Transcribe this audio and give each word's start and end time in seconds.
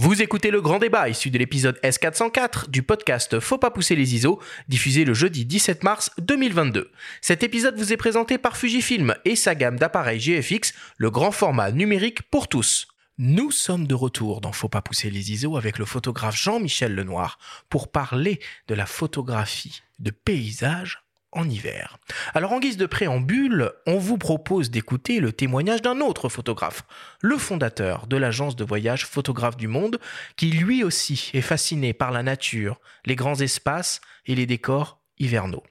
Vous 0.00 0.22
écoutez 0.22 0.52
le 0.52 0.60
grand 0.60 0.78
débat 0.78 1.08
issu 1.08 1.28
de 1.28 1.38
l'épisode 1.38 1.76
S404 1.82 2.70
du 2.70 2.84
podcast 2.84 3.40
Faut 3.40 3.58
pas 3.58 3.72
pousser 3.72 3.96
les 3.96 4.14
ISO, 4.14 4.40
diffusé 4.68 5.04
le 5.04 5.12
jeudi 5.12 5.44
17 5.44 5.82
mars 5.82 6.12
2022. 6.18 6.92
Cet 7.20 7.42
épisode 7.42 7.76
vous 7.76 7.92
est 7.92 7.96
présenté 7.96 8.38
par 8.38 8.56
Fujifilm 8.56 9.16
et 9.24 9.34
sa 9.34 9.56
gamme 9.56 9.76
d'appareils 9.76 10.20
GFX, 10.20 10.72
le 10.98 11.10
grand 11.10 11.32
format 11.32 11.72
numérique 11.72 12.22
pour 12.30 12.46
tous. 12.46 12.86
Nous 13.18 13.50
sommes 13.50 13.88
de 13.88 13.94
retour 13.96 14.40
dans 14.40 14.52
Faut 14.52 14.68
pas 14.68 14.82
pousser 14.82 15.10
les 15.10 15.32
ISO 15.32 15.56
avec 15.56 15.78
le 15.78 15.84
photographe 15.84 16.40
Jean-Michel 16.40 16.94
Lenoir 16.94 17.40
pour 17.68 17.90
parler 17.90 18.38
de 18.68 18.76
la 18.76 18.86
photographie 18.86 19.82
de 19.98 20.12
paysage 20.12 21.07
en 21.32 21.48
hiver. 21.48 21.98
Alors 22.34 22.52
en 22.52 22.60
guise 22.60 22.76
de 22.76 22.86
préambule, 22.86 23.72
on 23.86 23.98
vous 23.98 24.18
propose 24.18 24.70
d'écouter 24.70 25.20
le 25.20 25.32
témoignage 25.32 25.82
d'un 25.82 26.00
autre 26.00 26.28
photographe, 26.28 26.84
le 27.20 27.36
fondateur 27.36 28.06
de 28.06 28.16
l'agence 28.16 28.56
de 28.56 28.64
voyage 28.64 29.06
Photographe 29.06 29.56
du 29.56 29.68
Monde, 29.68 29.98
qui 30.36 30.50
lui 30.50 30.82
aussi 30.82 31.30
est 31.34 31.40
fasciné 31.40 31.92
par 31.92 32.10
la 32.10 32.22
nature, 32.22 32.80
les 33.04 33.16
grands 33.16 33.40
espaces 33.40 34.00
et 34.26 34.34
les 34.34 34.46
décors 34.46 35.00
hivernaux. 35.18 35.64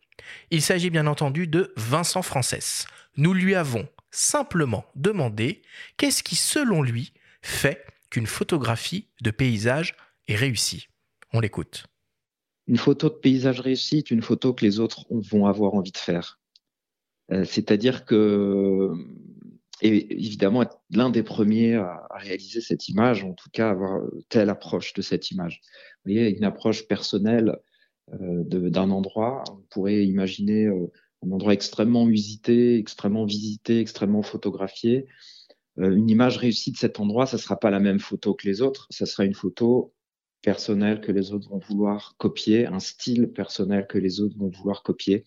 Il 0.51 0.61
s'agit 0.61 0.89
bien 0.89 1.07
entendu 1.07 1.47
de 1.47 1.73
Vincent 1.77 2.21
Frances. 2.21 2.87
Nous 3.15 3.33
lui 3.33 3.55
avons 3.55 3.87
simplement 4.11 4.85
demandé 4.95 5.61
qu'est-ce 5.97 6.23
qui, 6.23 6.35
selon 6.35 6.81
lui, 6.81 7.13
fait 7.41 7.85
qu'une 8.09 8.27
photographie 8.27 9.07
de 9.21 9.31
paysage 9.31 9.95
est 10.27 10.35
réussie. 10.35 10.87
On 11.33 11.39
l'écoute. 11.39 11.87
Une 12.67 12.77
photo 12.77 13.09
de 13.09 13.15
paysage 13.15 13.61
réussi 13.61 13.97
est 13.97 14.11
une 14.11 14.21
photo 14.21 14.53
que 14.53 14.65
les 14.65 14.79
autres 14.79 15.05
vont 15.09 15.45
avoir 15.45 15.73
envie 15.73 15.91
de 15.91 15.97
faire. 15.97 16.39
Euh, 17.31 17.45
c'est-à-dire 17.45 18.05
que, 18.05 18.91
et 19.81 20.13
évidemment, 20.13 20.63
être 20.63 20.79
l'un 20.89 21.09
des 21.09 21.23
premiers 21.23 21.75
à, 21.75 22.07
réaliser 22.11 22.61
cette 22.61 22.89
image, 22.89 23.23
en 23.23 23.33
tout 23.33 23.49
cas 23.51 23.69
avoir 23.69 24.01
telle 24.29 24.49
approche 24.49 24.93
de 24.93 25.01
cette 25.01 25.31
image. 25.31 25.61
Vous 26.03 26.11
voyez, 26.11 26.35
une 26.35 26.43
approche 26.43 26.87
personnelle 26.87 27.57
euh, 28.13 28.43
d'un 28.43 28.91
endroit. 28.91 29.43
On 29.51 29.63
pourrait 29.69 30.05
imaginer 30.05 30.65
euh, 30.65 30.91
un 31.25 31.31
endroit 31.31 31.53
extrêmement 31.53 32.05
visité, 32.05 32.77
extrêmement 32.77 33.25
visité, 33.25 33.79
extrêmement 33.79 34.23
photographié. 34.23 35.07
une 35.77 36.09
image 36.09 36.37
réussie 36.37 36.71
de 36.71 36.77
cet 36.77 36.99
endroit, 36.99 37.25
ça 37.27 37.37
sera 37.37 37.59
pas 37.59 37.69
la 37.71 37.79
même 37.79 37.99
photo 37.99 38.33
que 38.33 38.47
les 38.47 38.61
autres. 38.61 38.87
Ça 38.89 39.05
sera 39.05 39.25
une 39.25 39.33
photo 39.33 39.93
personnel 40.47 41.01
que 41.01 41.11
les 41.11 41.33
autres 41.33 41.49
vont 41.49 41.59
vouloir 41.59 42.15
copier, 42.17 42.67
un 42.67 42.79
style 42.79 43.27
personnel 43.27 43.85
que 43.85 43.97
les 43.97 44.21
autres 44.21 44.37
vont 44.37 44.47
vouloir 44.47 44.81
copier, 44.81 45.25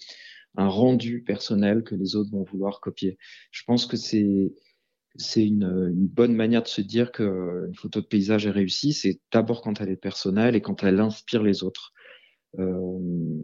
un 0.57 0.67
rendu 0.67 1.23
personnel 1.23 1.83
que 1.83 1.95
les 1.95 2.17
autres 2.17 2.31
vont 2.31 2.43
vouloir 2.43 2.81
copier. 2.81 3.19
Je 3.51 3.63
pense 3.67 3.85
que 3.85 3.99
c'est 3.99 4.55
c'est 5.17 5.45
une, 5.45 5.93
bonne 5.93 6.35
manière 6.35 6.63
de 6.63 6.69
se 6.69 6.81
dire 6.81 7.13
qu'une 7.13 7.75
photo 7.75 8.01
de 8.01 8.07
paysage 8.07 8.47
est 8.47 8.51
réussie. 8.51 8.95
C'est 8.95 9.21
d'abord 9.31 9.61
quand 9.61 9.83
elle 9.83 9.91
est 9.91 9.97
personnelle 9.97 10.57
et 10.57 10.63
quand 10.63 10.85
elle 10.85 10.99
inspire 11.01 11.43
les 11.43 11.65
autres. 11.65 11.93
Euh, 12.59 13.43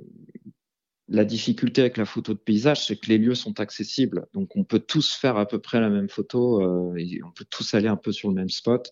la 1.09 1.25
difficulté 1.25 1.83
avec 1.83 1.97
la 1.97 2.05
photo 2.05 2.35
de 2.35 2.39
paysage, 2.39 2.87
c'est 2.87 2.97
que 2.97 3.07
les 3.07 3.19
lieux 3.19 3.37
sont 3.37 3.61
accessibles. 3.61 4.27
Donc, 4.35 4.57
on 4.57 4.65
peut 4.65 4.81
tous 4.81 5.15
faire 5.15 5.37
à 5.37 5.47
peu 5.47 5.61
près 5.61 5.81
la 5.81 5.89
même 5.89 6.09
photo 6.09 6.61
euh, 6.61 6.97
et 6.97 7.23
on 7.23 7.31
peut 7.31 7.47
tous 7.49 7.75
aller 7.75 7.89
un 7.89 7.97
peu 7.97 8.11
sur 8.11 8.29
le 8.29 8.35
même 8.35 8.49
spot. 8.49 8.91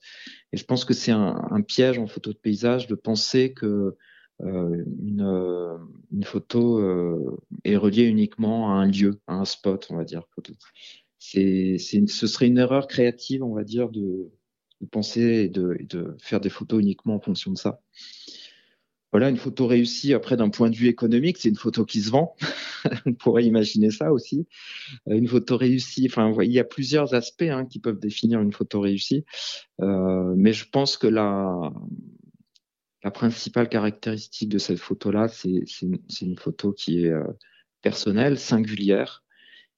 Et 0.53 0.57
je 0.57 0.65
pense 0.65 0.85
que 0.85 0.95
c'est 0.95 1.11
un, 1.11 1.61
piège 1.67 1.99
en 1.99 2.07
photo 2.07 2.33
de 2.33 2.39
paysage 2.39 2.87
de 2.87 2.95
penser 2.95 3.53
que 3.53 3.97
euh, 4.43 4.85
une, 5.03 5.79
une, 6.13 6.25
photo 6.25 6.79
euh, 6.79 7.37
est 7.65 7.77
reliée 7.77 8.05
uniquement 8.05 8.71
à 8.71 8.75
un 8.75 8.87
lieu, 8.87 9.21
à 9.27 9.35
un 9.35 9.45
spot, 9.45 9.87
on 9.91 9.97
va 9.97 10.05
dire. 10.05 10.23
C'est, 11.19 11.79
ce 11.79 12.27
serait 12.27 12.47
une 12.47 12.59
erreur 12.59 12.87
créative, 12.87 13.43
on 13.43 13.55
va 13.55 13.65
dire, 13.65 13.89
de, 13.89 14.31
de 14.81 14.87
penser 14.87 15.21
et 15.21 15.49
de, 15.49 15.77
et 15.81 15.85
de 15.85 16.17
faire 16.21 16.41
des 16.41 16.51
photos 16.51 16.81
uniquement 16.81 17.17
en 17.17 17.21
fonction 17.21 17.51
de 17.51 17.59
ça 17.59 17.81
voilà, 19.15 19.29
une 19.29 19.37
photo 19.37 19.69
réussie 19.69 20.13
après 20.13 20.37
d'un 20.37 20.51
point 20.51 20.69
de 20.71 20.75
vue 20.75 20.89
économique, 20.89 21.39
c'est 21.39 21.49
une 21.49 21.55
photo 21.55 21.85
qui 21.85 22.01
se 22.01 22.11
vend. 22.11 22.35
On 23.07 23.13
pourrait 23.13 23.45
imaginer 23.45 23.93
ça 23.93 24.13
aussi. 24.13 24.49
Euh, 25.07 25.15
une 25.15 25.29
photo 25.29 25.57
réussie, 25.57 26.09
enfin, 26.11 26.35
il 26.43 26.51
y 26.51 26.59
a 26.59 26.65
plusieurs 26.65 27.15
aspects 27.15 27.43
hein, 27.43 27.65
qui 27.65 27.79
peuvent 27.79 28.01
définir 28.01 28.41
une 28.41 28.53
photo 28.53 28.81
réussie, 28.81 29.25
euh, 29.81 30.35
mais 30.37 30.53
je 30.53 30.69
pense 30.69 30.97
que 30.97 31.07
la, 31.07 31.73
la 33.05 33.13
principale 33.13 33.69
caractéristique 33.69 34.49
de 34.49 34.59
cette 34.59 34.81
photo-là, 34.81 35.29
c'est 35.29 35.63
une 36.21 36.37
photo 36.37 36.73
qui 36.73 37.05
est 37.05 37.11
euh, 37.11 37.23
personnelle, 37.83 38.37
singulière, 38.37 39.23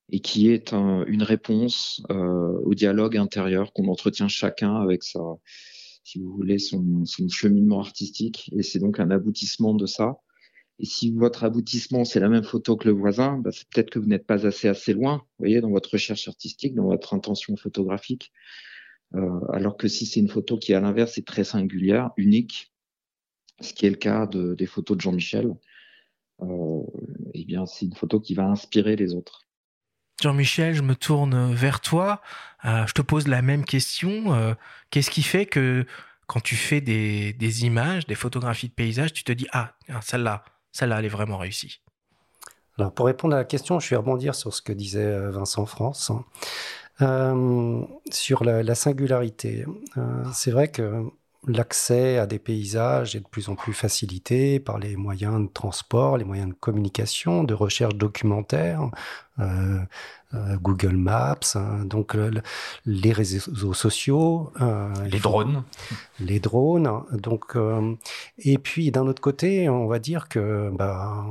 et 0.09 0.21
qui 0.21 0.49
est 0.49 0.73
une 0.73 1.25
réponse 1.25 2.01
au 2.09 2.75
dialogue 2.75 3.17
intérieur 3.17 3.73
qu'on 3.73 3.89
entretient 3.89 4.29
chacun 4.29 4.77
avec 4.77 5.03
sa 5.03 5.19
si 6.07 6.21
vous 6.21 6.33
voulez, 6.33 6.59
son, 6.59 7.05
cheminement 7.29 7.81
artistique. 7.81 8.49
Et 8.57 8.63
c'est 8.63 8.79
donc 8.79 9.01
un 9.01 9.11
aboutissement 9.11 9.75
de 9.75 9.87
ça. 9.87 10.21
Et 10.79 10.85
si 10.85 11.11
votre 11.11 11.43
aboutissement, 11.43 12.05
c'est 12.05 12.21
la 12.21 12.29
même 12.29 12.45
photo 12.45 12.77
que 12.77 12.87
le 12.87 12.95
voisin, 12.95 13.39
bah, 13.39 13.51
c'est 13.51 13.69
peut-être 13.69 13.91
que 13.91 13.99
vous 13.99 14.07
n'êtes 14.07 14.25
pas 14.25 14.47
assez 14.47 14.69
assez 14.69 14.93
loin, 14.93 15.17
vous 15.17 15.41
voyez, 15.41 15.61
dans 15.61 15.71
votre 15.71 15.91
recherche 15.91 16.29
artistique, 16.29 16.77
dans 16.77 16.85
votre 16.85 17.13
intention 17.13 17.57
photographique. 17.57 18.31
Euh, 19.15 19.41
alors 19.53 19.77
que 19.77 19.89
si 19.89 20.07
c'est 20.07 20.21
une 20.21 20.29
photo 20.29 20.57
qui, 20.59 20.75
à 20.75 20.81
l'inverse, 20.81 21.19
est 21.19 21.27
très 21.27 21.43
singulière, 21.43 22.11
unique, 22.17 22.73
ce 23.61 23.73
qui 23.73 23.87
est 23.87 23.91
le 23.91 23.97
cas 23.97 24.27
de, 24.29 24.55
des 24.55 24.67
photos 24.67 24.97
de 24.97 25.01
Jean-Michel, 25.01 25.57
euh, 26.43 26.83
eh 27.35 27.45
bien, 27.45 27.67
c'est 27.67 27.87
une 27.87 27.95
photo 27.95 28.21
qui 28.21 28.35
va 28.35 28.47
inspirer 28.47 28.95
les 28.95 29.15
autres. 29.15 29.46
Jean-Michel, 30.23 30.75
je 30.75 30.83
me 30.83 30.95
tourne 30.95 31.53
vers 31.55 31.81
toi. 31.81 32.21
Euh, 32.65 32.87
je 32.87 32.93
te 32.93 33.03
pose 33.03 33.29
la 33.29 33.43
même 33.43 33.65
question. 33.65 34.35
Euh, 34.35 34.55
qu'est-ce 34.91 35.11
qui 35.11 35.23
fait 35.23 35.47
que 35.47 35.85
quand 36.27 36.41
tu 36.41 36.57
fais 36.57 36.81
des, 36.81 37.65
images, 37.65 38.07
des 38.07 38.15
photographies 38.15 38.69
de 38.69 38.73
paysages, 38.73 39.13
tu 39.13 39.25
te 39.25 39.33
dis 39.33 39.47
Ah, 39.53 39.75
celle-là, 40.01 40.45
celle-là, 40.73 40.99
elle 40.99 41.05
est 41.05 41.11
vraiment 41.11 41.39
réussie? 41.39 41.81
Alors, 42.79 42.93
pour 42.93 43.07
répondre 43.07 43.35
à 43.35 43.39
la 43.39 43.45
question, 43.45 43.79
je 43.79 43.89
vais 43.89 43.97
rebondir 43.97 44.35
sur 44.35 44.53
ce 44.53 44.63
que 44.63 44.73
disait 44.73 45.05
euh, 45.05 45.31
Vincent 45.31 45.67
France. 45.67 46.11
Hein. 47.01 47.85
sur 48.11 48.43
la 48.45 48.75
singularité. 48.75 49.67
c'est 50.33 50.51
vrai 50.51 50.69
que 50.69 51.05
l'accès 51.47 52.19
à 52.19 52.27
des 52.27 52.39
paysages 52.39 53.15
est 53.15 53.21
de 53.21 53.29
plus 53.29 53.49
en 53.49 53.55
plus 53.55 53.73
facilité 53.73 54.59
par 54.59 54.79
les 54.79 54.97
moyens 54.97 55.41
de 55.41 55.53
transport, 55.53 56.17
les 56.17 56.25
moyens 56.25 56.49
de 56.49 56.55
communication, 56.55 57.45
de 57.45 57.55
recherche 57.55 57.95
documentaire, 57.95 58.91
euh, 59.39 59.79
euh, 60.35 60.57
Google 60.57 60.97
Maps, 60.97 61.39
hein, 61.55 61.85
donc 61.85 62.17
les 62.85 63.13
réseaux 63.13 63.75
sociaux, 63.75 64.53
euh, 64.61 64.93
les 65.05 65.21
drones, 65.21 65.63
les 66.19 66.41
drones. 66.41 67.05
Donc, 67.13 67.57
et 68.39 68.59
puis 68.59 68.91
d'un 68.91 69.07
autre 69.07 69.23
côté, 69.23 69.69
on 69.69 69.87
va 69.87 70.01
dire 70.01 70.29
que 70.29 70.71
bah, 70.73 71.25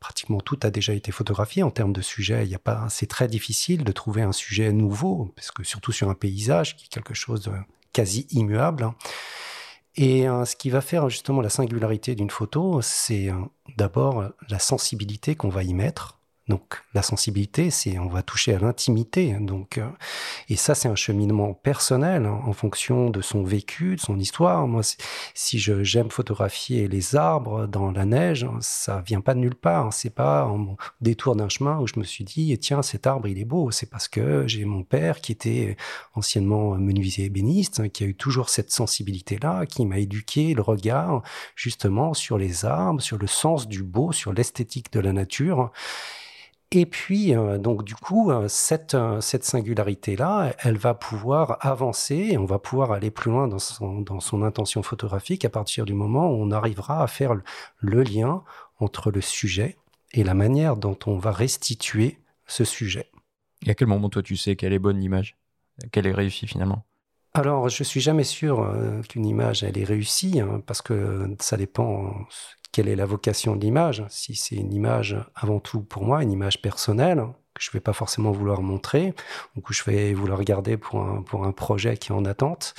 pratiquement 0.00 0.40
tout 0.40 0.58
a 0.62 0.70
déjà 0.70 0.94
été 0.94 1.12
photographié 1.12 1.62
en 1.62 1.70
termes 1.70 1.92
de 1.92 2.02
sujet. 2.02 2.44
Il 2.44 2.50
y 2.50 2.54
a 2.54 2.58
pas, 2.58 2.86
c'est 2.88 3.08
très 3.08 3.28
difficile 3.28 3.84
de 3.84 3.92
trouver 3.92 4.22
un 4.22 4.32
sujet 4.32 4.72
nouveau, 4.72 5.32
parce 5.36 5.50
que 5.50 5.62
surtout 5.62 5.92
sur 5.92 6.08
un 6.08 6.14
paysage 6.14 6.76
qui 6.76 6.86
est 6.86 6.88
quelque 6.88 7.14
chose 7.14 7.42
de 7.42 7.52
quasi 7.92 8.26
immuable. 8.30 8.84
Hein. 8.84 8.94
Et 10.00 10.28
euh, 10.28 10.44
ce 10.44 10.54
qui 10.54 10.70
va 10.70 10.80
faire 10.80 11.10
justement 11.10 11.40
la 11.40 11.50
singularité 11.50 12.14
d'une 12.14 12.30
photo, 12.30 12.80
c'est 12.82 13.30
euh, 13.30 13.34
d'abord 13.76 14.30
la 14.48 14.60
sensibilité 14.60 15.34
qu'on 15.34 15.48
va 15.48 15.64
y 15.64 15.74
mettre 15.74 16.17
donc 16.48 16.82
la 16.94 17.02
sensibilité, 17.02 17.70
c'est 17.70 17.98
on 17.98 18.08
va 18.08 18.22
toucher 18.22 18.54
à 18.54 18.58
l'intimité. 18.58 19.36
Donc 19.38 19.78
euh, 19.78 19.86
et 20.48 20.56
ça 20.56 20.74
c'est 20.74 20.88
un 20.88 20.94
cheminement 20.94 21.52
personnel 21.52 22.24
hein, 22.24 22.40
en 22.44 22.52
fonction 22.54 23.10
de 23.10 23.20
son 23.20 23.42
vécu, 23.42 23.96
de 23.96 24.00
son 24.00 24.18
histoire. 24.18 24.66
Moi, 24.66 24.82
si 25.34 25.58
je 25.58 25.82
j'aime 25.82 26.10
photographier 26.10 26.88
les 26.88 27.16
arbres 27.16 27.66
dans 27.66 27.90
la 27.90 28.06
neige, 28.06 28.46
ça 28.60 29.02
vient 29.06 29.20
pas 29.20 29.34
de 29.34 29.40
nulle 29.40 29.54
part. 29.54 29.86
Hein. 29.86 29.90
C'est 29.90 30.14
pas 30.14 30.46
en 30.46 30.76
détour 31.02 31.36
d'un 31.36 31.50
chemin 31.50 31.78
où 31.80 31.86
je 31.86 31.98
me 31.98 32.04
suis 32.04 32.24
dit 32.24 32.56
tiens 32.58 32.82
cet 32.82 33.06
arbre 33.06 33.28
il 33.28 33.38
est 33.38 33.44
beau. 33.44 33.70
C'est 33.70 33.90
parce 33.90 34.08
que 34.08 34.46
j'ai 34.46 34.64
mon 34.64 34.84
père 34.84 35.20
qui 35.20 35.32
était 35.32 35.76
anciennement 36.14 36.76
menuisier 36.76 37.26
ébéniste, 37.26 37.80
hein, 37.80 37.88
qui 37.90 38.04
a 38.04 38.06
eu 38.06 38.14
toujours 38.14 38.48
cette 38.48 38.72
sensibilité 38.72 39.38
là, 39.42 39.66
qui 39.66 39.84
m'a 39.84 39.98
éduqué 39.98 40.54
le 40.54 40.62
regard 40.62 41.22
justement 41.56 42.14
sur 42.14 42.38
les 42.38 42.64
arbres, 42.64 43.02
sur 43.02 43.18
le 43.18 43.26
sens 43.26 43.68
du 43.68 43.82
beau, 43.82 44.12
sur 44.12 44.32
l'esthétique 44.32 44.90
de 44.92 45.00
la 45.00 45.12
nature. 45.12 45.72
Et 46.70 46.84
puis, 46.84 47.34
euh, 47.34 47.56
donc 47.56 47.82
du 47.82 47.94
coup, 47.94 48.30
euh, 48.30 48.46
cette, 48.48 48.94
euh, 48.94 49.22
cette 49.22 49.44
singularité-là, 49.44 50.54
elle 50.58 50.76
va 50.76 50.92
pouvoir 50.92 51.56
avancer 51.60 52.14
et 52.14 52.36
on 52.36 52.44
va 52.44 52.58
pouvoir 52.58 52.92
aller 52.92 53.10
plus 53.10 53.30
loin 53.30 53.48
dans 53.48 53.58
son, 53.58 54.02
dans 54.02 54.20
son 54.20 54.42
intention 54.42 54.82
photographique 54.82 55.46
à 55.46 55.48
partir 55.48 55.86
du 55.86 55.94
moment 55.94 56.30
où 56.30 56.34
on 56.34 56.50
arrivera 56.50 57.02
à 57.02 57.06
faire 57.06 57.34
le, 57.78 58.02
lien 58.02 58.44
entre 58.80 59.10
le 59.10 59.22
sujet 59.22 59.78
et 60.12 60.24
la 60.24 60.34
manière 60.34 60.76
dont 60.76 60.98
on 61.06 61.16
va 61.16 61.32
restituer 61.32 62.18
ce 62.46 62.64
sujet. 62.64 63.10
Et 63.64 63.70
à 63.70 63.74
quel 63.74 63.88
moment, 63.88 64.10
toi, 64.10 64.22
tu 64.22 64.36
sais 64.36 64.54
quelle 64.54 64.74
est 64.74 64.78
bonne 64.78 65.00
l'image? 65.00 65.36
Quelle 65.90 66.06
est 66.06 66.12
réussie 66.12 66.46
finalement? 66.46 66.84
Alors, 67.32 67.68
je 67.70 67.82
suis 67.82 68.00
jamais 68.00 68.24
sûr 68.24 68.70
qu'une 69.08 69.24
image 69.24 69.62
elle 69.62 69.78
est 69.78 69.84
réussie 69.84 70.40
hein, 70.40 70.62
parce 70.66 70.82
que 70.82 71.34
ça 71.40 71.56
dépend 71.56 72.14
quelle 72.72 72.88
est 72.88 72.96
la 72.96 73.06
vocation 73.06 73.56
de 73.56 73.60
l'image. 73.60 74.04
Si 74.08 74.34
c'est 74.34 74.56
une 74.56 74.72
image 74.72 75.16
avant 75.34 75.60
tout 75.60 75.80
pour 75.80 76.04
moi, 76.04 76.22
une 76.22 76.32
image 76.32 76.60
personnelle, 76.62 77.24
que 77.58 77.64
je 77.64 77.70
vais 77.70 77.80
pas 77.80 77.92
forcément 77.92 78.30
vouloir 78.30 78.62
montrer 78.62 79.14
ou 79.56 79.60
que 79.60 79.74
je 79.74 79.84
vais 79.84 80.14
vouloir 80.14 80.42
garder 80.44 80.76
pour 80.76 81.02
un, 81.02 81.22
pour 81.22 81.44
un 81.44 81.52
projet 81.52 81.96
qui 81.96 82.12
est 82.12 82.14
en 82.14 82.24
attente. 82.24 82.74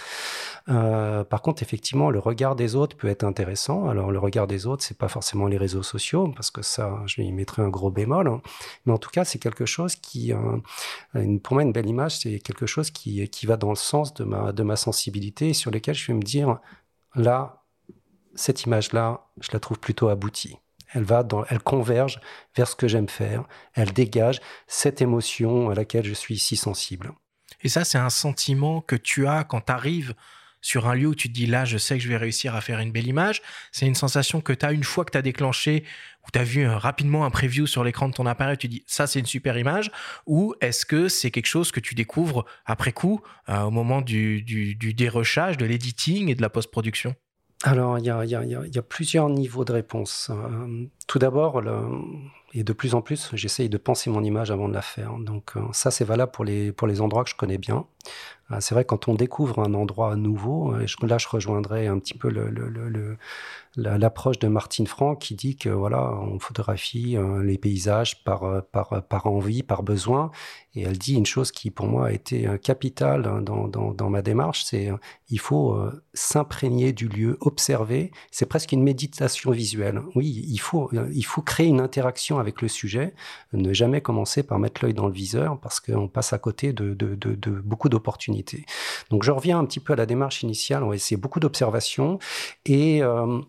Euh, 0.70 1.24
par 1.24 1.42
contre, 1.42 1.62
effectivement, 1.62 2.10
le 2.10 2.20
regard 2.20 2.56
des 2.56 2.76
autres 2.76 2.96
peut 2.96 3.08
être 3.08 3.24
intéressant. 3.24 3.90
Alors, 3.90 4.12
le 4.12 4.20
regard 4.20 4.48
des 4.48 4.66
autres, 4.66 4.84
c'est 4.84 4.98
pas 4.98 5.08
forcément 5.08 5.48
les 5.48 5.58
réseaux 5.58 5.84
sociaux, 5.84 6.32
parce 6.36 6.52
que 6.52 6.62
ça, 6.62 7.02
je 7.06 7.22
y 7.22 7.32
mettrai 7.32 7.62
un 7.62 7.70
gros 7.70 7.92
bémol. 7.92 8.28
Hein. 8.28 8.42
Mais 8.86 8.94
en 8.94 8.98
tout 8.98 9.10
cas, 9.10 9.26
c'est 9.26 9.40
quelque 9.40 9.66
chose 9.66 9.96
qui, 9.96 10.34
euh, 10.34 11.38
pour 11.44 11.56
moi, 11.56 11.64
une 11.64 11.74
belle 11.74 11.88
image, 11.88 12.20
c'est 12.20 12.40
quelque 12.40 12.66
chose 12.66 12.92
qui, 12.92 13.28
qui 13.30 13.46
va 13.46 13.58
dans 13.58 13.70
le 13.70 13.76
sens 13.76 14.14
de 14.14 14.24
ma, 14.24 14.52
de 14.52 14.64
ma 14.64 14.76
sensibilité, 14.76 15.54
sur 15.54 15.72
lequel 15.72 15.96
je 15.96 16.08
vais 16.08 16.14
me 16.14 16.24
dire, 16.24 16.60
là, 17.16 17.59
cette 18.40 18.64
image-là, 18.64 19.28
je 19.42 19.50
la 19.54 19.60
trouve 19.60 19.80
plutôt 19.80 20.10
aboutie. 20.10 20.58
Elle 20.94 21.04
va 21.04 21.24
dans, 21.24 21.46
elle 21.50 21.60
converge 21.60 22.20
vers 22.56 22.68
ce 22.68 22.76
que 22.76 22.88
j'aime 22.88 23.10
faire. 23.10 23.44
Elle 23.74 23.94
dégage 23.94 24.40
cette 24.68 25.02
émotion 25.02 25.70
à 25.70 25.76
laquelle 25.76 26.06
je 26.06 26.14
suis 26.14 26.40
si 26.40 26.56
sensible. 26.56 27.12
Et 27.62 27.70
ça, 27.70 27.84
c'est 27.84 27.98
un 27.98 28.10
sentiment 28.10 28.82
que 28.82 28.96
tu 28.96 29.28
as 29.28 29.44
quand 29.44 29.62
tu 29.62 29.72
arrives 29.72 30.16
sur 30.62 30.88
un 30.88 30.96
lieu 30.96 31.08
où 31.08 31.16
tu 31.16 31.30
te 31.30 31.34
dis 31.34 31.46
là, 31.46 31.64
je 31.64 31.78
sais 31.78 31.98
que 31.98 32.04
je 32.04 32.10
vais 32.10 32.18
réussir 32.18 32.56
à 32.56 32.62
faire 32.62 32.80
une 32.80 32.92
belle 32.92 33.08
image. 33.08 33.42
C'est 33.72 33.86
une 33.86 33.96
sensation 33.96 34.42
que 34.42 34.52
tu 34.52 34.66
as 34.66 34.72
une 34.72 34.84
fois 34.84 35.06
que 35.06 35.12
tu 35.12 35.18
as 35.18 35.22
déclenché, 35.22 35.84
ou 36.28 36.32
tu 36.32 36.40
as 36.40 36.44
vu 36.44 36.66
euh, 36.66 36.78
rapidement 36.78 37.26
un 37.26 37.30
preview 37.30 37.66
sur 37.66 37.84
l'écran 37.84 38.10
de 38.10 38.14
ton 38.14 38.26
appareil, 38.26 38.58
tu 38.58 38.68
dis 38.68 38.84
ça, 38.86 39.08
c'est 39.08 39.20
une 39.20 39.26
super 39.26 39.58
image. 39.58 39.92
Ou 40.26 40.54
est-ce 40.60 40.86
que 40.86 41.08
c'est 41.08 41.32
quelque 41.32 41.46
chose 41.46 41.72
que 41.72 41.80
tu 41.80 41.96
découvres 41.96 42.46
après 42.66 42.92
coup, 42.92 43.22
euh, 43.48 43.62
au 43.62 43.72
moment 43.72 44.02
du, 44.02 44.42
du, 44.42 44.76
du 44.76 44.94
dérochage, 44.94 45.58
de 45.58 45.66
l'editing 45.66 46.30
et 46.30 46.36
de 46.36 46.42
la 46.42 46.50
post-production? 46.50 47.16
Alors, 47.64 48.00
il 48.00 48.06
y 48.06 48.10
a, 48.10 48.82
plusieurs 48.82 49.30
niveaux 49.30 49.66
de 49.66 49.74
réponse. 49.74 50.32
Euh, 50.32 50.86
tout 51.10 51.20
d'abord, 51.20 51.62
et 52.54 52.64
de 52.64 52.72
plus 52.72 52.94
en 52.94 53.02
plus, 53.02 53.32
j'essaye 53.34 53.68
de 53.68 53.78
penser 53.78 54.10
mon 54.10 54.24
image 54.24 54.52
avant 54.52 54.70
de 54.70 54.74
la 54.74 54.82
faire. 54.82 55.18
Donc, 55.18 55.54
ça, 55.72 55.90
c'est 55.90 56.06
valable 56.06 56.32
pour 56.32 56.46
les, 56.46 56.72
pour 56.72 56.88
les 56.88 57.02
endroits 57.02 57.24
que 57.24 57.32
je 57.32 57.36
connais 57.36 57.58
bien. 57.58 57.86
Ah, 58.52 58.62
c'est 58.62 58.74
vrai, 58.74 58.84
quand 58.84 59.08
on 59.08 59.14
découvre 59.14 59.60
un 59.60 59.76
endroit 59.76 60.16
nouveau, 60.16 60.74
euh, 60.74 60.86
là 61.04 61.20
je 61.20 61.28
rejoindrai 61.28 61.86
un 61.86 62.00
petit 62.00 62.16
peu 62.16 62.30
l'approche 63.76 64.40
de 64.40 64.48
Martine 64.48 64.88
Franck 64.88 65.20
qui 65.20 65.36
dit 65.36 65.56
que 65.56 65.70
voilà, 65.70 66.12
on 66.24 66.40
photographie 66.40 67.16
euh, 67.16 67.44
les 67.44 67.60
paysages 67.60 68.24
par, 68.24 68.44
euh, 68.46 68.62
par, 68.62 69.04
par 69.08 69.28
envie, 69.28 69.62
par 69.62 69.84
besoin. 69.84 70.32
Et 70.74 70.82
elle 70.82 70.98
dit 70.98 71.14
une 71.14 71.28
chose 71.28 71.52
qui 71.52 71.70
pour 71.70 71.86
moi 71.86 72.08
a 72.08 72.12
été 72.12 72.48
capitale 72.64 73.28
hein, 73.28 73.42
dans, 73.42 73.68
dans, 73.68 74.10
ma 74.10 74.22
démarche, 74.24 74.64
c'est 74.64 74.90
il 75.30 75.40
faut 75.40 75.80
s'imprégner 76.14 76.94
du 76.94 77.08
lieu, 77.08 77.38
observer. 77.42 78.12
C'est 78.32 78.46
presque 78.46 78.72
une 78.72 78.84
méditation 78.84 79.52
visuelle. 79.52 80.02
Oui, 80.16 80.46
il 80.48 80.60
faut, 80.60 80.90
il 81.14 81.24
faut 81.24 81.42
créer 81.42 81.68
une 81.68 81.82
interaction 81.82 82.40
avec 82.40 82.62
le 82.62 82.68
sujet, 82.68 83.14
ne 83.54 83.74
jamais 83.74 84.02
commencer 84.02 84.44
par 84.44 84.60
mettre 84.60 84.84
l'œil 84.84 84.94
dans 84.94 85.08
le 85.08 85.14
viseur 85.14 85.60
parce 85.60 85.80
qu'on 85.80 86.08
passe 86.08 86.34
à 86.34 86.40
côté 86.40 86.74
de, 86.74 86.96
beaucoup 87.64 87.90
d'opportunités. 87.90 88.66
Donc 89.10 89.24
je 89.24 89.32
reviens 89.32 89.60
un 89.60 89.66
petit 89.66 89.80
peu 89.80 89.94
à 89.94 89.96
la 89.96 90.06
démarche 90.06 90.44
initiale, 90.44 90.84
on 90.84 90.90
va 90.90 90.96
essayer 90.96 91.18
beaucoup 91.18 91.40
d'observations 91.40 92.20
et 92.66 93.04
euh, 93.04 93.40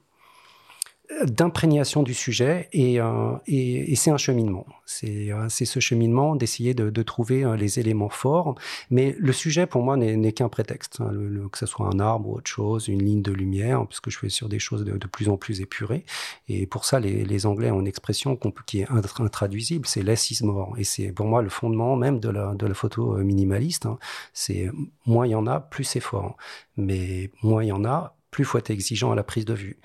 d'imprégnation 1.25 2.03
du 2.03 2.15
sujet 2.15 2.69
et, 2.73 3.01
euh, 3.01 3.35
et, 3.47 3.95
c'est 3.97 4.11
un 4.11 4.17
cheminement. 4.17 4.67
C'est 4.87 5.33
euh, 5.33 5.49
ce 5.49 5.81
cheminement 5.81 6.37
d'essayer 6.37 6.73
de, 6.73 7.03
trouver 7.03 7.45
euh, 7.45 7.57
les 7.57 7.79
éléments 7.79 8.09
forts. 8.09 8.55
Mais 8.91 9.17
le 9.19 9.33
sujet, 9.33 9.67
pour 9.67 9.83
moi, 9.83 9.97
n'est 9.97 10.33
qu'un 10.33 10.49
prétexte. 10.49 11.01
Hein. 11.01 11.13
Que 11.51 11.59
ce 11.59 11.67
soit 11.67 11.87
un 11.93 11.99
arbre 12.01 12.29
ou 12.29 12.35
autre 12.37 12.51
chose, 12.51 12.89
une 12.89 13.03
ligne 13.03 13.23
de 13.23 13.33
lumière, 13.33 13.87
puisque 13.87 14.11
je 14.11 14.19
fais 14.19 14.29
sur 14.29 14.49
des 14.49 14.59
choses 14.59 14.85
de, 14.85 15.07
plus 15.07 15.29
en 15.29 15.37
plus 15.37 15.61
épurées. 15.61 16.05
Et 16.49 16.67
pour 16.67 16.85
ça, 16.85 17.01
les, 17.01 17.47
Anglais 17.47 17.71
ont 17.71 17.81
une 17.81 17.87
expression 17.87 18.39
qui 18.67 18.81
est 18.81 18.91
intraduisible, 18.91 19.87
c'est 19.87 20.03
less 20.03 20.31
is. 20.31 20.43
Et 20.77 20.85
c'est 20.85 21.13
pour 21.13 21.27
moi 21.27 21.43
le 21.43 21.49
fondement 21.49 21.97
même 21.97 22.21
de 22.21 22.29
la, 22.29 22.55
de 22.55 22.67
la 22.67 22.75
photo 22.75 23.17
minimaliste. 23.17 23.87
Hein. 23.87 23.99
C'est 24.33 24.71
moins 25.07 25.27
il 25.27 25.31
y 25.31 25.35
en 25.35 25.47
a, 25.47 25.61
plus 25.61 25.85
c'est 25.85 26.01
fort. 26.01 26.37
Mais 26.77 27.31
moins 27.43 27.65
il 27.65 27.69
y 27.69 27.73
en 27.73 27.85
a, 27.85 28.15
plus 28.31 28.45
faut 28.45 28.59
être 28.59 28.71
exigeant 28.71 29.13
à 29.13 29.15
la 29.15 29.23
prise 29.23 29.45
de 29.45 29.55
vue. 29.55 29.79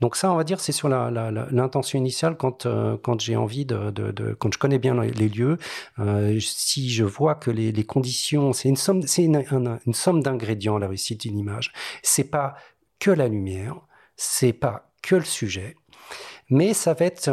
Donc 0.00 0.16
ça, 0.16 0.32
on 0.32 0.36
va 0.36 0.44
dire, 0.44 0.60
c'est 0.60 0.72
sur 0.72 0.88
l'intention 0.88 1.98
initiale 1.98 2.36
quand, 2.36 2.66
euh, 2.66 2.96
quand 3.02 3.20
j'ai 3.20 3.36
envie 3.36 3.66
de, 3.66 4.34
quand 4.38 4.52
je 4.52 4.58
connais 4.58 4.78
bien 4.78 5.00
les 5.00 5.28
lieux, 5.28 5.58
euh, 5.98 6.38
si 6.40 6.90
je 6.90 7.04
vois 7.04 7.34
que 7.34 7.50
les, 7.50 7.84
conditions, 7.84 8.52
c'est 8.52 8.68
une 8.68 8.76
somme, 8.76 9.02
c'est 9.02 9.24
une, 9.24 9.78
somme 9.92 10.22
d'ingrédients 10.22 10.78
la 10.78 10.88
réussite 10.88 11.22
d'une 11.22 11.38
image. 11.38 11.72
C'est 12.02 12.30
pas 12.30 12.54
que 12.98 13.10
la 13.10 13.28
lumière, 13.28 13.76
c'est 14.16 14.52
pas 14.52 14.92
que 15.02 15.16
le 15.16 15.24
sujet, 15.24 15.76
mais 16.50 16.74
ça 16.74 16.94
va 16.94 17.06
être 17.06 17.30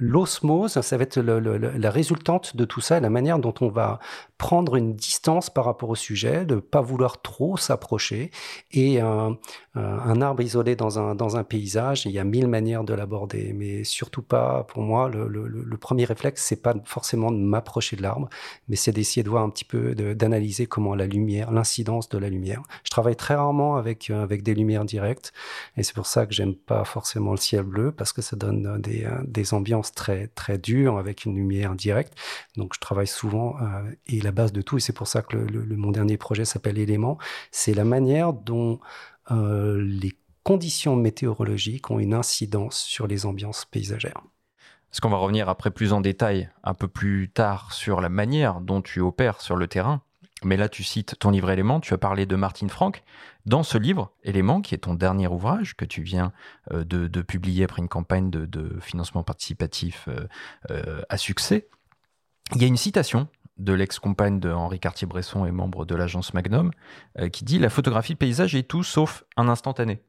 l'osmose, 0.00 0.80
ça 0.80 0.96
va 0.96 1.02
être 1.02 1.20
la 1.20 1.90
résultante 1.90 2.56
de 2.56 2.64
tout 2.64 2.80
ça, 2.80 3.00
la 3.00 3.10
manière 3.10 3.38
dont 3.38 3.54
on 3.60 3.68
va 3.68 4.00
prendre 4.42 4.74
une 4.74 4.96
distance 4.96 5.50
par 5.50 5.64
rapport 5.64 5.88
au 5.90 5.94
sujet, 5.94 6.44
de 6.44 6.56
pas 6.56 6.80
vouloir 6.80 7.22
trop 7.22 7.56
s'approcher. 7.56 8.32
Et 8.72 9.00
un, 9.00 9.38
un, 9.76 10.20
arbre 10.20 10.42
isolé 10.42 10.74
dans 10.74 10.98
un, 10.98 11.14
dans 11.14 11.36
un 11.36 11.44
paysage, 11.44 12.06
il 12.06 12.10
y 12.10 12.18
a 12.18 12.24
mille 12.24 12.48
manières 12.48 12.82
de 12.82 12.92
l'aborder, 12.92 13.52
mais 13.54 13.84
surtout 13.84 14.20
pas, 14.20 14.64
pour 14.64 14.82
moi, 14.82 15.08
le, 15.08 15.76
premier 15.76 16.04
réflexe, 16.04 16.42
c'est 16.42 16.60
pas 16.60 16.74
forcément 16.84 17.30
de 17.30 17.36
m'approcher 17.36 17.94
de 17.94 18.02
l'arbre, 18.02 18.28
mais 18.68 18.74
c'est 18.74 18.90
d'essayer 18.90 19.22
de 19.22 19.30
voir 19.30 19.44
un 19.44 19.50
petit 19.50 19.64
peu, 19.64 19.94
d'analyser 19.94 20.66
comment 20.66 20.96
la 20.96 21.06
lumière, 21.06 21.52
l'incidence 21.52 22.08
de 22.08 22.18
la 22.18 22.28
lumière. 22.28 22.62
Je 22.82 22.90
travaille 22.90 23.16
très 23.16 23.36
rarement 23.36 23.76
avec, 23.76 24.10
avec 24.10 24.42
des 24.42 24.54
lumières 24.54 24.84
directes, 24.84 25.32
et 25.76 25.84
c'est 25.84 25.94
pour 25.94 26.06
ça 26.06 26.26
que 26.26 26.34
j'aime 26.34 26.56
pas 26.56 26.84
forcément 26.84 27.30
le 27.30 27.36
ciel 27.36 27.62
bleu, 27.62 27.92
parce 27.92 28.12
que 28.12 28.22
ça 28.22 28.34
donne 28.34 28.80
des, 28.80 29.06
des 29.24 29.54
ambiances 29.54 29.92
très, 29.92 30.26
très 30.34 30.58
dures 30.58 30.98
avec 30.98 31.26
une 31.26 31.36
lumière 31.36 31.76
directe. 31.76 32.14
Donc 32.56 32.74
je 32.74 32.80
travaille 32.80 33.06
souvent, 33.06 33.54
euh, 33.62 33.90
et 34.08 34.20
base 34.32 34.52
de 34.52 34.62
tout, 34.62 34.78
et 34.78 34.80
c'est 34.80 34.92
pour 34.92 35.06
ça 35.06 35.22
que 35.22 35.36
mon 35.36 35.90
dernier 35.90 36.16
projet 36.16 36.44
s'appelle 36.44 36.78
Éléments, 36.78 37.18
c'est 37.50 37.74
la 37.74 37.84
manière 37.84 38.32
dont 38.32 38.80
euh, 39.30 39.82
les 39.82 40.12
conditions 40.42 40.96
météorologiques 40.96 41.90
ont 41.90 41.98
une 41.98 42.14
incidence 42.14 42.78
sur 42.78 43.06
les 43.06 43.26
ambiances 43.26 43.64
paysagères. 43.64 44.20
Est-ce 44.92 45.00
qu'on 45.00 45.10
va 45.10 45.16
revenir 45.16 45.48
après 45.48 45.70
plus 45.70 45.92
en 45.92 46.00
détail 46.00 46.50
un 46.64 46.74
peu 46.74 46.88
plus 46.88 47.30
tard 47.30 47.72
sur 47.72 48.00
la 48.00 48.08
manière 48.08 48.60
dont 48.60 48.82
tu 48.82 49.00
opères 49.00 49.40
sur 49.40 49.56
le 49.56 49.68
terrain? 49.68 50.02
Mais 50.44 50.56
là, 50.56 50.68
tu 50.68 50.82
cites 50.82 51.16
ton 51.20 51.30
livre 51.30 51.50
Éléments, 51.50 51.78
tu 51.78 51.94
as 51.94 51.98
parlé 51.98 52.26
de 52.26 52.34
Martine 52.34 52.68
Franck. 52.68 53.04
Dans 53.46 53.62
ce 53.62 53.78
livre, 53.78 54.12
Éléments, 54.24 54.60
qui 54.60 54.74
est 54.74 54.78
ton 54.78 54.94
dernier 54.94 55.28
ouvrage 55.28 55.76
que 55.76 55.84
tu 55.84 56.02
viens 56.02 56.32
euh, 56.72 56.84
de, 56.84 57.22
publier 57.22 57.62
après 57.62 57.80
une 57.80 57.88
campagne 57.88 58.28
de, 58.28 58.78
financement 58.80 59.22
participatif 59.22 60.08
à 61.08 61.16
succès, 61.16 61.68
il 62.54 62.60
y 62.60 62.64
a 62.64 62.68
une 62.68 62.76
citation 62.76 63.28
de 63.58 63.72
l'ex-compagne 63.72 64.40
de 64.40 64.50
Henri 64.50 64.80
Cartier-Bresson 64.80 65.46
et 65.46 65.50
membre 65.50 65.84
de 65.84 65.94
l'agence 65.94 66.34
Magnum, 66.34 66.70
euh, 67.18 67.28
qui 67.28 67.44
dit 67.44 67.58
La 67.58 67.70
photographie 67.70 68.14
de 68.14 68.18
paysage 68.18 68.54
est 68.54 68.64
tout 68.64 68.82
sauf 68.82 69.24
un 69.36 69.48
instantané. 69.48 70.00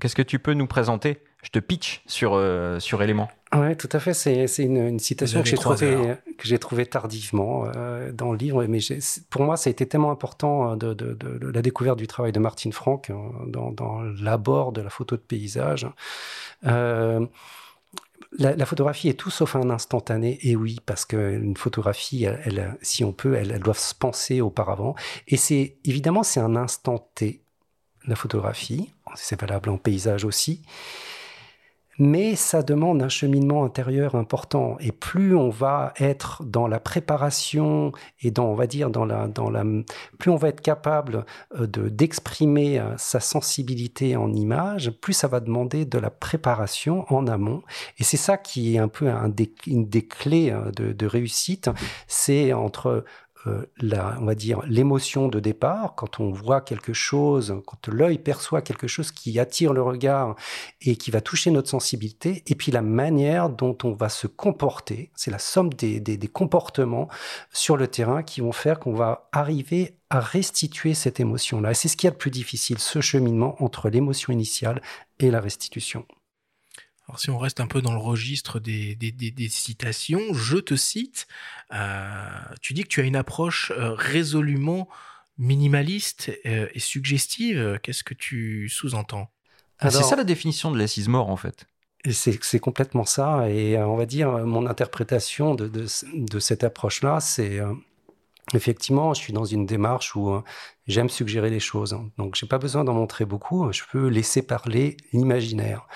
Qu'est-ce 0.00 0.16
que 0.16 0.22
tu 0.22 0.38
peux 0.38 0.54
nous 0.54 0.66
présenter? 0.66 1.22
Je 1.42 1.50
te 1.50 1.58
pitch 1.60 2.02
sur, 2.06 2.32
euh, 2.34 2.80
sur 2.80 3.02
élément. 3.02 3.28
Oui, 3.54 3.76
tout 3.76 3.88
à 3.92 4.00
fait. 4.00 4.12
C'est, 4.12 4.46
une, 4.58 4.98
citation 4.98 5.42
que 5.42 5.48
j'ai, 5.48 5.56
trouvée, 5.56 6.16
que 6.36 6.48
j'ai 6.48 6.58
trouvée 6.58 6.86
tardivement 6.86 7.66
euh, 7.76 8.10
dans 8.10 8.32
le 8.32 8.38
livre. 8.38 8.64
Mais 8.64 8.80
pour 9.30 9.42
moi, 9.42 9.56
ça 9.56 9.68
a 9.68 9.70
été 9.70 9.86
tellement 9.86 10.10
important 10.10 10.74
de, 10.74 10.94
de, 10.94 11.12
de, 11.14 11.46
la 11.46 11.62
découverte 11.62 11.98
du 11.98 12.08
travail 12.08 12.32
de 12.32 12.40
Martine 12.40 12.72
Franck 12.72 13.12
dans, 13.46 13.70
dans 13.70 14.02
l'abord 14.02 14.72
de 14.72 14.80
la 14.80 14.90
photo 14.90 15.16
de 15.16 15.20
paysage 15.20 15.86
la, 18.38 18.66
photographie 18.66 19.08
est 19.08 19.14
tout 19.14 19.30
sauf 19.30 19.56
un 19.56 19.70
instantané, 19.70 20.38
et 20.42 20.56
oui, 20.56 20.78
parce 20.84 21.04
qu'une 21.04 21.56
photographie, 21.56 22.26
si 22.82 23.04
on 23.04 23.12
peut, 23.12 23.34
elle, 23.34 23.52
elle 23.52 23.62
doit 23.62 23.74
se 23.74 23.94
penser 23.94 24.40
auparavant. 24.40 24.94
Et 25.28 25.36
c'est 25.36 25.78
évidemment, 25.84 26.22
c'est 26.22 26.40
un 26.40 26.56
instant 26.56 27.10
T, 27.14 27.42
la 28.06 28.16
photographie. 28.16 28.90
C'est 29.16 29.40
valable 29.40 29.70
en 29.70 29.78
paysage 29.78 30.24
aussi 30.24 30.62
mais 31.98 32.36
ça 32.36 32.62
demande 32.62 33.02
un 33.02 33.08
cheminement 33.08 33.64
intérieur 33.64 34.14
important. 34.14 34.76
Et 34.80 34.92
plus 34.92 35.36
on 35.36 35.50
va 35.50 35.92
être 35.98 36.42
dans 36.44 36.66
la 36.66 36.80
préparation 36.80 37.92
et 38.20 38.30
dans, 38.30 38.46
on 38.46 38.54
va 38.54 38.66
dire, 38.66 38.90
dans 38.90 39.04
la, 39.04 39.28
dans 39.28 39.50
la, 39.50 39.64
plus 40.18 40.30
on 40.30 40.36
va 40.36 40.48
être 40.48 40.60
capable 40.60 41.24
euh, 41.58 41.66
de 41.66 41.88
d'exprimer 41.88 42.78
euh, 42.78 42.96
sa 42.96 43.20
sensibilité 43.20 44.16
en 44.16 44.32
image, 44.32 44.90
plus 44.90 45.12
ça 45.12 45.28
va 45.28 45.40
demander 45.40 45.84
de 45.84 45.98
la 45.98 46.10
préparation 46.10 47.04
en 47.12 47.26
amont. 47.26 47.62
Et 47.98 48.04
c'est 48.04 48.16
ça 48.16 48.36
qui 48.36 48.74
est 48.74 48.78
un 48.78 48.88
peu 48.88 49.08
une 49.66 49.88
des 49.88 50.06
clés 50.06 50.50
euh, 50.50 50.70
de, 50.72 50.92
de 50.92 51.06
réussite, 51.06 51.70
c'est 52.06 52.52
entre 52.52 53.04
euh, 53.46 53.66
la, 53.78 54.16
on 54.20 54.24
va 54.24 54.34
dire 54.34 54.60
l'émotion 54.66 55.28
de 55.28 55.40
départ, 55.40 55.94
quand 55.94 56.20
on 56.20 56.30
voit 56.30 56.60
quelque 56.60 56.92
chose, 56.92 57.60
quand 57.66 57.88
l'œil 57.88 58.18
perçoit 58.18 58.62
quelque 58.62 58.86
chose 58.86 59.12
qui 59.12 59.38
attire 59.38 59.72
le 59.72 59.82
regard 59.82 60.36
et 60.80 60.96
qui 60.96 61.10
va 61.10 61.20
toucher 61.20 61.50
notre 61.50 61.68
sensibilité, 61.68 62.42
et 62.46 62.54
puis 62.54 62.72
la 62.72 62.82
manière 62.82 63.50
dont 63.50 63.76
on 63.84 63.92
va 63.92 64.08
se 64.08 64.26
comporter, 64.26 65.10
c'est 65.14 65.30
la 65.30 65.38
somme 65.38 65.72
des, 65.72 66.00
des, 66.00 66.16
des 66.16 66.28
comportements 66.28 67.08
sur 67.52 67.76
le 67.76 67.88
terrain 67.88 68.22
qui 68.22 68.40
vont 68.40 68.52
faire 68.52 68.80
qu'on 68.80 68.94
va 68.94 69.28
arriver 69.32 69.98
à 70.10 70.20
restituer 70.20 70.94
cette 70.94 71.20
émotion-là. 71.20 71.72
Et 71.72 71.74
c'est 71.74 71.88
ce 71.88 71.96
qui 71.96 72.06
est 72.06 72.10
le 72.10 72.16
plus 72.16 72.30
difficile, 72.30 72.78
ce 72.78 73.00
cheminement 73.00 73.62
entre 73.62 73.88
l'émotion 73.88 74.32
initiale 74.32 74.80
et 75.18 75.30
la 75.30 75.40
restitution. 75.40 76.06
Alors 77.08 77.20
si 77.20 77.30
on 77.30 77.38
reste 77.38 77.60
un 77.60 77.66
peu 77.66 77.82
dans 77.82 77.92
le 77.92 77.98
registre 77.98 78.58
des, 78.60 78.96
citations, 79.50 80.32
je 80.32 80.56
te 80.56 80.74
cite, 80.74 81.26
euh, 81.72 82.16
tu 82.62 82.72
dis 82.72 82.82
que 82.82 82.88
tu 82.88 83.00
as 83.00 83.04
une 83.04 83.16
approche 83.16 83.72
euh, 83.76 83.92
résolument 83.94 84.88
minimaliste 85.36 86.32
euh, 86.46 86.68
et 86.72 86.78
suggestive. 86.78 87.78
Qu'est-ce 87.82 88.04
que 88.04 88.14
tu 88.14 88.68
sous-entends? 88.68 89.30
C'est 89.82 90.02
ça 90.02 90.16
la 90.16 90.24
définition 90.24 90.70
de 90.70 90.78
l'assise 90.78 91.08
mort 91.08 91.28
en 91.28 91.36
fait. 91.36 91.66
C'est 92.10 92.58
complètement 92.58 93.04
ça. 93.04 93.50
Et 93.50 93.78
on 93.78 93.96
va 93.96 94.06
dire, 94.06 94.30
mon 94.46 94.66
interprétation 94.66 95.54
de, 95.54 95.68
de 95.68 96.38
cette 96.38 96.64
approche-là, 96.64 97.20
c'est 97.20 97.60
effectivement, 98.52 99.14
je 99.14 99.20
suis 99.20 99.32
dans 99.32 99.44
une 99.44 99.64
démarche 99.64 100.14
où 100.16 100.42
j'aime 100.86 101.08
suggérer 101.08 101.50
les 101.50 101.60
choses. 101.60 101.96
Donc, 102.18 102.34
j'ai 102.34 102.46
pas 102.46 102.58
besoin 102.58 102.84
d'en 102.84 102.92
montrer 102.92 103.24
beaucoup. 103.24 103.72
Je 103.72 103.82
peux 103.90 104.08
laisser 104.08 104.42
parler 104.42 104.96
l'imaginaire. 105.12 105.86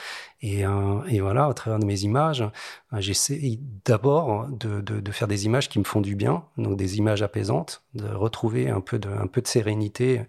Et, 0.40 0.64
euh, 0.64 1.00
voilà, 1.20 1.46
à 1.46 1.54
travers 1.54 1.78
de 1.78 1.84
mes 1.84 2.02
images, 2.02 2.42
euh, 2.42 3.00
j'essaie 3.00 3.58
d'abord 3.84 4.46
de, 4.48 5.10
faire 5.10 5.28
des 5.28 5.46
images 5.46 5.68
qui 5.68 5.78
me 5.78 5.84
font 5.84 6.00
du 6.00 6.14
bien, 6.14 6.44
donc 6.56 6.76
des 6.76 6.98
images 6.98 7.22
apaisantes, 7.22 7.82
de 7.94 8.06
retrouver 8.06 8.70
un 8.70 8.80
peu 8.80 8.98
de, 8.98 9.08
un 9.08 9.26
peu 9.26 9.42
de 9.42 9.48
sérénité. 9.48 10.22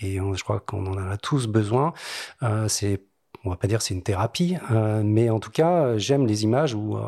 Et 0.00 0.16
je 0.16 0.42
crois 0.42 0.60
qu'on 0.60 0.86
en 0.86 0.96
a 0.96 1.16
tous 1.18 1.46
besoin. 1.46 1.92
Euh, 2.42 2.68
c'est 2.68 3.02
on 3.44 3.50
va 3.50 3.56
pas 3.56 3.68
dire 3.68 3.80
c'est 3.80 3.94
une 3.94 4.02
thérapie, 4.02 4.56
euh, 4.70 5.02
mais 5.04 5.30
en 5.30 5.40
tout 5.40 5.50
cas, 5.50 5.96
j'aime 5.96 6.26
les 6.26 6.44
images 6.44 6.74
où, 6.74 6.96
euh, 6.96 7.02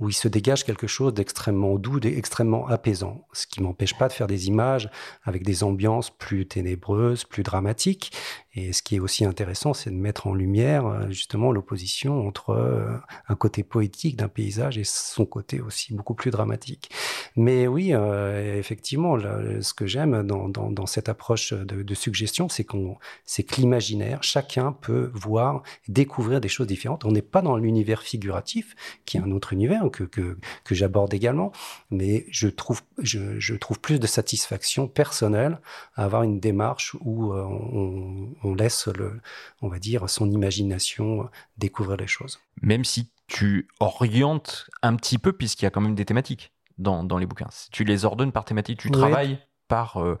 où 0.00 0.08
il 0.08 0.12
se 0.12 0.28
dégage 0.28 0.64
quelque 0.64 0.86
chose 0.86 1.14
d'extrêmement 1.14 1.76
doux, 1.76 2.00
d'extrêmement 2.00 2.66
apaisant. 2.66 3.26
Ce 3.32 3.46
qui 3.46 3.62
m'empêche 3.62 3.96
pas 3.96 4.08
de 4.08 4.12
faire 4.12 4.26
des 4.26 4.48
images 4.48 4.90
avec 5.24 5.44
des 5.44 5.62
ambiances 5.62 6.10
plus 6.10 6.46
ténébreuses, 6.46 7.24
plus 7.24 7.42
dramatiques. 7.42 8.12
Et 8.58 8.72
ce 8.72 8.82
qui 8.82 8.96
est 8.96 8.98
aussi 8.98 9.24
intéressant, 9.24 9.72
c'est 9.72 9.90
de 9.90 9.94
mettre 9.94 10.26
en 10.26 10.34
lumière 10.34 10.86
euh, 10.86 11.10
justement 11.10 11.52
l'opposition 11.52 12.26
entre 12.26 12.50
euh, 12.50 12.96
un 13.28 13.36
côté 13.36 13.62
poétique 13.62 14.16
d'un 14.16 14.28
paysage 14.28 14.78
et 14.78 14.84
son 14.84 15.26
côté 15.26 15.60
aussi 15.60 15.94
beaucoup 15.94 16.14
plus 16.14 16.30
dramatique. 16.30 16.90
Mais 17.36 17.68
oui, 17.68 17.90
euh, 17.92 18.58
effectivement, 18.58 19.16
ce 19.18 19.74
que 19.74 19.86
j'aime 19.86 20.24
dans, 20.24 20.48
dans, 20.48 20.86
cette 20.86 21.08
approche 21.08 21.52
de, 21.52 21.82
de 21.82 21.94
suggestion, 21.94 22.48
c'est 22.48 22.64
qu'on, 22.64 22.96
c'est 23.24 23.44
que 23.44 23.60
l'imaginaire, 23.60 24.22
chacun 24.22 24.72
peut 24.72 25.10
voir, 25.14 25.62
découvrir 25.88 26.40
des 26.40 26.48
choses 26.48 26.66
différentes. 26.66 27.04
On 27.04 27.12
n'est 27.12 27.22
pas 27.22 27.42
dans 27.42 27.56
l'univers 27.56 28.02
figuratif, 28.02 28.74
qui 29.04 29.16
est 29.16 29.20
un 29.20 29.30
autre 29.30 29.52
univers 29.52 29.90
que, 29.90 30.04
que, 30.04 30.38
que 30.64 30.74
j'aborde 30.74 31.14
également, 31.14 31.52
mais 31.90 32.26
je 32.30 32.48
trouve, 32.48 32.82
je, 32.98 33.38
je, 33.38 33.54
trouve 33.54 33.80
plus 33.80 33.98
de 33.98 34.06
satisfaction 34.06 34.88
personnelle 34.88 35.60
à 35.94 36.04
avoir 36.04 36.22
une 36.22 36.40
démarche 36.40 36.96
où 37.00 37.32
on, 37.34 38.34
on 38.42 38.54
laisse, 38.54 38.88
le, 38.88 39.20
on 39.62 39.68
va 39.68 39.78
dire, 39.78 40.08
son 40.08 40.30
imagination 40.30 41.28
découvrir 41.56 41.96
les 41.96 42.06
choses. 42.06 42.40
Même 42.62 42.84
si 42.84 43.10
tu 43.26 43.68
orientes 43.78 44.68
un 44.82 44.96
petit 44.96 45.18
peu, 45.18 45.32
puisqu'il 45.32 45.64
y 45.64 45.68
a 45.68 45.70
quand 45.70 45.80
même 45.80 45.94
des 45.94 46.04
thématiques 46.04 46.52
dans, 46.78 47.18
les 47.18 47.26
bouquins. 47.26 47.48
Si 47.50 47.70
tu 47.70 47.84
les 47.84 48.04
ordonnes 48.04 48.32
par 48.32 48.44
thématique, 48.44 48.78
tu 48.78 48.90
travailles 48.90 49.38
par 49.66 50.00
euh, 50.02 50.18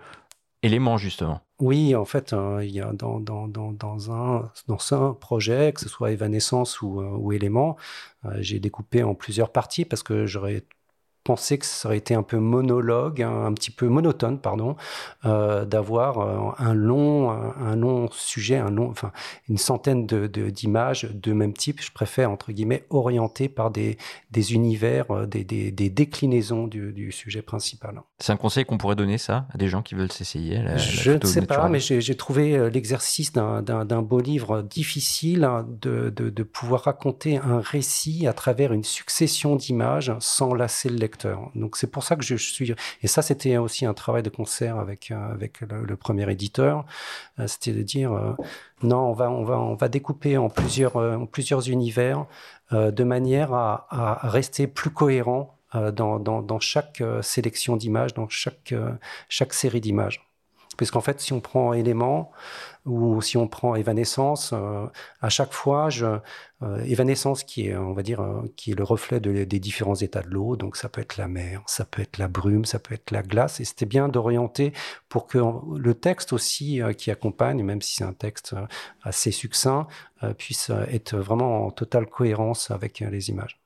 élément, 0.62 0.98
justement. 0.98 1.40
Oui, 1.60 1.96
en 1.96 2.04
fait, 2.04 2.32
euh, 2.34 2.64
il 2.64 2.70
y 2.70 2.80
a 2.80 2.92
dans, 2.92 3.18
dans, 3.20 3.48
un, 4.12 4.52
dans 4.68 4.94
un 4.94 5.14
projet, 5.14 5.72
que 5.72 5.80
ce 5.80 5.88
soit 5.88 6.12
Évanescence 6.12 6.80
ou, 6.82 7.00
euh, 7.00 7.08
ou 7.16 7.32
Élément, 7.32 7.76
j'ai 8.40 8.60
découpé 8.60 9.02
en 9.02 9.14
plusieurs 9.16 9.50
parties 9.52 9.84
parce 9.84 10.02
que 10.04 10.26
j'aurais 10.26 10.64
pensais 11.28 11.58
que 11.58 11.66
ça 11.66 11.88
aurait 11.88 11.98
été 11.98 12.14
un 12.14 12.22
peu 12.22 12.38
monologue, 12.38 13.20
un, 13.20 13.52
petit 13.52 13.70
peu 13.70 13.86
monotone, 13.86 14.40
pardon, 14.40 14.76
euh, 15.26 15.66
d'avoir 15.66 16.20
euh, 16.20 16.52
un 16.56 16.72
long, 16.72 17.30
un, 17.30 17.76
long 17.76 18.08
sujet, 18.12 18.56
un 18.56 18.70
long, 18.70 18.88
enfin 18.88 19.12
une 19.46 19.58
centaine 19.58 20.06
de, 20.06 20.26
d'images 20.26 21.06
de, 21.12 21.34
même 21.34 21.52
type. 21.52 21.82
Je 21.82 21.92
préfère 21.92 22.30
entre 22.30 22.50
guillemets 22.50 22.86
orienter 22.88 23.50
par 23.50 23.70
des, 23.70 23.98
des 24.30 24.54
univers, 24.54 25.10
euh, 25.10 25.26
des, 25.26 25.44
des, 25.44 25.70
des 25.70 25.90
déclinaisons 25.90 26.66
du, 26.66 26.94
du, 26.94 27.12
sujet 27.12 27.42
principal. 27.42 28.00
C'est 28.20 28.32
un 28.32 28.38
conseil 28.38 28.64
qu'on 28.64 28.78
pourrait 28.78 28.96
donner 28.96 29.18
ça 29.18 29.46
à 29.52 29.58
des 29.58 29.68
gens 29.68 29.82
qui 29.82 29.94
veulent 29.94 30.10
s'essayer. 30.10 30.62
Je 30.78 31.12
ne 31.12 31.26
sais 31.26 31.42
pas, 31.42 31.68
mais 31.68 31.78
j'ai, 31.80 32.16
trouvé 32.16 32.70
l'exercice 32.70 33.34
d'un, 33.34 33.60
d'un, 33.60 34.02
beau 34.02 34.20
livre 34.20 34.62
difficile 34.62 35.44
hein, 35.44 35.66
de, 35.82 36.08
de, 36.08 36.30
de 36.30 36.42
pouvoir 36.42 36.84
raconter 36.84 37.36
un 37.36 37.60
récit 37.60 38.26
à 38.26 38.32
travers 38.32 38.72
une 38.72 38.84
succession 38.84 39.56
d'images 39.56 40.14
sans 40.20 40.54
lasser 40.54 40.88
le 40.88 40.96
lecteur. 40.96 41.17
Donc 41.54 41.76
c'est 41.76 41.90
pour 41.90 42.04
ça 42.04 42.16
que 42.16 42.22
je 42.24 42.36
suis. 42.36 42.74
Et 43.02 43.06
ça, 43.08 43.22
c'était 43.22 43.56
aussi 43.56 43.86
un 43.86 43.94
travail 43.94 44.22
de 44.22 44.30
concert 44.30 44.78
avec 44.78 45.10
euh, 45.10 45.32
avec 45.32 45.60
le, 45.60 45.96
premier 45.96 46.30
éditeur. 46.30 46.84
Euh, 47.38 47.46
c'était 47.46 47.72
de 47.72 47.82
dire 47.82 48.12
euh, 48.12 48.34
non, 48.82 49.10
on 49.10 49.12
va 49.12 49.30
on 49.30 49.44
va 49.44 49.58
on 49.58 49.74
va 49.74 49.88
découper 49.88 50.36
en 50.36 50.48
plusieurs 50.48 51.28
plusieurs 51.30 51.68
univers 51.68 52.26
de 52.70 53.04
manière 53.04 53.54
à, 53.54 53.86
à, 53.90 54.28
rester 54.28 54.66
plus 54.66 54.90
cohérent 54.90 55.54
dans, 55.72 56.18
dans, 56.18 56.42
dans 56.42 56.60
chaque 56.60 57.02
sélection 57.22 57.76
d'images, 57.76 58.14
dans 58.14 58.28
chaque 58.28 58.74
chaque 59.28 59.54
série 59.54 59.80
d'images. 59.80 60.27
Puisqu'en 60.78 61.00
fait, 61.00 61.20
si 61.20 61.32
on 61.32 61.40
prend 61.40 61.72
élément 61.72 62.30
ou 62.86 63.20
si 63.20 63.36
on 63.36 63.48
prend 63.48 63.74
évanescence, 63.74 64.52
euh, 64.54 64.86
à 65.20 65.28
chaque 65.28 65.52
fois, 65.52 65.90
je, 65.90 66.06
euh, 66.62 66.82
évanescence 66.84 67.42
qui 67.42 67.66
est, 67.66 67.76
on 67.76 67.92
va 67.92 68.02
dire, 68.02 68.20
euh, 68.20 68.42
qui 68.56 68.70
est 68.70 68.74
le 68.74 68.84
reflet 68.84 69.18
de, 69.18 69.42
des 69.42 69.58
différents 69.58 69.96
états 69.96 70.22
de 70.22 70.28
l'eau. 70.28 70.54
Donc, 70.56 70.76
ça 70.76 70.88
peut 70.88 71.00
être 71.00 71.16
la 71.16 71.26
mer, 71.26 71.62
ça 71.66 71.84
peut 71.84 72.00
être 72.00 72.16
la 72.16 72.28
brume, 72.28 72.64
ça 72.64 72.78
peut 72.78 72.94
être 72.94 73.10
la 73.10 73.22
glace. 73.22 73.58
Et 73.58 73.64
c'était 73.64 73.86
bien 73.86 74.08
d'orienter 74.08 74.72
pour 75.08 75.26
que 75.26 75.38
le 75.76 75.94
texte 75.94 76.32
aussi 76.32 76.80
qui 76.96 77.10
accompagne, 77.10 77.62
même 77.64 77.82
si 77.82 77.96
c'est 77.96 78.04
un 78.04 78.12
texte 78.12 78.54
assez 79.02 79.32
succinct, 79.32 79.88
puisse 80.38 80.70
être 80.90 81.16
vraiment 81.16 81.66
en 81.66 81.70
totale 81.72 82.06
cohérence 82.06 82.70
avec 82.70 83.00
les 83.00 83.30
images. 83.30 83.57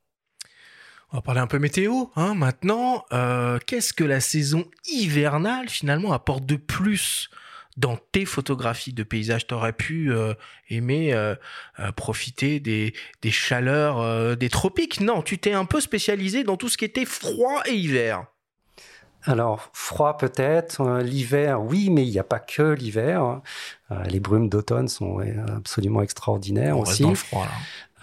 On 1.12 1.18
va 1.18 1.22
parler 1.22 1.40
un 1.40 1.46
peu 1.46 1.58
météo 1.58 2.04
hein, 2.16 2.34
maintenant. 2.34 3.04
Euh, 3.12 3.58
qu'est-ce 3.66 3.92
que 3.92 4.04
la 4.04 4.20
saison 4.20 4.64
hivernale 4.90 5.68
finalement 5.68 6.12
apporte 6.12 6.46
de 6.46 6.56
plus 6.56 7.28
dans 7.76 7.98
tes 8.12 8.24
photographies 8.24 8.94
de 8.94 9.02
paysages? 9.02 9.46
T'aurais 9.46 9.74
pu 9.74 10.10
euh, 10.10 10.32
aimer 10.70 11.12
euh, 11.12 11.34
profiter 11.96 12.60
des, 12.60 12.94
des 13.20 13.30
chaleurs 13.30 14.36
des 14.38 14.48
tropiques? 14.48 15.00
Non, 15.00 15.20
tu 15.20 15.38
t'es 15.38 15.52
un 15.52 15.66
peu 15.66 15.82
spécialisé 15.82 16.44
dans 16.44 16.56
tout 16.56 16.70
ce 16.70 16.78
qui 16.78 16.86
était 16.86 17.04
froid 17.04 17.60
et 17.66 17.74
hiver. 17.74 18.24
Alors, 19.24 19.68
froid 19.72 20.16
peut-être, 20.16 21.00
l'hiver, 21.02 21.62
oui, 21.62 21.90
mais 21.90 22.04
il 22.04 22.10
n'y 22.10 22.18
a 22.18 22.24
pas 22.24 22.40
que 22.40 22.72
l'hiver. 22.72 23.40
les 24.08 24.18
brumes 24.18 24.48
d'automne 24.48 24.88
sont 24.88 25.20
absolument 25.54 26.02
extraordinaires 26.02 26.76
On 26.76 26.82
aussi. 26.82 26.90
Reste 26.90 27.02
dans 27.02 27.10
le 27.10 27.14
froid, 27.14 27.44
là. 27.44 27.52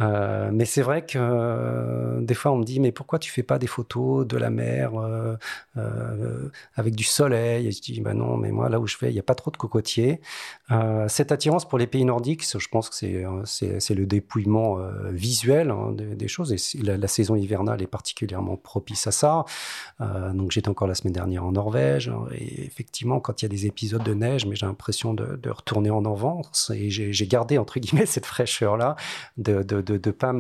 Euh, 0.02 0.50
mais 0.54 0.66
c'est 0.66 0.82
vrai 0.82 1.06
que 1.06 1.18
euh, 1.20 2.22
des 2.22 2.34
fois 2.34 2.52
on 2.52 2.58
me 2.58 2.64
dit 2.64 2.80
mais 2.80 2.92
pourquoi 2.92 3.20
tu 3.20 3.32
fais 3.32 3.44
pas 3.44 3.60
des 3.60 3.68
photos 3.68 4.26
de 4.26 4.38
la 4.38 4.50
mer 4.50 4.92
euh, 4.98 6.50
avec 6.76 6.96
du 6.96 7.04
soleil? 7.04 7.68
Et 7.68 7.72
je 7.72 7.82
dis 7.82 8.02
bah 8.02 8.14
non 8.14 8.38
mais 8.38 8.52
moi 8.52 8.70
là 8.70 8.80
où 8.80 8.88
je 8.88 8.98
vais 8.98 9.10
il 9.10 9.14
n'y 9.14 9.20
a 9.20 9.24
pas 9.24 9.36
trop 9.36 9.52
de 9.52 9.58
cocotiers. 9.58 10.22
Cette 11.08 11.32
attirance 11.32 11.68
pour 11.68 11.80
les 11.80 11.88
pays 11.88 12.06
nordiques, 12.06 12.46
je 12.58 12.68
pense 12.68 12.90
que 12.90 12.96
c'est 12.96 13.96
le 13.96 14.06
dépouillement 14.06 14.78
visuel 15.12 15.72
hein, 15.72 15.92
des, 15.94 16.28
choses 16.28 16.54
et 16.54 16.82
la, 16.84 17.08
saison 17.08 17.36
hivernale 17.36 17.82
est 17.82 17.88
particulièrement 17.88 18.56
propice 18.56 19.08
à 19.08 19.12
ça. 19.12 19.46
donc 20.00 20.52
j'étais 20.52 20.70
encore 20.70 20.88
la 20.88 20.96
semaine 20.96 21.14
dernière 21.14 21.44
en 21.44 21.52
Norvège 21.54 22.12
et 22.36 22.66
effectivement 22.66 23.20
quand 23.20 23.42
il 23.42 23.46
y 23.46 23.48
a 23.48 23.50
des 23.50 23.66
épisodes 23.66 24.04
de 24.04 24.14
neige, 24.14 24.46
mais 24.46 24.56
j'ai 24.56 24.66
l'impression 24.66 25.14
de, 25.14 25.50
retourner 25.50 25.90
en 25.90 26.06
avance 26.06 26.72
et 26.74 26.90
j'ai 26.90 27.28
gardé 27.28 27.58
entre 27.58 27.80
guillemets 27.80 28.06
cette 28.06 28.26
fraîcheur 28.26 28.78
là 28.78 28.96
de 29.38 29.64
de 29.98 30.12
pas 30.12 30.34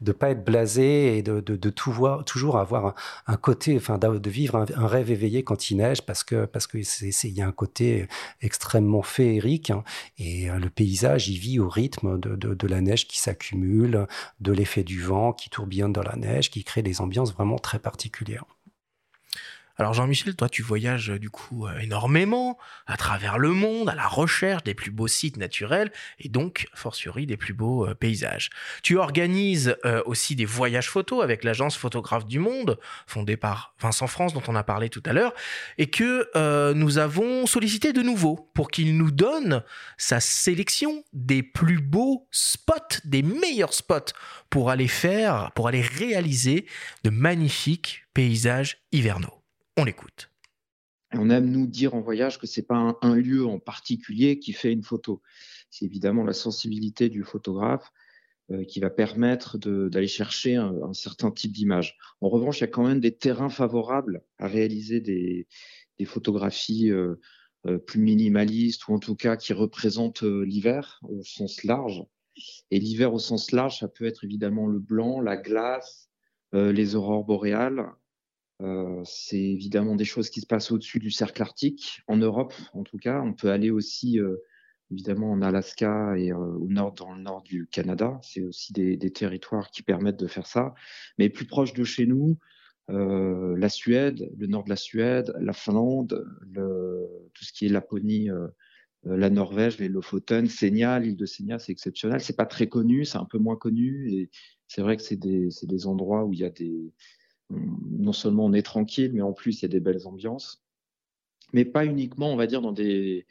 de 0.00 0.12
pas 0.12 0.30
être 0.30 0.44
blasé 0.44 1.18
et 1.18 1.22
de, 1.22 1.40
de, 1.40 1.70
tout 1.70 1.92
voir, 1.92 2.24
toujours 2.24 2.58
avoir 2.58 2.94
un, 3.26 3.36
côté, 3.36 3.76
enfin 3.76 3.98
de 3.98 4.30
vivre 4.30 4.66
un, 4.76 4.86
rêve 4.86 5.10
éveillé 5.10 5.42
quand 5.42 5.70
il 5.70 5.78
neige 5.78 6.02
parce 6.02 6.24
que 6.24 6.46
parce 6.46 6.66
que 6.66 6.78
il 6.78 7.32
y 7.32 7.42
a 7.42 7.46
un 7.46 7.52
côté 7.52 8.08
extrêmement 8.40 9.02
féerique 9.02 9.70
hein, 9.70 9.84
et 10.18 10.50
euh, 10.50 10.58
le 10.58 10.70
paysage 10.70 11.28
il 11.28 11.38
vit 11.38 11.58
au 11.60 11.68
rythme 11.68 12.18
de, 12.18 12.36
de 12.36 12.66
la 12.66 12.80
neige 12.80 13.06
qui 13.06 13.18
s'accumule, 13.18 14.06
de 14.40 14.52
l'effet 14.52 14.84
du 14.84 15.00
vent 15.02 15.32
qui 15.32 15.50
tourbillonne 15.50 15.92
dans 15.92 16.02
la 16.02 16.16
neige, 16.16 16.50
qui 16.50 16.64
crée 16.64 16.82
des 16.82 17.00
ambiances 17.00 17.32
vraiment 17.32 17.58
très 17.58 17.78
particulières. 17.78 18.44
Alors 19.78 19.92
Jean-Michel, 19.92 20.34
toi 20.36 20.48
tu 20.48 20.62
voyages 20.62 21.10
euh, 21.10 21.18
du 21.18 21.28
coup 21.28 21.66
euh, 21.66 21.78
énormément 21.80 22.56
à 22.86 22.96
travers 22.96 23.36
le 23.36 23.50
monde 23.50 23.90
à 23.90 23.94
la 23.94 24.08
recherche 24.08 24.64
des 24.64 24.72
plus 24.72 24.90
beaux 24.90 25.06
sites 25.06 25.36
naturels 25.36 25.92
et 26.18 26.30
donc 26.30 26.66
fortiori 26.72 27.26
des 27.26 27.36
plus 27.36 27.52
beaux 27.52 27.86
euh, 27.86 27.94
paysages. 27.94 28.48
Tu 28.82 28.96
organises 28.96 29.76
aussi 30.06 30.34
des 30.34 30.44
voyages 30.44 30.88
photos 30.88 31.22
avec 31.22 31.44
l'agence 31.44 31.76
Photographe 31.76 32.26
du 32.26 32.38
Monde 32.38 32.78
fondée 33.06 33.36
par 33.36 33.74
Vincent 33.80 34.06
France 34.06 34.32
dont 34.32 34.42
on 34.48 34.54
a 34.54 34.62
parlé 34.62 34.88
tout 34.88 35.02
à 35.04 35.12
l'heure 35.12 35.32
et 35.78 35.88
que 35.88 36.72
nous 36.72 36.98
avons 36.98 37.46
sollicité 37.46 37.92
de 37.92 38.02
nouveau 38.02 38.50
pour 38.54 38.70
qu'il 38.70 38.96
nous 38.96 39.10
donne 39.10 39.62
sa 39.96 40.20
sélection 40.20 41.04
des 41.12 41.42
plus 41.42 41.80
beaux 41.80 42.26
spots, 42.30 43.00
des 43.04 43.22
meilleurs 43.22 43.74
spots 43.74 44.12
pour 44.50 44.70
aller 44.70 44.88
faire, 44.88 45.52
pour 45.54 45.68
aller 45.68 45.82
réaliser 45.82 46.66
de 47.04 47.10
magnifiques 47.10 48.04
paysages 48.14 48.78
hivernaux. 48.92 49.35
On 49.76 49.84
l'écoute. 49.84 50.30
On 51.12 51.28
aime 51.28 51.50
nous 51.50 51.66
dire 51.66 51.94
en 51.94 52.00
voyage 52.00 52.38
que 52.38 52.46
c'est 52.46 52.66
pas 52.66 52.96
un, 53.00 53.14
lieu 53.14 53.46
en 53.46 53.58
particulier 53.58 54.38
qui 54.38 54.52
fait 54.52 54.72
une 54.72 54.82
photo. 54.82 55.22
C'est 55.70 55.84
évidemment 55.84 56.24
la 56.24 56.32
sensibilité 56.32 57.08
du 57.08 57.22
photographe 57.24 57.92
qui 58.68 58.80
va 58.80 58.90
permettre 58.90 59.58
d'aller 59.58 60.06
chercher 60.06 60.54
un, 60.56 60.92
certain 60.92 61.30
type 61.30 61.52
d'image. 61.52 61.96
En 62.20 62.28
revanche, 62.28 62.58
il 62.58 62.62
y 62.62 62.64
a 62.64 62.68
quand 62.68 62.86
même 62.86 63.00
des 63.00 63.14
terrains 63.16 63.48
favorables 63.48 64.22
à 64.38 64.46
réaliser 64.46 65.00
des, 65.00 65.46
photographies 66.06 66.90
plus 67.86 68.00
minimalistes 68.00 68.88
ou 68.88 68.94
en 68.94 68.98
tout 68.98 69.16
cas 69.16 69.36
qui 69.36 69.52
représentent 69.52 70.22
l'hiver 70.22 71.00
au 71.02 71.22
sens 71.22 71.64
large. 71.64 72.02
Et 72.70 72.78
l'hiver 72.78 73.12
au 73.12 73.18
sens 73.18 73.52
large, 73.52 73.80
ça 73.80 73.88
peut 73.88 74.06
être 74.06 74.24
évidemment 74.24 74.66
le 74.66 74.78
blanc, 74.78 75.20
la 75.20 75.36
glace, 75.36 76.08
les 76.52 76.94
aurores 76.94 77.24
boréales, 77.24 77.92
euh, 78.62 79.02
c'est 79.04 79.38
évidemment 79.38 79.96
des 79.96 80.04
choses 80.04 80.30
qui 80.30 80.40
se 80.40 80.46
passent 80.46 80.70
au-dessus 80.70 80.98
du 80.98 81.10
cercle 81.10 81.42
arctique, 81.42 82.00
en 82.08 82.16
Europe 82.16 82.54
en 82.72 82.84
tout 82.84 82.98
cas. 82.98 83.20
On 83.20 83.34
peut 83.34 83.50
aller 83.50 83.70
aussi 83.70 84.18
euh, 84.18 84.36
évidemment 84.90 85.30
en 85.30 85.42
Alaska 85.42 86.16
et 86.16 86.32
euh, 86.32 86.36
au 86.36 86.68
nord, 86.68 86.92
dans 86.92 87.12
le 87.12 87.20
nord 87.20 87.42
du 87.42 87.66
Canada. 87.66 88.18
C'est 88.22 88.42
aussi 88.42 88.72
des, 88.72 88.96
des, 88.96 89.12
territoires 89.12 89.70
qui 89.70 89.82
permettent 89.82 90.18
de 90.18 90.26
faire 90.26 90.46
ça. 90.46 90.74
Mais 91.18 91.28
plus 91.28 91.46
proche 91.46 91.74
de 91.74 91.84
chez 91.84 92.06
nous, 92.06 92.38
la 92.88 93.68
Suède, 93.68 94.30
le 94.38 94.46
nord 94.46 94.62
de 94.62 94.70
la 94.70 94.76
Suède, 94.76 95.34
la 95.40 95.52
Finlande, 95.52 96.24
le, 96.52 97.04
tout 97.34 97.44
ce 97.44 97.52
qui 97.52 97.66
est 97.66 97.68
Laponie, 97.68 98.28
la 99.02 99.28
Norvège, 99.28 99.78
les 99.78 99.88
Lofoten, 99.88 100.46
Senia, 100.46 101.00
l'île 101.00 101.16
de 101.16 101.26
Senia, 101.26 101.58
c'est 101.58 101.72
exceptionnel. 101.72 102.20
C'est 102.20 102.36
pas 102.36 102.46
très 102.46 102.68
connu, 102.68 103.04
c'est 103.04 103.18
un 103.18 103.24
peu 103.24 103.38
moins 103.38 103.56
connu 103.56 104.12
et 104.12 104.30
c'est 104.68 104.82
vrai 104.82 104.96
que 104.96 105.02
c'est 105.02 105.16
des, 105.16 105.48
des 105.64 105.86
endroits 105.88 106.24
où 106.24 106.32
il 106.32 106.38
y 106.38 106.44
a 106.44 106.50
des 106.50 106.92
non 107.50 108.12
seulement 108.12 108.44
on 108.44 108.52
est 108.52 108.62
tranquille, 108.62 109.12
mais 109.14 109.22
en 109.22 109.32
plus 109.32 109.60
il 109.60 109.62
y 109.62 109.66
a 109.66 109.68
des 109.68 109.80
belles 109.80 110.06
ambiances. 110.06 110.62
Mais 111.52 111.64
pas 111.64 111.84
uniquement, 111.84 112.32
on 112.32 112.36
va 112.36 112.46
dire, 112.46 112.60
dans 112.60 112.72
des, 112.72 113.26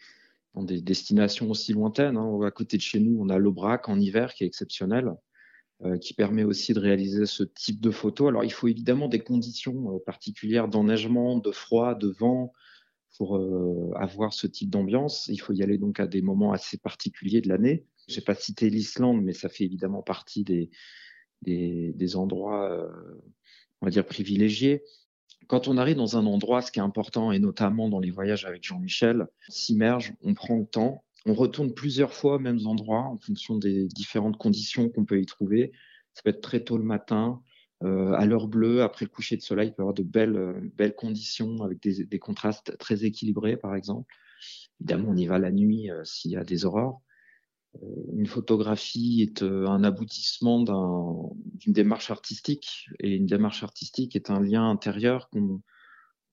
destinations 0.55 1.50
aussi 1.50 1.74
lointaines. 1.74 2.17
Hein. 2.17 2.41
À 2.43 2.51
côté 2.51 2.77
de 2.77 2.81
chez 2.81 3.00
nous, 3.00 3.17
on 3.19 3.29
a 3.29 3.38
l'Aubrac 3.38 3.89
en 3.89 4.00
hiver 4.00 4.34
qui 4.34 4.43
est 4.43 4.48
exceptionnel, 4.48 5.13
euh, 5.84 5.98
qui 5.98 6.13
permet 6.13 6.43
aussi 6.43 6.74
de 6.74 6.79
réaliser 6.79 7.25
ce 7.25 7.43
type 7.43 7.81
de 7.81 7.91
photos. 7.91 8.29
Alors 8.29 8.43
il 8.43 8.51
faut 8.51 8.67
évidemment 8.67 9.10
des 9.10 9.19
conditions 9.19 9.95
euh, 9.95 10.00
particulières 10.05 10.69
d'enneigement, 10.69 11.38
de 11.38 11.51
froid, 11.51 11.95
de 11.95 12.07
vent 12.07 12.53
pour 13.17 13.38
euh, 13.38 13.91
avoir 13.95 14.34
ce 14.34 14.48
type 14.48 14.69
d'ambiance. 14.69 15.27
Il 15.27 15.38
faut 15.38 15.53
y 15.53 15.63
aller 15.63 15.77
donc 15.77 16.00
à 16.00 16.07
des 16.07 16.22
moments 16.22 16.53
assez 16.53 16.77
particuliers 16.77 17.41
de 17.41 17.50
l'année. 17.50 17.86
Je 18.07 18.15
n'ai 18.15 18.24
pas 18.24 18.36
cité 18.36 18.69
l'Islande, 18.69 19.22
mais 19.22 19.34
ça 19.34 19.50
fait 19.50 19.65
évidemment 19.65 20.03
partie 20.03 20.43
des 21.41 22.15
endroits 22.15 22.88
on 23.82 23.88
va 23.88 23.91
dire, 23.91 24.05
privilégié. 24.05 24.84
Quand 25.48 25.67
on 25.67 25.77
arrive 25.77 25.98
dans 25.98 26.17
un 26.17 26.25
endroit, 26.25 26.62
ce 26.62 26.72
qui 26.72 26.79
est 26.79 26.84
important, 26.84 27.32
et 27.32 27.39
notamment 27.39 27.89
dans 27.89 28.00
les 28.00 28.12
voyages 28.12 28.46
avec 28.46 28.63
Jean-Michel, 28.63 29.27
s'immerge, 29.48 30.13
on 30.24 30.34
prend 30.34 30.58
le 30.58 30.65
temps, 30.65 31.03
on 31.25 31.34
retourne 31.34 31.74
plusieurs 31.74 32.13
fois 32.13 32.36
aux 32.36 32.39
mêmes 32.39 32.65
endroits 32.65 33.03
en 33.03 33.17
fonction 33.17 33.58
des 33.58 33.88
différentes 33.88 34.38
conditions 34.38 34.89
qu'on 34.89 35.05
peut 35.05 35.20
y 35.20 35.25
trouver. 35.25 35.72
Ça 36.13 36.22
peut 36.24 36.29
être 36.29 36.41
très 36.41 36.63
tôt 36.63 36.77
le 36.77 36.84
matin, 36.84 37.41
euh, 37.84 38.13
à 38.13 38.25
l'heure 38.25 38.48
bleue, 38.48 38.84
après 38.84 39.05
le 39.05 39.10
coucher 39.10 39.36
de 39.36 39.41
soleil, 39.41 39.67
il 39.67 39.72
peut 39.72 39.82
y 39.82 39.84
avoir 39.84 39.94
de 39.94 40.03
belles, 40.03 40.38
euh, 40.38 40.53
belles 40.75 40.96
conditions 40.96 41.62
avec 41.62 41.82
des, 41.82 42.05
des, 42.05 42.20
contrastes 42.20 42.77
très 42.77 43.03
équilibrés, 43.03 43.58
par 43.58 43.75
exemple. 43.75 44.13
Évidemment, 44.79 45.10
on 45.10 45.17
y 45.17 45.25
va 45.25 45.39
la 45.39 45.51
nuit 45.51 45.91
euh, 45.91 46.03
s'il 46.03 46.32
y 46.32 46.38
a 46.38 46.44
des 46.44 46.65
aurores. 46.65 47.01
Une 48.13 48.27
photographie 48.27 49.22
est 49.22 49.44
euh, 49.44 49.67
un 49.67 49.84
aboutissement 49.84 50.63
d'une 50.63 51.74
démarche 51.74 52.12
artistique 52.12 52.88
et 53.00 53.15
une 53.15 53.25
démarche 53.25 53.63
artistique 53.63 54.15
est 54.15 54.29
un 54.29 54.39
lien 54.39 54.70
intérieur 54.70 55.29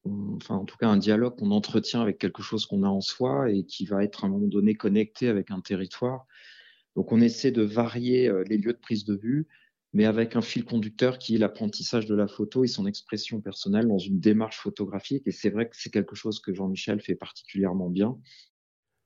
enfin 0.05 0.57
en 0.57 0.65
tout 0.65 0.77
cas 0.77 0.89
un 0.89 0.97
dialogue 0.97 1.37
qu'on 1.37 1.51
entretient 1.51 2.01
avec 2.01 2.19
quelque 2.19 2.43
chose 2.43 2.67
qu'on 2.67 2.83
a 2.83 2.89
en 2.89 3.01
soi 3.01 3.51
et 3.51 3.65
qui 3.65 3.85
va 3.85 4.03
être 4.03 4.25
à 4.25 4.27
un 4.27 4.31
moment 4.31 4.49
donné 4.49 4.75
connecté 4.75 5.29
avec 5.29 5.51
un 5.51 5.61
territoire. 5.61 6.27
Donc 6.97 7.13
on 7.13 7.21
essaie 7.21 7.53
de 7.53 7.63
varier 7.63 8.29
euh, 8.29 8.45
les 8.49 8.59
lieux 8.59 8.73
de 8.73 8.79
prise 8.79 9.05
de 9.05 9.15
vue, 9.15 9.47
mais 9.93 10.05
avec 10.05 10.37
un 10.37 10.43
fil 10.43 10.65
conducteur 10.65 11.19
qui 11.19 11.37
est 11.37 11.39
l'apprentissage 11.39 12.07
de 12.07 12.15
la 12.15 12.27
photo 12.27 12.65
et 12.65 12.69
son 12.69 12.87
expression 12.87 13.41
personnelle 13.41 13.87
dans 13.89 13.99
une 13.99 14.21
démarche 14.21 14.59
photographique. 14.59 15.23
Et 15.27 15.33
c'est 15.33 15.51
vrai 15.51 15.69
que 15.69 15.77
c'est 15.77 15.91
quelque 15.91 16.17
chose 16.17 16.41
que 16.41 16.53
Jean-Michel 16.53 17.01
fait 17.01 17.15
particulièrement 17.15 17.89
bien. 17.89 18.19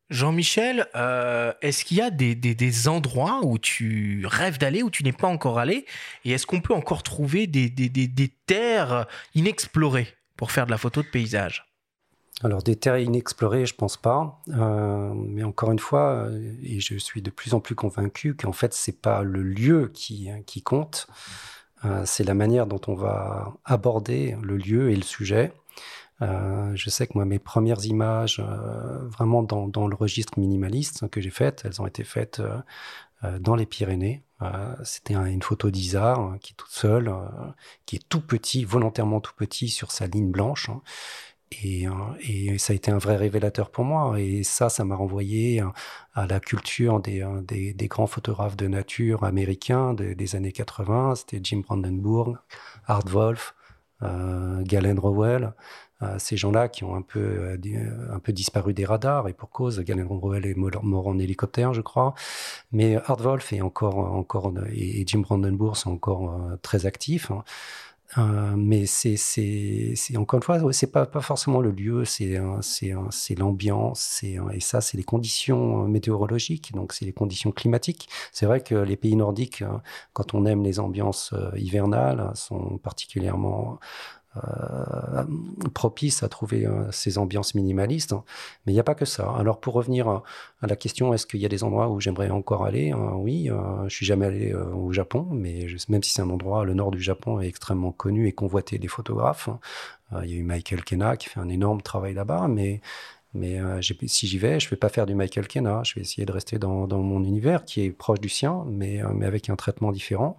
Jean-Michel, 0.09 0.87
euh, 0.95 1.53
est-ce 1.63 1.85
qu'il 1.85 1.97
y 1.97 2.01
a 2.01 2.11
des, 2.11 2.89
endroits 2.89 3.41
où 3.43 3.59
tu 3.59 4.25
rêves 4.27 4.59
d'aller, 4.59 4.83
où 4.83 4.91
tu 4.91 5.03
n'es 5.03 5.13
pas 5.13 5.27
encore 5.27 5.59
allé? 5.59 5.85
Et 6.25 6.31
est-ce 6.33 6.47
qu'on 6.47 6.61
peut 6.61 6.75
encore 6.75 7.03
trouver 7.03 7.47
des, 7.47 8.33
terres 8.47 9.07
inexplorées 9.35 10.09
pour 10.37 10.53
faire 10.53 10.67
de 10.67 10.71
la 10.71 10.79
photo 10.79 11.03
de 11.03 11.09
paysage? 11.09 11.65
Alors 12.45 12.63
des 12.63 12.77
terres 12.77 12.99
inexplorées, 12.99 13.67
je 13.67 13.75
pense 13.75 13.97
pas. 13.97 14.43
Euh, 14.51 15.13
mais 15.15 15.43
encore 15.43 15.73
une 15.73 15.79
fois, 15.79 16.27
euh, 16.29 16.55
et 16.63 16.81
je 16.81 16.97
suis 16.99 17.23
de 17.23 17.31
plus 17.31 17.55
en 17.55 17.61
plus 17.61 17.75
convaincu 17.75 18.37
qu'en 18.37 18.53
fait 18.53 18.75
c'est 18.75 19.01
pas 19.01 19.23
le 19.23 19.43
lieu 19.43 19.91
qui, 19.93 20.29
qui 20.47 20.63
compte, 20.63 21.09
c'est 22.05 22.25
la 22.25 22.35
manière 22.35 22.67
dont 22.67 22.81
on 22.89 22.95
va 22.95 23.55
aborder 23.65 24.37
le 24.43 24.57
lieu 24.57 24.91
et 24.91 24.97
le 24.97 25.03
sujet. 25.03 25.53
Euh, 26.23 26.73
je 26.75 26.91
sais 26.91 27.07
que 27.07 27.13
moi, 27.15 27.25
mes 27.25 27.39
premières 27.39 27.85
images, 27.85 28.41
euh, 28.41 29.07
vraiment 29.09 29.43
dans, 29.43 29.87
le 29.87 29.95
registre 29.95 30.39
minimaliste 30.39 31.09
que 31.11 31.21
j'ai 31.21 31.31
faites, 31.31 31.63
elles 31.65 31.81
ont 31.83 31.87
été 31.87 32.05
faites 32.05 32.41
euh, 32.41 33.39
dans 33.39 33.55
les 33.55 33.67
Pyrénées. 33.67 34.23
C'était 34.85 35.15
une 35.15 35.43
photo 35.43 35.71
d'Isard 35.71 36.21
hein, 36.21 36.39
qui 36.41 36.53
est 36.53 36.57
toute 36.57 36.71
seule, 36.71 37.11
qui 37.87 37.97
est 37.97 38.09
tout 38.09 38.21
petit, 38.21 38.65
volontairement 38.65 39.21
tout 39.21 39.33
petit 39.35 39.69
sur 39.69 39.91
sa 39.93 40.07
ligne 40.07 40.31
blanche. 40.31 40.69
Hein. 40.69 40.83
Et, 41.63 41.87
ça 42.59 42.73
a 42.73 42.77
été 42.77 42.91
un 42.91 42.99
vrai 42.99 43.17
révélateur 43.17 43.71
pour 43.71 43.85
moi. 43.85 44.21
Et 44.21 44.43
ça, 44.43 44.69
ça 44.69 44.85
m'a 44.85 44.95
renvoyé 44.95 45.63
à 46.15 46.27
la 46.27 46.39
culture 46.41 47.01
des, 47.01 47.75
grands 47.89 48.07
photographes 48.07 48.57
de 48.57 48.69
nature 48.69 49.25
américains 49.25 49.95
des 49.95 50.37
années 50.37 50.53
80. 50.53 51.15
C'était 51.15 51.41
Jim 51.43 51.63
Brandenburg, 51.65 52.37
Art 52.87 53.07
Wolf, 53.07 53.55
Galen 54.03 54.99
Rowell 54.99 55.55
ces 56.19 56.37
gens-là 56.37 56.69
qui 56.69 56.85
ont 56.85 56.95
un 56.95 57.03
peu, 57.03 57.21
euh, 57.21 57.57
un 58.13 58.19
peu 58.19 58.33
disparu 58.33 58.75
des 58.75 58.85
radars, 58.85 59.29
et 59.29 59.33
pour 59.33 59.51
cause, 59.51 59.81
Galen 59.81 60.07
Rowell 60.07 60.47
est 60.47 60.55
mort 60.55 61.07
en 61.07 61.19
hélicoptère, 61.19 61.73
je 61.73 61.81
crois. 61.81 62.15
Mais 62.73 62.97
Art 63.07 63.21
Wolf 63.21 63.53
est 63.53 63.63
encore, 63.63 63.99
encore, 63.99 64.53
et 64.73 65.05
Jim 65.07 65.21
Brandenburg 65.21 65.77
sont 65.77 65.93
encore 65.93 66.35
euh, 66.35 66.57
très 66.63 66.87
actifs. 66.87 67.31
Hein. 67.31 67.45
Euh, 68.19 68.55
mais 68.57 68.87
c'est, 68.87 69.17
encore 70.17 70.39
une 70.39 70.43
fois, 70.43 70.73
c'est 70.73 70.93
pas, 70.93 71.07
pas 71.07 71.21
forcément 71.21 71.61
le 71.61 71.71
lieu, 71.71 72.05
c'est, 72.05 72.39
l'ambiance, 73.37 74.23
et 74.23 74.61
ça, 74.61 74.81
c'est 74.81 74.97
les 74.97 75.03
conditions 75.03 75.89
météorologiques, 75.89 76.73
donc 76.73 76.93
c'est 76.93 77.05
les 77.05 77.13
conditions 77.13 77.51
climatiques. 77.51 78.09
C'est 78.33 78.47
vrai 78.47 78.61
que 78.61 78.75
les 78.77 78.97
pays 78.97 79.17
nordiques, 79.17 79.65
quand 80.13 80.35
on 80.35 80.47
aime 80.47 80.63
les 80.63 80.79
ambiances 80.79 81.35
hivernales, 81.57 82.31
sont 82.35 82.79
particulièrement 82.79 83.81
euh, 84.26 84.26
propice 85.75 86.23
à 86.23 86.29
trouver 86.29 86.67
euh, 86.67 86.91
ces 86.93 87.19
ambiances 87.19 87.55
minimalistes. 87.55 88.15
Mais 88.65 88.73
il 88.73 88.75
n'y 88.75 88.81
a 88.81 88.85
pas 88.85 88.95
que 88.95 89.05
ça. 89.05 89.31
Alors 89.39 89.61
pour 89.61 89.75
revenir 89.75 90.09
à, 90.09 90.23
la 90.63 90.77
question, 90.77 91.15
est-ce 91.15 91.27
qu'il 91.27 91.41
y 91.41 91.47
a 91.47 91.49
des 91.49 91.65
endroits 91.65 91.89
où 91.89 92.01
j'aimerais 92.01 92.31
encore 92.31 92.65
aller 92.65 92.93
euh, 92.93 93.13
Oui, 93.15 93.49
je 93.87 93.95
suis 93.95 94.07
jamais 94.07 94.27
allé 94.27 94.55
au 94.55 94.93
Japon, 94.93 95.27
mais 95.31 95.67
même 95.89 96.03
si 96.03 96.13
c'est 96.13 96.23
un 96.23 96.31
endroit, 96.31 96.65
le 96.65 96.75
nord 96.75 96.91
du 96.91 97.01
Japon 97.01 97.41
est 97.41 97.49
extrêmement 97.49 97.93
connu 97.93 98.27
et 98.27 98.33
convoité 98.33 98.79
des 98.79 98.89
photographes. 98.89 99.49
Il 100.23 100.31
y 100.31 100.35
a 100.35 100.37
eu 100.37 100.43
Michael 100.43 100.85
Kena 100.85 101.17
qui 101.17 101.29
fait 101.29 101.41
un 101.41 101.49
énorme 101.49 101.83
travail 101.83 102.15
là-bas, 102.15 102.49
mais 102.49 102.81
si 104.07 104.27
j'y 104.27 104.39
vais, 104.39 104.61
je 104.61 104.67
ne 104.67 104.71
vais 104.71 104.77
pas 104.77 104.89
faire 104.89 105.07
du 105.07 105.15
Michael 105.15 105.47
Kena. 105.49 105.83
Je 105.85 105.95
vais 105.95 106.01
essayer 106.01 106.27
de 106.27 106.33
rester 106.33 106.59
dans, 106.59 106.87
mon 106.87 107.25
univers 107.25 107.65
qui 107.65 107.83
est 107.83 107.91
proche 107.91 108.21
du 108.21 108.29
sien, 108.29 108.65
mais 108.69 109.01
avec 109.01 109.51
un 109.51 109.57
traitement 109.57 109.93
différent. 109.93 110.39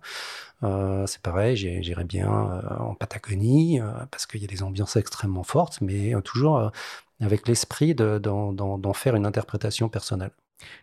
Euh, 0.63 1.05
c'est 1.05 1.21
pareil, 1.21 1.55
j'irai 1.55 2.03
bien 2.03 2.29
euh, 2.29 2.77
en 2.79 2.95
Patagonie 2.95 3.79
euh, 3.79 3.91
parce 4.09 4.25
qu'il 4.25 4.41
y 4.41 4.43
a 4.43 4.47
des 4.47 4.63
ambiances 4.63 4.95
extrêmement 4.95 5.43
fortes, 5.43 5.79
mais 5.81 6.13
toujours 6.23 6.71
avec 7.21 7.47
l'esprit 7.47 7.95
d'en 7.95 8.93
faire 8.93 9.15
une 9.15 9.25
interprétation 9.25 9.89
personnelle. 9.89 10.31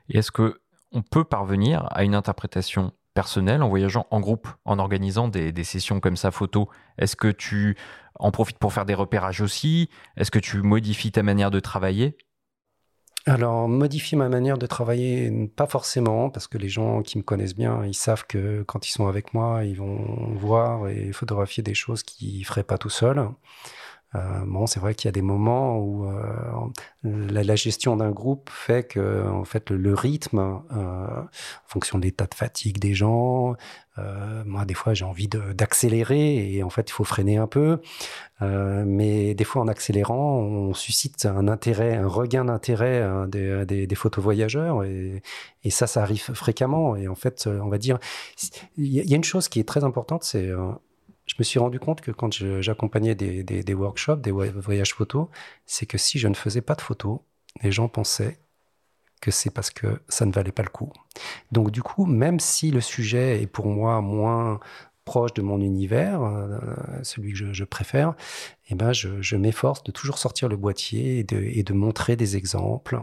Et 0.08 0.18
est-ce 0.18 0.30
que 0.30 0.60
on 0.92 1.02
peut 1.02 1.24
parvenir 1.24 1.88
à 1.90 2.04
une 2.04 2.14
interprétation 2.14 2.92
personnelle 3.14 3.62
en 3.62 3.68
voyageant 3.68 4.06
en 4.10 4.20
groupe, 4.20 4.48
en 4.64 4.78
organisant 4.78 5.26
des, 5.28 5.50
des 5.50 5.64
sessions 5.64 5.98
comme 5.98 6.16
ça 6.16 6.30
photo? 6.30 6.68
Est-ce 6.98 7.16
que 7.16 7.28
tu 7.28 7.76
en 8.20 8.30
profites 8.30 8.58
pour 8.58 8.72
faire 8.72 8.86
des 8.86 8.94
repérages 8.94 9.40
aussi? 9.40 9.90
Est-ce 10.16 10.30
que 10.30 10.38
tu 10.38 10.62
modifies 10.62 11.10
ta 11.10 11.24
manière 11.24 11.50
de 11.50 11.58
travailler? 11.58 12.16
Alors, 13.26 13.68
modifier 13.70 14.18
ma 14.18 14.28
manière 14.28 14.58
de 14.58 14.66
travailler, 14.66 15.48
pas 15.56 15.66
forcément, 15.66 16.28
parce 16.28 16.46
que 16.46 16.58
les 16.58 16.68
gens 16.68 17.00
qui 17.00 17.16
me 17.16 17.22
connaissent 17.22 17.54
bien, 17.54 17.82
ils 17.86 17.94
savent 17.94 18.26
que 18.26 18.62
quand 18.64 18.86
ils 18.86 18.90
sont 18.90 19.06
avec 19.06 19.32
moi, 19.32 19.64
ils 19.64 19.76
vont 19.76 20.34
voir 20.34 20.88
et 20.88 21.10
photographier 21.12 21.62
des 21.62 21.72
choses 21.72 22.02
qu'ils 22.02 22.44
feraient 22.44 22.64
pas 22.64 22.76
tout 22.76 22.90
seuls. 22.90 23.26
Bon, 24.46 24.66
c'est 24.66 24.80
vrai 24.80 24.94
qu'il 24.94 25.08
y 25.08 25.10
a 25.10 25.12
des 25.12 25.22
moments 25.22 25.78
où 25.78 26.06
la, 27.02 27.56
gestion 27.56 27.96
d'un 27.96 28.10
groupe 28.10 28.48
fait 28.50 28.84
que, 28.84 29.28
en 29.28 29.44
fait, 29.44 29.70
le, 29.70 29.94
rythme, 29.94 30.38
en 30.38 31.26
fonction 31.66 31.98
de 31.98 32.04
l'état 32.04 32.26
de 32.26 32.34
fatigue 32.34 32.78
des 32.78 32.94
gens, 32.94 33.54
moi, 33.96 34.64
des 34.64 34.74
fois, 34.74 34.94
j'ai 34.94 35.04
envie 35.04 35.28
d'accélérer 35.28 36.54
et 36.54 36.62
en 36.62 36.70
fait, 36.70 36.88
il 36.90 36.92
faut 36.92 37.04
freiner 37.04 37.38
un 37.38 37.46
peu. 37.46 37.80
mais 38.40 39.34
des 39.34 39.44
fois, 39.44 39.62
en 39.62 39.68
accélérant, 39.68 40.38
on 40.38 40.74
suscite 40.74 41.26
un 41.26 41.48
intérêt, 41.48 41.96
un 41.96 42.08
regain 42.08 42.44
d'intérêt 42.44 43.04
des, 43.28 43.64
des, 43.66 43.86
des 43.86 43.96
et, 44.84 45.22
et 45.64 45.70
ça, 45.70 45.86
ça 45.86 46.02
arrive 46.02 46.22
fréquemment. 46.34 46.96
Et 46.96 47.08
en 47.08 47.14
fait, 47.14 47.46
on 47.46 47.68
va 47.68 47.78
dire, 47.78 47.98
il 48.76 48.86
y 48.86 49.12
a 49.12 49.16
une 49.16 49.24
chose 49.24 49.48
qui 49.48 49.60
est 49.60 49.68
très 49.68 49.84
importante, 49.84 50.24
c'est 50.24 50.50
je 51.26 51.34
me 51.38 51.44
suis 51.44 51.58
rendu 51.58 51.78
compte 51.78 52.00
que 52.00 52.10
quand 52.10 52.32
j'accompagnais 52.60 53.14
des, 53.14 53.42
des, 53.42 53.74
workshops, 53.74 54.20
des 54.20 54.30
voyages 54.30 54.94
photos, 54.94 55.28
c'est 55.66 55.86
que 55.86 55.98
si 55.98 56.18
je 56.18 56.28
ne 56.28 56.34
faisais 56.34 56.60
pas 56.60 56.74
de 56.74 56.82
photos, 56.82 57.20
les 57.62 57.72
gens 57.72 57.88
pensaient 57.88 58.38
que 59.20 59.30
c'est 59.30 59.50
parce 59.50 59.70
que 59.70 60.02
ça 60.08 60.26
ne 60.26 60.32
valait 60.32 60.52
pas 60.52 60.62
le 60.62 60.68
coup. 60.68 60.92
Donc 61.50 61.70
du 61.70 61.82
coup, 61.82 62.04
même 62.04 62.40
si 62.40 62.70
le 62.70 62.82
sujet 62.82 63.40
est 63.40 63.46
pour 63.46 63.66
moi 63.66 64.02
moins 64.02 64.60
proche 65.04 65.34
de 65.34 65.42
mon 65.42 65.60
univers, 65.60 66.22
euh, 66.22 66.58
celui 67.02 67.32
que 67.32 67.52
je, 67.52 67.64
préfère, 67.64 68.14
eh 68.70 68.74
ben 68.74 68.92
je, 68.92 69.36
m'efforce 69.36 69.84
de 69.84 69.92
toujours 69.92 70.18
sortir 70.18 70.48
le 70.48 70.56
boîtier 70.56 71.18
et 71.18 71.62
de, 71.62 71.72
montrer 71.72 72.16
des 72.16 72.36
exemples 72.36 73.00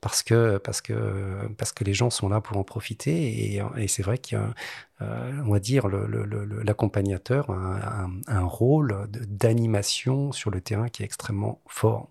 parce 0.00 0.22
que, 0.22 0.58
parce, 0.58 0.80
que, 0.80 1.48
parce 1.58 1.72
que 1.72 1.84
les 1.84 1.94
gens 1.94 2.10
sont 2.10 2.28
là 2.28 2.40
pour 2.40 2.56
en 2.56 2.64
profiter 2.64 3.54
et, 3.54 3.88
c'est 3.88 4.02
vrai 4.02 4.18
a, 4.32 4.54
euh, 5.02 5.42
va 5.44 5.58
dire, 5.60 5.88
l'accompagnateur 5.88 7.50
a 7.50 8.06
un 8.26 8.44
rôle 8.44 9.08
d'animation 9.08 10.32
sur 10.32 10.50
le 10.50 10.60
terrain 10.60 10.88
qui 10.88 11.02
est 11.02 11.06
extrêmement 11.06 11.60
fort. 11.66 12.08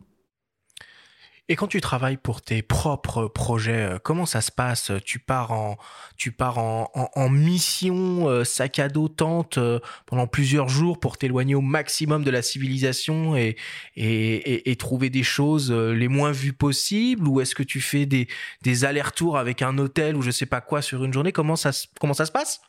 Et 1.51 1.55
quand 1.55 1.65
tu 1.65 1.81
travailles 1.81 2.17
pour 2.17 2.43
tes 2.43 2.61
propres 2.61 3.25
projets, 3.25 3.93
euh, 3.93 3.97
comment 3.97 4.27
ça 4.27 4.39
se 4.39 4.51
passe? 4.51 4.91
Tu 5.03 5.17
pars 5.17 5.51
en, 5.51 5.77
tu 6.15 6.31
pars 6.31 6.59
en, 6.59 7.29
mission 7.29 8.29
euh, 8.29 8.43
sac 8.43 8.77
à 8.77 8.87
dos 8.87 9.07
tente 9.07 9.57
euh, 9.57 9.79
pendant 10.05 10.27
plusieurs 10.27 10.69
jours 10.69 10.99
pour 10.99 11.17
t'éloigner 11.17 11.55
au 11.55 11.61
maximum 11.61 12.23
de 12.23 12.29
la 12.29 12.43
civilisation 12.43 13.35
et, 13.35 13.55
et, 13.95 14.69
et, 14.69 14.75
trouver 14.75 15.09
des 15.09 15.23
choses 15.23 15.71
les 15.71 16.07
moins 16.07 16.31
vues 16.31 16.53
possibles? 16.53 17.27
Ou 17.27 17.41
est-ce 17.41 17.55
que 17.55 17.63
tu 17.63 17.81
fais 17.81 18.05
des, 18.05 18.27
des 18.61 18.85
allers-retours 18.85 19.35
avec 19.35 19.63
un 19.63 19.79
hôtel 19.79 20.15
ou 20.15 20.21
je 20.21 20.29
sais 20.29 20.45
pas 20.45 20.61
quoi 20.61 20.83
sur 20.83 21.03
une 21.03 21.13
journée? 21.13 21.31
Comment 21.31 21.55
ça, 21.55 21.71
comment 21.99 22.13
ça 22.13 22.27
se 22.27 22.31
passe? 22.31 22.61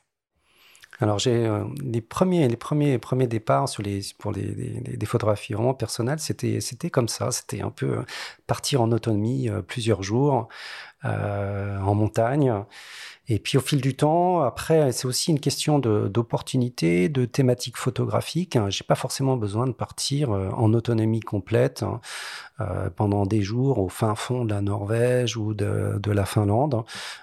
Alors 1.00 1.18
j'ai 1.18 1.50
les 1.82 2.02
premiers 2.02 2.46
les 2.46 2.58
premiers 2.58 2.98
premiers 2.98 3.26
départs 3.26 3.66
pour 4.18 4.32
les, 4.32 5.06
photographies 5.06 5.54
vraiment 5.54 5.72
personnelles, 5.72 6.20
c'était 6.20 6.60
c'était 6.60 6.90
comme 6.90 7.08
ça, 7.08 7.30
c'était 7.30 7.62
un 7.62 7.70
peu 7.70 8.04
partir 8.50 8.82
en 8.82 8.90
autonomie 8.90 9.48
euh, 9.48 9.62
plusieurs 9.62 10.02
jours 10.02 10.48
en 11.02 11.94
montagne. 11.94 12.52
Et 13.30 13.38
puis 13.38 13.56
au 13.56 13.60
fil 13.60 13.80
du 13.80 13.94
temps, 13.94 14.42
après, 14.42 14.90
c'est 14.90 15.06
aussi 15.06 15.30
une 15.30 15.38
question 15.38 15.78
d'opportunité, 15.78 17.08
de, 17.08 17.24
thématique 17.26 17.76
photographique. 17.76 18.58
J'ai 18.70 18.82
pas 18.82 18.96
forcément 18.96 19.36
besoin 19.36 19.68
de 19.68 19.72
partir 19.72 20.32
euh, 20.32 20.50
en 20.50 20.74
autonomie 20.74 21.20
complète 21.20 21.84
hein, 21.84 22.00
euh, 22.60 22.90
pendant 22.90 23.26
des 23.26 23.40
jours 23.40 23.78
au 23.78 23.88
fin 23.88 24.16
fond 24.16 24.44
de 24.44 24.52
la 24.52 24.62
Norvège 24.62 25.36
ou 25.36 25.54
de, 25.54 26.00
de 26.02 26.10
la 26.10 26.24
Finlande. 26.24 26.82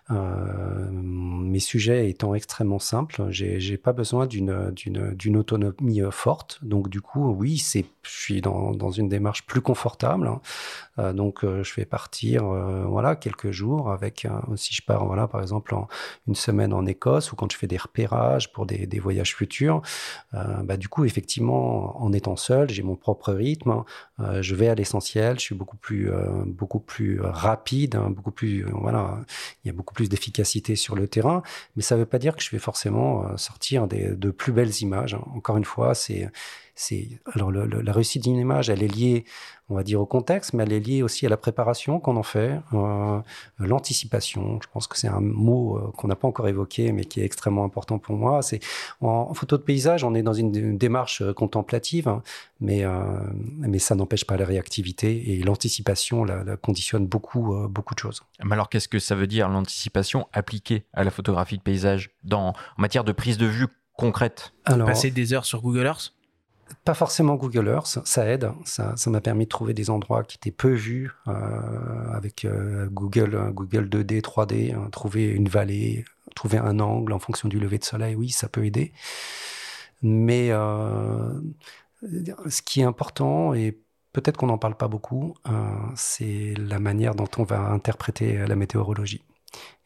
Euh, 0.10 0.90
mes 0.94 1.60
sujets 1.60 2.10
étant 2.10 2.34
extrêmement 2.36 2.80
simples, 2.80 3.26
j'ai 3.30 3.78
pas 3.78 3.92
besoin 3.92 4.28
d'une 4.28 5.36
autonomie 5.36 6.02
forte. 6.12 6.60
Donc 6.62 6.88
du 6.88 7.02
coup, 7.02 7.32
oui, 7.32 7.58
je 7.58 7.84
suis 8.10 8.40
dans, 8.40 8.72
dans, 8.72 8.92
une 8.92 9.10
démarche 9.10 9.46
plus 9.46 9.60
confortable. 9.60 10.30
Hein. 10.98 11.14
Euh, 11.18 11.28
donc 11.28 11.44
je 11.44 11.76
vais 11.76 11.86
partir, 11.86 12.44
voilà, 12.88 13.16
quelques 13.16 13.52
jours 13.52 13.92
avec. 13.92 14.28
si 14.56 14.74
je 14.74 14.82
pars, 14.82 15.06
voilà, 15.06 15.28
par 15.28 15.42
exemple 15.42 15.76
une 16.28 16.36
semaine 16.36 16.74
en 16.74 16.86
Écosse 16.86 17.32
ou 17.32 17.36
quand 17.36 17.52
je 17.52 17.58
fais 17.58 17.68
des 17.68 17.78
repérages 17.78 18.52
pour 18.52 18.66
des, 18.66 19.00
voyages 19.00 19.36
futurs, 19.36 19.82
euh, 20.34 20.64
bah, 20.64 20.78
du 20.78 20.88
coup, 20.88 21.06
effectivement, 21.06 22.02
en 22.02 22.14
étant 22.14 22.36
seul, 22.36 22.70
j'ai 22.70 22.84
mon 22.84 22.96
propre 22.96 23.34
rythme, 23.34 23.84
euh, 24.20 24.42
je 24.42 24.56
vais 24.56 24.68
à 24.68 24.76
l'essentiel, 24.76 25.40
je 25.40 25.46
suis 25.46 25.56
beaucoup 25.56 25.78
plus, 25.78 26.10
euh, 26.10 26.44
beaucoup 26.46 26.80
plus 26.80 27.22
rapide, 27.22 27.96
hein, 27.96 28.10
beaucoup 28.10 28.32
plus, 28.32 28.64
voilà, 28.72 29.20
il 29.64 29.68
y 29.68 29.70
a 29.70 29.74
beaucoup 29.74 29.94
plus 29.94 30.10
d'efficacité 30.10 30.76
sur 30.76 30.96
le 30.96 31.08
terrain, 31.08 31.44
mais 31.76 31.82
ça 31.82 31.96
ne 31.96 32.02
veut 32.02 32.06
pas 32.06 32.20
dire 32.20 32.36
que 32.36 32.44
je 32.44 32.50
vais 32.52 32.60
forcément 32.60 33.38
sortir 33.38 33.88
de 33.88 34.32
plus 34.32 34.52
belles 34.52 34.82
images. 34.82 35.14
Hein. 35.14 35.24
Encore 35.36 35.58
une 35.58 35.66
fois, 35.66 35.94
c'est 35.94 36.30
c'est 36.78 37.08
alors 37.34 37.52
la 37.52 37.92
réussite 37.92 38.24
d'une 38.24 38.38
image, 38.38 38.70
elle 38.70 38.84
est 38.84 38.88
liée, 38.88 39.26
on 39.68 39.76
va 39.76 39.84
dire, 39.84 40.00
au 40.00 40.06
contexte, 40.06 40.54
mais 40.54 40.64
elle 40.64 40.74
est 40.74 40.80
liée 40.80 41.02
aussi 41.02 41.26
à 41.26 41.30
la 41.30 41.36
préparation 41.36 42.00
qu'on 42.00 42.16
en 42.18 42.24
fait, 42.24 42.60
euh, 42.74 43.20
l'anticipation. 43.58 44.60
Je 44.62 44.68
pense 44.72 44.86
que 44.86 44.96
c'est 44.96 45.08
un 45.08 45.20
mot 45.20 45.78
euh, 45.78 45.92
qu'on 45.98 46.08
n'a 46.08 46.16
pas 46.16 46.28
encore 46.28 46.48
évoqué, 46.48 46.92
mais 46.92 47.04
qui 47.04 47.20
est 47.20 47.26
extrêmement 47.26 47.66
important 47.66 47.98
pour 47.98 48.16
moi. 48.16 48.44
C'est 48.44 48.60
en, 49.02 49.34
photo 49.34 49.58
de 49.58 49.64
paysage, 49.64 50.04
on 50.04 50.14
est 50.14 50.22
dans 50.22 50.34
une, 50.34 50.78
démarche 50.78 51.24
euh, 51.24 51.34
contemplative, 51.34 52.08
hein, 52.08 52.22
mais 52.60 52.86
mais 53.60 53.80
ça 53.80 53.96
n'empêche 53.96 54.26
pas 54.26 54.38
la 54.38 54.46
réactivité 54.46 55.34
et 55.34 55.44
l'anticipation 55.44 56.24
la, 56.24 56.58
conditionne 56.58 57.06
beaucoup 57.06 57.56
beaucoup 57.70 57.96
de 57.96 58.00
choses. 58.00 58.24
Mais 58.44 58.54
alors, 58.54 58.70
qu'est-ce 58.70 58.88
que 58.88 59.00
ça 59.00 59.16
veut 59.16 59.28
dire 59.28 59.50
l'anticipation 59.50 60.28
appliquée 60.34 60.86
à 60.94 61.04
la 61.04 61.12
photographie 61.12 61.58
de 61.58 61.64
paysage 61.64 62.12
dans 62.24 62.50
en 62.50 62.82
matière 62.82 63.04
de 63.04 63.12
prise 63.12 63.38
de 63.38 63.46
vue 63.46 63.68
concrète? 63.94 64.54
Passer 64.66 65.12
des 65.12 65.34
heures 65.34 65.46
sur 65.46 65.62
Google 65.62 65.86
Earth? 65.86 66.17
Pas 66.84 66.94
forcément 66.94 67.36
Google 67.36 67.68
Earth, 67.68 68.00
ça 68.06 68.26
aide. 68.26 68.52
Ça, 68.66 68.96
m'a 69.08 69.22
permis 69.22 69.46
de 69.46 69.50
trouver 69.50 69.74
des 69.74 69.90
endroits 69.90 70.24
qui 70.24 70.38
étaient 70.38 70.52
peu 70.52 70.74
vus 70.74 71.12
euh, 71.28 72.12
avec 72.14 72.46
euh, 72.46 72.88
Google, 72.90 73.52
Google 73.54 73.90
2D, 73.90 74.22
3D, 74.22 74.74
hein, 74.74 74.90
trouver 74.92 75.28
une 75.28 75.50
vallée, 75.50 76.06
trouver 76.36 76.58
un 76.58 76.80
angle 76.80 77.14
en 77.14 77.20
fonction 77.20 77.50
du 77.50 77.60
lever 77.60 77.78
de 77.78 77.84
soleil. 77.84 78.16
Oui, 78.16 78.30
ça 78.30 78.48
peut 78.48 78.66
aider. 78.66 78.94
Mais 80.02 80.50
euh, 80.52 81.40
ce 82.48 82.62
qui 82.62 82.82
est 82.82 82.86
important 82.86 83.54
et 83.54 83.80
peut-être 84.14 84.38
qu'on 84.38 84.48
n'en 84.48 84.58
parle 84.58 84.76
pas 84.76 84.88
beaucoup, 84.88 85.36
c'est 85.96 86.54
la 86.58 86.80
manière 86.80 87.16
dont 87.16 87.30
on 87.38 87.44
va 87.44 87.60
interpréter 87.60 88.46
la 88.48 88.56
météorologie. 88.56 89.24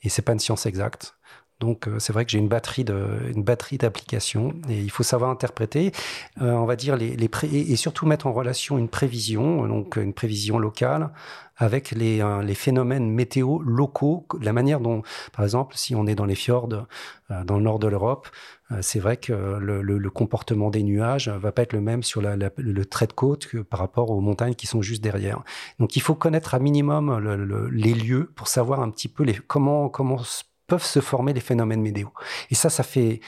Et 0.04 0.10
c'est 0.10 0.22
pas 0.22 0.34
une 0.34 0.40
science 0.40 0.66
exacte. 0.66 1.16
Donc 1.62 1.88
euh, 1.88 2.00
c'est 2.00 2.12
vrai 2.12 2.26
que 2.26 2.32
j'ai 2.32 2.40
une 2.40 2.50
batterie 2.50 2.84
de, 2.84 3.32
batterie 3.38 3.78
d'applications 3.78 4.54
et 4.68 4.80
il 4.80 4.90
faut 4.90 5.04
savoir 5.04 5.30
interpréter, 5.30 5.92
euh, 6.42 6.52
on 6.54 6.66
va 6.66 6.76
dire 6.76 6.98
les, 6.98 7.16
les 7.16 7.30
et 7.54 7.76
surtout 7.76 8.06
mettre 8.06 8.28
en 8.28 8.34
relation 8.34 8.78
une 8.78 8.90
prévision, 8.90 9.68
donc 9.68 9.96
une 9.96 10.14
prévision 10.14 10.58
locale 10.58 11.12
avec 11.58 11.92
les, 11.92 12.22
euh, 12.22 12.42
les 12.42 12.56
phénomènes 12.56 13.12
météo 13.12 13.60
locaux, 13.60 14.26
la 14.42 14.54
manière 14.54 14.80
dont, 14.80 15.04
par 15.34 15.46
exemple, 15.46 15.76
si 15.78 15.94
on 15.94 16.08
est 16.08 16.16
dans 16.16 16.26
les 16.26 16.36
fjords 16.36 16.68
dans 16.68 17.58
le 17.58 17.64
nord 17.64 17.80
de 17.80 17.88
l'Europe, 17.88 18.28
c'est 18.82 19.00
vrai 19.00 19.16
que 19.16 19.32
le, 19.32 20.10
comportement 20.10 20.70
des 20.70 20.84
nuages 20.84 21.30
va 21.30 21.52
pas 21.52 21.62
être 21.62 21.74
le 21.74 21.80
même 21.82 22.04
sur 22.04 22.22
le 22.22 22.86
trait 22.86 23.08
de 23.08 23.14
côte 23.14 23.46
que 23.46 23.60
par 23.60 23.80
rapport 23.80 24.10
aux 24.10 24.20
montagnes 24.20 24.56
qui 24.56 24.68
sont 24.68 24.82
juste 24.82 25.02
derrière. 25.02 25.44
Donc 25.80 25.96
il 25.96 26.02
faut 26.02 26.16
connaître 26.16 26.56
à 26.56 26.60
minimum 26.60 27.70
les 27.72 27.94
lieux 27.94 28.32
pour 28.36 28.48
savoir 28.48 28.82
un 28.82 28.90
petit 28.90 29.08
peu 29.08 29.24
les, 29.24 29.36
comment 29.36 29.88
comment 29.88 30.20
peuvent 30.72 30.86
se 30.86 31.02
former 31.02 31.34
les 31.34 31.42
phénomènes 31.42 31.82
météo. 31.82 32.08
Et 32.50 32.56
ça, 32.56 32.70
ça 32.70 32.84
fait, 32.84 33.20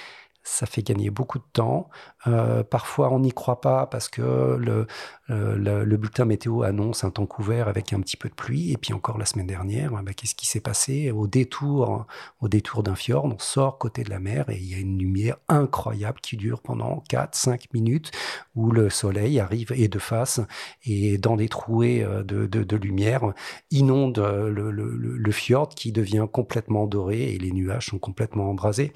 ça 0.44 0.66
fait 0.66 0.82
gagner 0.82 1.10
beaucoup 1.10 1.40
de 1.40 1.50
temps. 1.52 1.90
Euh, 2.26 2.64
parfois, 2.64 3.12
on 3.12 3.20
n'y 3.20 3.34
croit 3.34 3.60
pas 3.60 3.86
parce 3.86 4.08
que 4.08 4.56
le, 4.58 4.88
euh, 5.30 5.86
le, 5.86 5.98
bulletin 5.98 6.26
météo 6.26 6.64
annonce 6.64 7.06
un 7.06 7.10
temps 7.10 7.26
couvert 7.26 7.70
avec 7.70 7.94
un 7.94 8.02
petit 8.02 8.18
peu 8.18 8.28
de 8.28 8.34
pluie. 8.34 8.72
Et 8.72 8.78
puis 8.78 8.94
encore 8.94 9.18
la 9.18 9.26
semaine 9.26 9.48
dernière, 9.48 9.92
bah, 10.04 10.14
qu'est-ce 10.14 10.36
qui 10.36 10.48
s'est 10.48 10.60
passé? 10.60 11.12
Au 11.12 11.28
détour, 11.28 12.06
au 12.42 12.50
détour 12.50 12.84
d'un 12.84 12.96
fjord, 12.96 13.26
on 13.26 13.40
sort 13.40 13.78
côté 13.78 14.04
de 14.04 14.10
la 14.10 14.20
mer 14.20 14.50
et 14.50 14.58
il 14.58 14.70
y 14.70 14.76
a 14.76 14.80
une 14.80 15.00
lumière 15.00 15.38
incroyable 15.48 16.20
qui 16.22 16.36
dure 16.36 16.62
pendant 16.62 17.04
4-5 17.10 17.68
minutes 17.74 18.12
où 18.56 18.72
le 18.72 18.90
soleil 18.90 19.40
arrive 19.40 19.72
et 19.74 19.88
de 19.88 20.00
face 20.00 20.42
et 20.84 21.18
dans 21.18 21.38
des 21.38 21.48
trouées 21.48 22.04
euh, 22.04 22.24
de, 22.24 22.76
lumière 22.76 23.34
inonde 23.72 24.18
le, 24.18 24.72
le, 24.72 25.32
fjord 25.32 25.70
qui 25.70 25.92
devient 25.92 26.28
complètement 26.32 26.88
doré 26.88 27.34
et 27.34 27.38
les 27.38 27.52
nuages 27.52 27.88
sont 27.88 28.00
complètement 28.00 28.50
embrasés. 28.50 28.92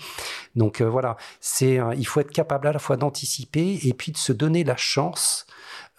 Donc 0.55 0.81
voilà, 0.81 1.15
c'est 1.39 1.79
il 1.95 2.07
faut 2.07 2.19
être 2.19 2.31
capable 2.31 2.67
à 2.67 2.73
la 2.73 2.79
fois 2.79 2.97
d'anticiper 2.97 3.79
et 3.83 3.93
puis 3.93 4.11
de 4.11 4.17
se 4.17 4.33
donner 4.33 4.63
la 4.63 4.75
chance 4.75 5.45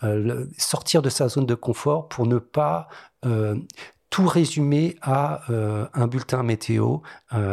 euh, 0.04 0.46
sortir 0.56 1.02
de 1.02 1.10
sa 1.10 1.28
zone 1.28 1.46
de 1.46 1.54
confort 1.54 2.08
pour 2.08 2.26
ne 2.26 2.38
pas 2.38 2.88
euh, 3.24 3.56
tout 4.10 4.26
résumer 4.26 4.96
à 5.02 5.42
euh, 5.50 5.86
un 5.92 6.06
bulletin 6.06 6.42
météo. 6.42 6.98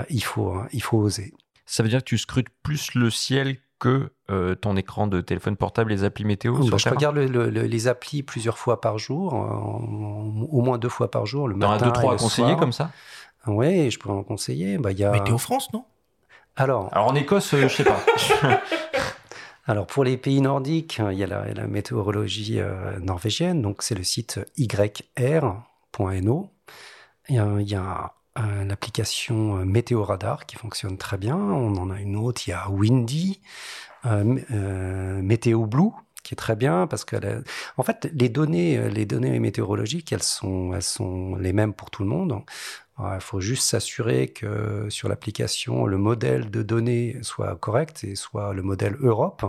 il, 0.10 0.24
faut, 0.24 0.52
hein, 0.52 0.68
il 0.72 0.82
faut 0.82 0.98
oser. 0.98 1.34
Ça 1.66 1.82
veut 1.82 1.90
dire 1.90 2.00
que 2.00 2.06
tu 2.06 2.18
scrutes 2.18 2.50
plus 2.64 2.94
le 2.94 3.10
ciel 3.10 3.58
que 3.80 4.12
ton 4.62 4.78
écran 4.78 5.06
de 5.06 5.22
téléphone 5.22 5.58
portable, 5.58 5.92
les 5.92 6.04
applis 6.04 6.24
météo 6.24 6.58
bah, 6.58 6.78
Je 6.78 6.90
regarde 6.90 7.18
les 7.18 7.88
applis 7.88 8.24
plusieurs 8.24 8.58
fois 8.58 8.80
par 8.80 8.98
jour, 8.98 9.34
au 9.34 10.62
moins 10.62 10.78
deux 10.78 10.90
fois 10.90 11.12
par 11.12 11.26
jour, 11.26 11.48
le 11.48 11.56
matin. 11.56 11.86
deux, 11.86 11.92
trois 11.92 12.14
à 12.14 12.18
conseiller 12.18 12.56
comme 12.56 12.72
ça? 12.72 12.92
Oui, 13.48 13.92
je 13.92 14.00
pourrais 14.00 14.16
en 14.16 14.24
conseiller. 14.24 14.78
Bah, 14.78 14.92
y 14.92 15.04
a... 15.04 15.12
Météo 15.12 15.38
France, 15.38 15.72
non? 15.74 15.86
Alors, 16.58 16.90
Alors 16.94 17.08
en 17.08 17.16
Écosse, 17.16 17.54
je 17.56 17.68
sais 17.68 17.84
pas. 17.84 18.00
Alors 19.68 19.88
pour 19.88 20.04
les 20.04 20.18
pays 20.18 20.42
nordiques, 20.42 21.02
il 21.12 21.18
y 21.18 21.24
a 21.24 21.28
la, 21.28 21.68
météorologie 21.68 22.60
euh, 22.60 23.00
norvégienne, 23.00 23.64
donc 23.64 23.82
c'est 23.82 23.96
le 23.96 24.04
site 24.04 24.40
yr.no. 24.58 26.50
Il 27.30 27.36
y 27.36 27.76
a, 27.76 28.14
l'application 28.36 29.66
Météo 29.66 30.04
Radar 30.04 30.46
qui 30.46 30.58
fonctionne 30.58 30.98
très 30.98 31.18
bien. 31.18 31.38
On 31.38 31.78
en 31.78 31.90
a 31.90 32.00
une 32.00 32.18
autre, 32.18 32.42
il 32.48 32.52
y 32.52 32.54
a 32.54 32.70
Windy, 32.70 33.42
Météo 34.04 35.66
Blue 35.66 35.92
qui 36.22 36.34
est 36.34 36.38
très 36.38 36.56
bien 36.56 36.88
parce 36.88 37.06
que, 37.06 37.44
en 37.78 37.84
fait, 37.84 38.10
les 38.14 38.30
données, 38.30 38.90
les 38.90 39.06
données 39.06 39.40
météorologiques, 39.40 40.12
elles 40.12 40.22
sont 40.22 41.36
les 41.40 41.54
mêmes 41.54 41.74
pour 41.74 41.90
tout 41.92 42.04
le 42.04 42.10
monde. 42.10 42.42
Il 43.00 43.20
faut 43.20 43.42
juste 43.42 43.64
s'assurer 43.64 44.30
que 44.30 44.90
sur 44.90 45.10
l'application, 45.10 45.86
le 45.86 45.98
modèle 45.98 46.50
de 46.50 46.64
données 46.64 47.18
soit 47.24 47.56
correct 47.58 48.04
et 48.06 48.16
soit 48.16 48.54
le 48.54 48.64
modèle 48.64 48.96
Europe, 49.02 49.44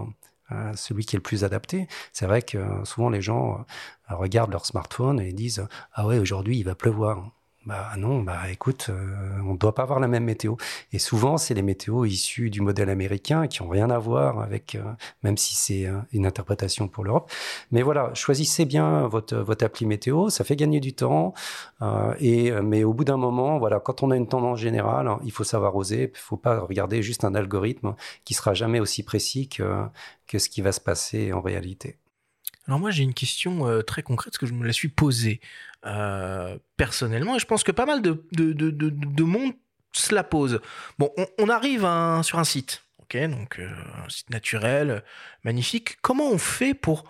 hein, 0.51 0.73
celui 0.75 1.05
qui 1.05 1.15
est 1.17 1.19
le 1.19 1.23
plus 1.23 1.45
adapté. 1.45 1.87
C'est 2.13 2.27
vrai 2.27 2.43
que 2.43 2.59
souvent 2.85 3.09
les 3.09 3.23
gens 3.23 3.65
euh, 4.11 4.17
regardent 4.17 4.51
leur 4.53 4.67
smartphone 4.67 5.21
et 5.21 5.33
disent 5.33 5.67
Ah 5.93 6.07
ouais, 6.07 6.19
aujourd'hui 6.19 6.59
il 6.59 6.65
va 6.65 6.75
pleuvoir. 6.75 7.31
Bah 7.67 7.91
non, 7.99 8.23
bah 8.23 8.49
écoute, 8.49 8.87
euh, 8.91 9.41
on 9.45 9.55
ne 9.55 9.59
doit 9.59 9.75
pas 9.75 9.83
avoir 9.83 9.99
la 9.99 10.07
même 10.07 10.23
météo. 10.23 10.55
Et 10.93 11.01
souvent, 11.01 11.37
c'est 11.37 11.53
les 11.53 11.63
météos 11.63 12.05
issus 12.05 12.49
du 12.49 12.61
modèle 12.61 12.89
américain 12.89 13.49
qui 13.49 13.61
ont 13.61 13.69
rien 13.69 13.91
à 13.91 13.99
voir 13.99 14.39
avec, 14.41 14.77
euh, 14.77 14.85
même 15.25 15.37
si 15.37 15.57
c'est 15.57 15.87
euh, 15.87 15.99
une 16.13 16.27
interprétation 16.27 16.87
pour 16.87 17.03
l'Europe. 17.03 17.29
Mais 17.73 17.83
voilà, 17.83 18.15
choisissez 18.15 18.67
bien 18.67 19.09
votre, 19.09 19.37
votre 19.39 19.65
appli 19.65 19.85
météo, 19.85 20.29
ça 20.31 20.45
fait 20.45 20.55
gagner 20.55 20.79
du 20.79 20.95
temps. 20.95 21.35
et, 22.21 22.53
mais 22.63 22.85
au 22.85 22.95
bout 22.95 23.05
d'un 23.05 23.17
moment, 23.17 23.59
voilà, 23.59 23.81
quand 23.81 24.03
on 24.05 24.13
a 24.13 24.17
une 24.17 24.29
tendance 24.29 24.61
générale, 24.61 25.11
il 25.25 25.33
faut 25.33 25.45
savoir 25.45 25.75
oser. 25.75 26.03
Il 26.05 26.11
ne 26.13 26.17
faut 26.17 26.37
pas 26.37 26.61
regarder 26.61 27.03
juste 27.03 27.25
un 27.25 27.35
algorithme 27.35 27.97
qui 28.25 28.35
sera 28.35 28.55
jamais 28.55 28.79
aussi 28.79 29.03
précis 29.03 29.49
que, 29.49 29.85
que 30.29 30.39
ce 30.39 30.49
qui 30.49 30.61
va 30.63 30.71
se 30.71 30.81
passer 30.81 31.33
en 31.33 31.41
réalité. 31.41 31.99
Alors 32.69 32.79
moi 32.81 32.91
j'ai 32.91 33.03
une 33.03 33.15
question 33.15 33.83
très 33.87 34.03
concrète 34.03 34.33
parce 34.33 34.39
que 34.39 34.47
je 34.47 34.55
me 34.55 34.67
la 34.67 34.73
suis 34.73 34.89
posée. 34.89 35.41
Euh, 35.85 36.59
personnellement, 36.77 37.37
et 37.37 37.39
je 37.39 37.47
pense 37.47 37.63
que 37.63 37.71
pas 37.71 37.87
mal 37.87 38.03
de, 38.03 38.25
de, 38.33 39.23
monde 39.23 39.53
se 39.93 40.15
la 40.15 40.25
pose. 40.25 40.61
Bon, 40.99 41.13
on, 41.39 41.49
arrive 41.49 41.83
sur 42.23 42.39
un 42.39 42.45
site, 42.45 42.83
ok, 42.99 43.17
donc 43.29 43.61
euh, 43.61 43.71
un 44.05 44.09
site 44.09 44.31
naturel, 44.31 45.05
magnifique. 45.45 45.99
Comment 46.03 46.29
on 46.29 46.39
fait 46.39 46.75
pour 46.75 47.05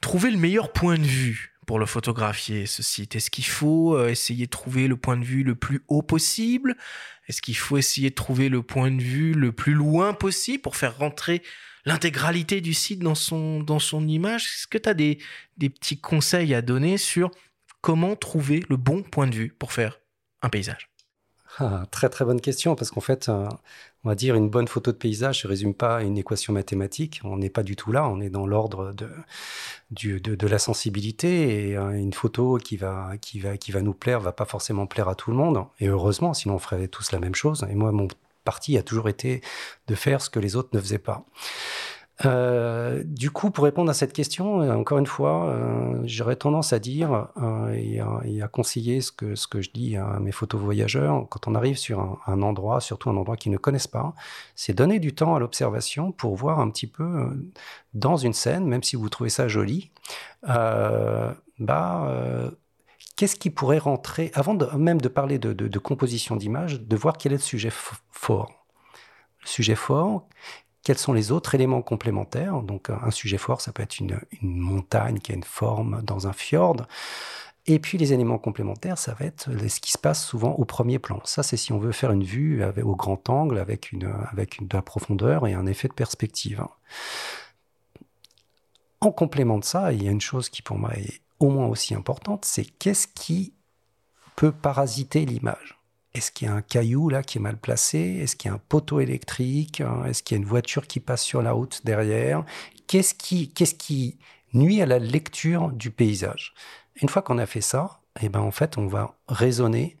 trouver 0.00 0.30
le 0.30 0.36
meilleur 0.36 0.72
point 0.72 0.96
de 0.96 1.04
vue 1.04 1.54
pour 1.66 1.78
le 1.78 1.86
photographier, 1.86 2.66
ce 2.66 2.82
site? 2.82 3.14
Est-ce 3.14 3.30
qu'il 3.30 3.46
faut 3.46 3.96
euh, 3.96 4.08
essayer 4.08 4.46
de 4.46 4.50
trouver 4.50 4.88
le 4.88 4.96
point 4.96 5.16
de 5.16 5.24
vue 5.24 5.44
le 5.44 5.54
plus 5.54 5.84
haut 5.86 6.02
possible? 6.02 6.76
Est-ce 7.28 7.40
qu'il 7.40 7.56
faut 7.56 7.78
essayer 7.78 8.10
de 8.10 8.14
trouver 8.14 8.48
le 8.48 8.62
point 8.62 8.90
de 8.90 9.00
vue 9.00 9.32
le 9.32 9.52
plus 9.52 9.74
loin 9.74 10.12
possible 10.12 10.62
pour 10.62 10.76
faire 10.76 10.98
rentrer 10.98 11.42
l'intégralité 11.84 12.60
du 12.60 12.74
site 12.74 13.00
dans 13.00 13.14
son, 13.14 14.08
image 14.08 14.46
Est-ce 14.46 14.66
que 14.66 14.78
tu 14.78 14.88
as 14.88 14.94
des, 14.94 15.18
petits 15.58 16.00
conseils 16.00 16.54
à 16.54 16.62
donner 16.62 16.98
sur 16.98 17.30
comment 17.80 18.16
trouver 18.16 18.64
le 18.68 18.76
bon 18.76 19.02
point 19.02 19.26
de 19.26 19.34
vue 19.34 19.54
pour 19.58 19.72
faire 19.72 20.00
un 20.42 20.48
paysage? 20.48 20.88
Ah, 21.58 21.84
Très 21.90 22.08
très 22.08 22.24
bonne 22.24 22.40
question, 22.40 22.74
parce 22.74 22.90
qu'en 22.90 23.00
fait, 23.00 23.28
euh, 23.28 23.46
on 24.02 24.08
va 24.08 24.16
dire 24.16 24.34
une 24.34 24.50
bonne 24.50 24.66
photo 24.66 24.90
de 24.90 24.96
paysage 24.96 25.44
ne 25.44 25.48
résume 25.48 25.72
pas 25.72 25.98
à 25.98 26.02
une 26.02 26.18
équation 26.18 26.52
mathématique. 26.52 27.20
On 27.22 27.36
n'est 27.36 27.50
pas 27.50 27.62
du 27.62 27.76
tout 27.76 27.92
là, 27.92 28.08
on 28.08 28.20
est 28.20 28.28
dans 28.28 28.46
l'ordre 28.46 28.92
de, 28.92 30.18
de, 30.18 30.46
la 30.48 30.58
sensibilité. 30.58 31.68
Et 31.68 31.76
euh, 31.76 31.92
une 31.92 32.12
photo 32.12 32.56
qui 32.56 32.76
va, 32.76 33.12
qui, 33.20 33.38
va, 33.38 33.56
qui 33.56 33.70
va 33.70 33.82
nous 33.82 33.94
plaire 33.94 34.18
va 34.18 34.32
pas 34.32 34.46
forcément 34.46 34.86
plaire 34.86 35.08
à 35.08 35.14
tout 35.14 35.30
le 35.30 35.36
monde. 35.36 35.64
Et 35.78 35.86
heureusement, 35.86 36.34
sinon 36.34 36.56
on 36.56 36.58
ferait 36.58 36.88
tous 36.88 37.12
la 37.12 37.20
même 37.20 37.36
chose. 37.36 37.64
Et 37.70 37.74
moi, 37.76 37.92
mon 37.92 38.08
parti 38.44 38.78
a 38.78 38.82
toujours 38.82 39.08
été 39.08 39.40
de 39.88 39.94
faire 39.94 40.20
ce 40.20 40.30
que 40.30 40.38
les 40.38 40.56
autres 40.56 40.70
ne 40.72 40.80
faisaient 40.80 40.98
pas. 40.98 41.24
Euh, 42.24 43.02
du 43.04 43.30
coup, 43.30 43.50
pour 43.50 43.64
répondre 43.64 43.90
à 43.90 43.94
cette 43.94 44.12
question, 44.12 44.62
euh, 44.62 44.72
encore 44.72 44.98
une 44.98 45.06
fois, 45.06 45.48
euh, 45.48 46.00
j'aurais 46.04 46.36
tendance 46.36 46.72
à 46.72 46.78
dire 46.78 47.28
et, 47.74 48.00
à 48.00 48.48
conseiller 48.48 49.00
ce 49.00 49.10
que, 49.10 49.34
ce 49.34 49.48
que 49.48 49.60
je 49.60 49.70
dis 49.72 49.96
à 49.96 50.20
mes 50.20 50.32
photos 50.32 50.60
voyageurs, 50.60 51.26
quand 51.28 51.48
on 51.48 51.54
arrive 51.54 51.76
sur 51.76 52.00
un, 52.00 52.18
un 52.26 52.42
endroit, 52.42 52.80
surtout 52.80 53.10
un 53.10 53.16
endroit 53.16 53.36
qu'ils 53.36 53.52
ne 53.52 53.56
connaissent 53.56 53.88
pas, 53.88 54.14
c'est 54.54 54.74
donner 54.74 55.00
du 55.00 55.14
temps 55.14 55.34
à 55.34 55.40
l'observation 55.40 56.12
pour 56.12 56.36
voir 56.36 56.60
un 56.60 56.70
petit 56.70 56.86
peu 56.86 57.30
dans 57.94 58.16
une 58.16 58.32
scène, 58.32 58.66
même 58.66 58.82
si 58.82 58.96
vous 58.96 59.08
trouvez 59.08 59.30
ça 59.30 59.48
joli, 59.48 59.90
bah, 60.44 61.36
qu'est-ce 63.16 63.36
qui 63.36 63.50
pourrait 63.50 63.78
rentrer, 63.78 64.30
avant 64.34 64.56
même 64.76 65.00
de 65.00 65.08
parler 65.08 65.38
de, 65.38 65.78
composition 65.78 66.36
d'image, 66.36 66.80
de 66.80 66.96
voir 66.96 67.16
quel 67.16 67.32
est 67.32 67.36
le 67.36 67.40
sujet 67.40 67.72
fort. 68.10 68.66
Le 69.42 69.48
sujet 69.48 69.74
fort, 69.74 70.26
quels 70.82 70.98
sont 70.98 71.12
les 71.12 71.32
autres 71.32 71.54
éléments 71.54 71.82
complémentaires? 71.82 72.62
Donc 72.62 72.90
un 72.90 73.10
sujet 73.10 73.38
fort, 73.38 73.60
ça 73.60 73.72
peut 73.72 73.82
être 73.82 73.98
une, 74.00 74.20
montagne 74.42 75.18
qui 75.18 75.32
a 75.32 75.34
une 75.34 75.44
forme 75.44 76.02
dans 76.02 76.26
un 76.26 76.32
fjord. 76.32 76.76
Et 77.66 77.78
puis 77.78 77.96
les 77.96 78.12
éléments 78.12 78.38
complémentaires, 78.38 78.98
ça 78.98 79.14
va 79.14 79.24
être 79.24 79.48
ce 79.68 79.80
qui 79.80 79.90
se 79.90 79.98
passe 79.98 80.22
souvent 80.24 80.52
au 80.52 80.66
premier 80.66 80.98
plan. 80.98 81.20
Ça, 81.24 81.42
c'est 81.42 81.56
si 81.56 81.72
on 81.72 81.78
veut 81.78 81.92
faire 81.92 82.12
une 82.12 82.24
vue 82.24 82.62
au 82.82 82.94
grand 82.94 83.30
angle, 83.30 83.58
avec, 83.58 83.92
une, 83.92 84.12
avec 84.30 84.66
de 84.66 84.76
la 84.76 84.82
profondeur 84.82 85.46
et 85.46 85.54
un 85.54 85.64
effet 85.64 85.88
de 85.88 85.94
perspective. 85.94 86.62
En 89.00 89.12
complément 89.12 89.58
de 89.58 89.64
ça, 89.64 89.92
il 89.92 90.02
y 90.02 90.08
a 90.08 90.10
une 90.10 90.20
chose 90.20 90.50
qui 90.50 90.60
pour 90.60 90.78
moi 90.78 90.92
est 90.96 91.23
au 91.44 91.50
moins 91.50 91.66
aussi 91.66 91.94
importante, 91.94 92.44
c'est 92.44 92.64
qu'est-ce 92.64 93.06
qui 93.06 93.54
peut 94.36 94.52
parasiter 94.52 95.24
l'image? 95.26 95.78
Est-ce 96.14 96.30
qu'il 96.30 96.48
y 96.48 96.50
a 96.50 96.54
un 96.54 96.62
caillou 96.62 97.08
là 97.08 97.22
qui 97.22 97.38
est 97.38 97.40
mal 97.40 97.56
placé? 97.58 97.98
Est-ce 97.98 98.36
qu'il 98.36 98.48
y 98.48 98.52
a 98.52 98.54
un 98.54 98.60
poteau 98.68 99.00
électrique? 99.00 99.82
Est-ce 100.06 100.22
qu'il 100.22 100.36
y 100.36 100.40
a 100.40 100.42
une 100.42 100.48
voiture 100.48 100.86
qui 100.86 101.00
passe 101.00 101.22
sur 101.22 101.42
la 101.42 101.52
route 101.52 101.84
derrière? 101.84 102.44
Qu'est-ce 102.86 103.14
qui, 103.14 103.52
qu'est-ce 103.52 103.74
qui 103.74 104.18
nuit 104.52 104.80
à 104.80 104.86
la 104.86 104.98
lecture 104.98 105.70
du 105.70 105.90
paysage? 105.90 106.54
Une 107.02 107.08
fois 107.08 107.22
qu'on 107.22 107.38
a 107.38 107.46
fait 107.46 107.60
ça, 107.60 108.00
eh 108.20 108.28
ben 108.28 108.40
en 108.40 108.52
fait, 108.52 108.78
on 108.78 108.86
va 108.86 109.16
raisonner 109.28 109.98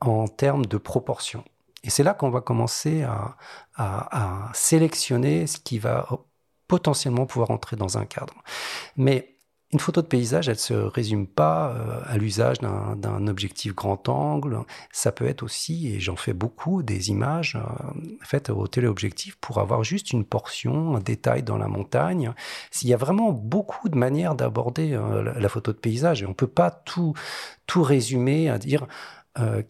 en 0.00 0.28
termes 0.28 0.66
de 0.66 0.78
proportion. 0.78 1.44
Et 1.82 1.90
c'est 1.90 2.04
là 2.04 2.14
qu'on 2.14 2.30
va 2.30 2.40
commencer 2.40 3.02
à, 3.02 3.36
à, 3.74 4.48
à, 4.48 4.52
sélectionner 4.54 5.48
ce 5.48 5.58
qui 5.58 5.78
va 5.80 6.08
potentiellement 6.68 7.26
pouvoir 7.26 7.50
entrer 7.50 7.76
dans 7.76 7.98
un 7.98 8.04
cadre. 8.04 8.34
Mais 8.96 9.37
une 9.70 9.80
photo 9.80 10.00
de 10.00 10.06
paysage, 10.06 10.48
elle 10.48 10.54
ne 10.54 10.58
se 10.58 10.72
résume 10.72 11.26
pas 11.26 11.72
euh, 11.72 12.00
à 12.06 12.16
l'usage 12.16 12.58
d'un 12.58 13.26
objectif 13.26 13.74
grand 13.74 14.08
angle. 14.08 14.60
Ça 14.92 15.12
peut 15.12 15.26
être 15.26 15.42
aussi, 15.42 15.88
et 15.88 16.00
j'en 16.00 16.16
fais 16.16 16.32
beaucoup, 16.32 16.82
des 16.82 17.10
images 17.10 17.56
euh, 17.56 18.00
faites 18.22 18.48
au 18.48 18.66
téléobjectif 18.66 19.36
pour 19.36 19.58
avoir 19.58 19.84
juste 19.84 20.12
une 20.12 20.24
portion, 20.24 20.96
un 20.96 21.00
détail 21.00 21.42
dans 21.42 21.58
la 21.58 21.68
montagne. 21.68 22.32
S'il 22.70 22.88
y 22.88 22.94
a 22.94 22.96
vraiment 22.96 23.30
beaucoup 23.30 23.90
de 23.90 23.98
manières 23.98 24.34
d'aborder 24.34 24.94
euh, 24.94 25.34
la 25.38 25.48
photo 25.50 25.72
de 25.72 25.78
paysage, 25.78 26.22
et 26.22 26.26
on 26.26 26.30
ne 26.30 26.34
peut 26.34 26.46
pas 26.46 26.70
tout, 26.70 27.12
tout 27.66 27.82
résumer 27.82 28.48
à 28.48 28.58
dire 28.58 28.86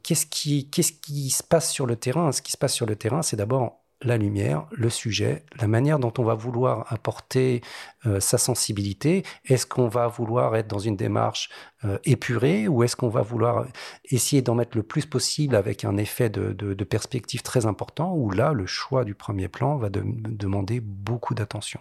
qu'est-ce 0.02 0.24
qui, 0.24 0.70
qu'est-ce 0.70 0.92
qui 0.92 1.28
se 1.28 1.42
passe 1.42 1.70
sur 1.70 1.84
le 1.84 1.94
terrain. 1.96 2.32
Ce 2.32 2.40
qui 2.40 2.52
se 2.52 2.56
passe 2.56 2.72
sur 2.72 2.86
le 2.86 2.96
terrain, 2.96 3.20
c'est 3.20 3.36
d'abord 3.36 3.82
la 4.02 4.16
lumière, 4.16 4.66
le 4.70 4.90
sujet, 4.90 5.44
la 5.60 5.66
manière 5.66 5.98
dont 5.98 6.12
on 6.18 6.24
va 6.24 6.34
vouloir 6.34 6.92
apporter 6.92 7.62
euh, 8.06 8.20
sa 8.20 8.38
sensibilité. 8.38 9.24
Est-ce 9.44 9.66
qu'on 9.66 9.88
va 9.88 10.06
vouloir 10.06 10.54
être 10.56 10.68
dans 10.68 10.78
une 10.78 10.96
démarche 10.96 11.48
euh, 11.84 11.98
épurée 12.04 12.68
ou 12.68 12.82
est-ce 12.82 12.94
qu'on 12.94 13.08
va 13.08 13.22
vouloir 13.22 13.66
essayer 14.04 14.40
d'en 14.40 14.54
mettre 14.54 14.76
le 14.76 14.82
plus 14.82 15.06
possible 15.06 15.56
avec 15.56 15.84
un 15.84 15.96
effet 15.96 16.30
de, 16.30 16.84
perspective 16.84 17.42
très 17.42 17.66
important 17.66 18.14
où 18.14 18.30
là, 18.30 18.52
le 18.52 18.66
choix 18.66 19.04
du 19.04 19.14
premier 19.14 19.48
plan 19.48 19.76
va 19.76 19.90
demander 19.90 20.80
beaucoup 20.80 21.34
d'attention? 21.34 21.80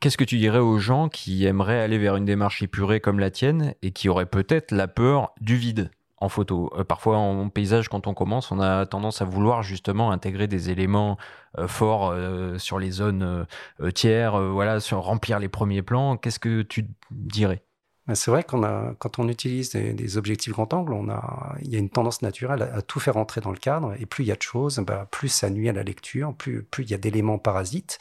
Qu'est-ce 0.00 0.16
que 0.16 0.24
tu 0.24 0.38
dirais 0.38 0.58
aux 0.58 0.78
gens 0.78 1.08
qui 1.08 1.44
aimeraient 1.44 1.80
aller 1.80 1.98
vers 1.98 2.16
une 2.16 2.24
démarche 2.24 2.62
épurée 2.62 3.00
comme 3.00 3.18
la 3.18 3.30
tienne 3.30 3.74
et 3.82 3.90
qui 3.90 4.08
auraient 4.08 4.26
peut-être 4.26 4.70
la 4.70 4.88
peur 4.88 5.32
du 5.40 5.56
vide? 5.56 5.90
En 6.20 6.28
photo. 6.28 6.70
Euh, 6.76 6.84
parfois 6.84 7.16
en 7.16 7.48
paysage, 7.48 7.88
quand 7.88 8.06
on 8.06 8.14
commence, 8.14 8.50
on 8.50 8.60
a 8.60 8.86
tendance 8.86 9.22
à 9.22 9.24
vouloir 9.24 9.62
justement 9.62 10.10
intégrer 10.10 10.46
des 10.46 10.70
éléments 10.70 11.16
euh, 11.58 11.68
forts 11.68 12.10
euh, 12.10 12.58
sur 12.58 12.78
les 12.78 12.90
zones 12.90 13.46
tiers, 13.94 14.40
voilà, 14.40 14.80
sur 14.80 15.00
remplir 15.00 15.38
les 15.38 15.48
premiers 15.48 15.82
plans. 15.82 16.16
Qu'est-ce 16.16 16.40
que 16.40 16.62
tu 16.62 16.86
dirais? 17.10 17.62
Bah, 18.06 18.14
c'est 18.14 18.30
vrai 18.30 18.42
qu'on 18.42 18.64
a, 18.64 18.94
quand 18.98 19.18
on 19.18 19.28
utilise 19.28 19.70
des, 19.72 20.16
objectifs 20.16 20.52
grand 20.52 20.72
angle, 20.72 20.94
on 20.94 21.10
a, 21.10 21.56
il 21.62 21.70
y 21.70 21.76
a 21.76 21.78
une 21.78 21.90
tendance 21.90 22.22
naturelle 22.22 22.62
à, 22.62 22.80
tout 22.80 23.00
faire 23.00 23.18
entrer 23.18 23.40
dans 23.40 23.50
le 23.50 23.58
cadre. 23.58 23.94
Et 24.00 24.06
plus 24.06 24.24
il 24.24 24.28
y 24.28 24.32
a 24.32 24.36
de 24.36 24.42
choses, 24.42 24.78
bah, 24.78 25.06
plus 25.10 25.28
ça 25.28 25.50
nuit 25.50 25.68
à 25.68 25.72
la 25.72 25.82
lecture, 25.82 26.34
plus, 26.34 26.66
il 26.78 26.90
y 26.90 26.94
a 26.94 26.98
d'éléments 26.98 27.38
parasites. 27.38 27.98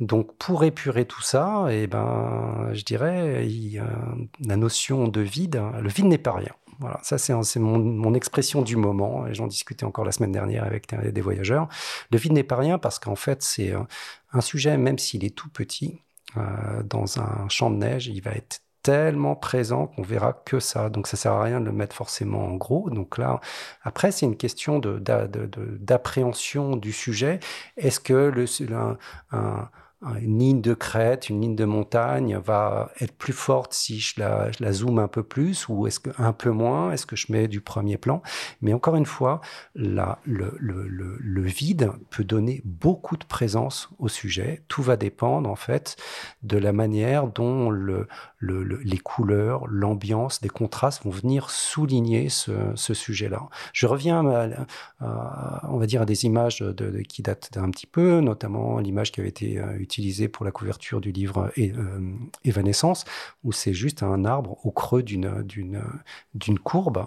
Donc 0.00 0.36
pour 0.36 0.64
épurer 0.64 1.06
tout 1.06 1.22
ça, 1.22 1.68
et 1.70 1.84
eh 1.84 1.86
ben, 1.86 2.68
je 2.74 2.82
dirais, 2.82 3.48
la 4.44 4.56
notion 4.56 5.08
de 5.08 5.22
vide, 5.22 5.62
le 5.80 5.88
vide 5.88 6.04
n'est 6.04 6.18
pas 6.18 6.32
rien. 6.32 6.52
Voilà, 6.78 7.00
ça 7.02 7.18
c'est 7.18 7.58
mon, 7.58 8.14
expression 8.14 8.62
du 8.62 8.76
moment, 8.76 9.26
et 9.26 9.34
j'en 9.34 9.46
discutais 9.46 9.84
encore 9.84 10.04
la 10.04 10.12
semaine 10.12 10.32
dernière 10.32 10.64
avec 10.64 10.94
des 11.12 11.20
voyageurs. 11.20 11.68
Le 12.10 12.18
vide 12.18 12.32
n'est 12.32 12.42
pas 12.44 12.56
rien 12.56 12.78
parce 12.78 12.98
qu'en 12.98 13.16
fait 13.16 13.42
c'est 13.42 13.72
un 14.32 14.40
sujet, 14.40 14.76
même 14.76 14.98
s'il 14.98 15.24
est 15.24 15.34
tout 15.34 15.48
petit, 15.48 16.02
euh, 16.36 16.82
dans 16.82 17.18
un 17.20 17.48
champ 17.48 17.70
de 17.70 17.76
neige, 17.76 18.08
il 18.08 18.20
va 18.20 18.32
être 18.32 18.60
tellement 18.82 19.34
présent 19.34 19.86
qu'on 19.88 20.02
verra 20.02 20.32
que 20.32 20.60
ça. 20.60 20.90
Donc 20.90 21.06
ça 21.08 21.16
sert 21.16 21.32
à 21.32 21.42
rien 21.42 21.60
de 21.60 21.66
le 21.66 21.72
mettre 21.72 21.96
forcément 21.96 22.46
en 22.46 22.54
gros. 22.54 22.88
Donc 22.90 23.18
là, 23.18 23.40
après, 23.82 24.12
c'est 24.12 24.26
une 24.26 24.36
question 24.36 24.78
d'appréhension 24.78 26.76
de, 26.76 26.80
du 26.80 26.92
sujet. 26.92 27.40
Est-ce 27.76 27.98
que 27.98 28.12
le, 28.12 28.46
une 30.02 30.38
ligne 30.38 30.60
de 30.60 30.74
crête, 30.74 31.30
une 31.30 31.40
ligne 31.40 31.56
de 31.56 31.64
montagne 31.64 32.36
va 32.36 32.90
être 33.00 33.16
plus 33.16 33.32
forte 33.32 33.72
si 33.72 33.98
je 33.98 34.20
la, 34.20 34.72
zoome 34.72 34.98
un 34.98 35.08
peu 35.08 35.22
plus 35.22 35.68
ou 35.68 35.86
est-ce 35.86 36.00
que 36.00 36.10
un 36.18 36.32
peu 36.32 36.50
moins? 36.50 36.92
Est-ce 36.92 37.06
que 37.06 37.16
je 37.16 37.32
mets 37.32 37.48
du 37.48 37.60
premier 37.60 37.96
plan? 37.96 38.22
Mais 38.60 38.74
encore 38.74 38.96
une 38.96 39.06
fois, 39.06 39.40
le, 39.74 40.16
le, 40.24 41.42
vide 41.42 41.92
peut 42.10 42.24
donner 42.24 42.60
beaucoup 42.64 43.16
de 43.16 43.24
présence 43.24 43.88
au 43.98 44.08
sujet. 44.08 44.62
Tout 44.68 44.82
va 44.82 44.96
dépendre 44.96 45.48
en 45.48 45.56
fait 45.56 45.96
de 46.42 46.58
la 46.58 46.72
manière 46.72 47.28
dont 47.28 47.70
le, 47.70 48.06
les 48.40 48.98
couleurs, 48.98 49.66
l'ambiance, 49.66 50.40
des 50.40 50.48
contrastes 50.48 51.04
vont 51.04 51.10
venir 51.10 51.50
souligner 51.50 52.28
ce, 52.28 52.74
sujet-là. 52.76 53.48
Je 53.72 53.86
reviens, 53.86 54.26
à, 55.00 55.66
on 55.68 55.78
va 55.78 55.86
dire, 55.86 56.02
à 56.02 56.06
des 56.06 56.24
images 56.24 56.64
qui 57.08 57.22
datent 57.22 57.50
d'un 57.52 57.70
petit 57.70 57.86
peu, 57.86 58.20
notamment 58.20 58.78
l'image 58.78 59.12
qui 59.12 59.20
avait 59.20 59.28
été 59.28 59.58
euh, 59.58 59.76
utilisée 59.78 60.28
pour 60.28 60.44
la 60.44 60.50
couverture 60.50 61.00
du 61.00 61.12
livre 61.12 61.50
euh, 61.58 62.14
Évanescence, 62.44 63.04
où 63.44 63.52
c'est 63.52 63.74
juste 63.74 64.02
un 64.02 64.24
arbre 64.24 64.58
au 64.64 64.70
creux 64.70 65.02
d'une 65.02 65.78
courbe. 66.62 67.06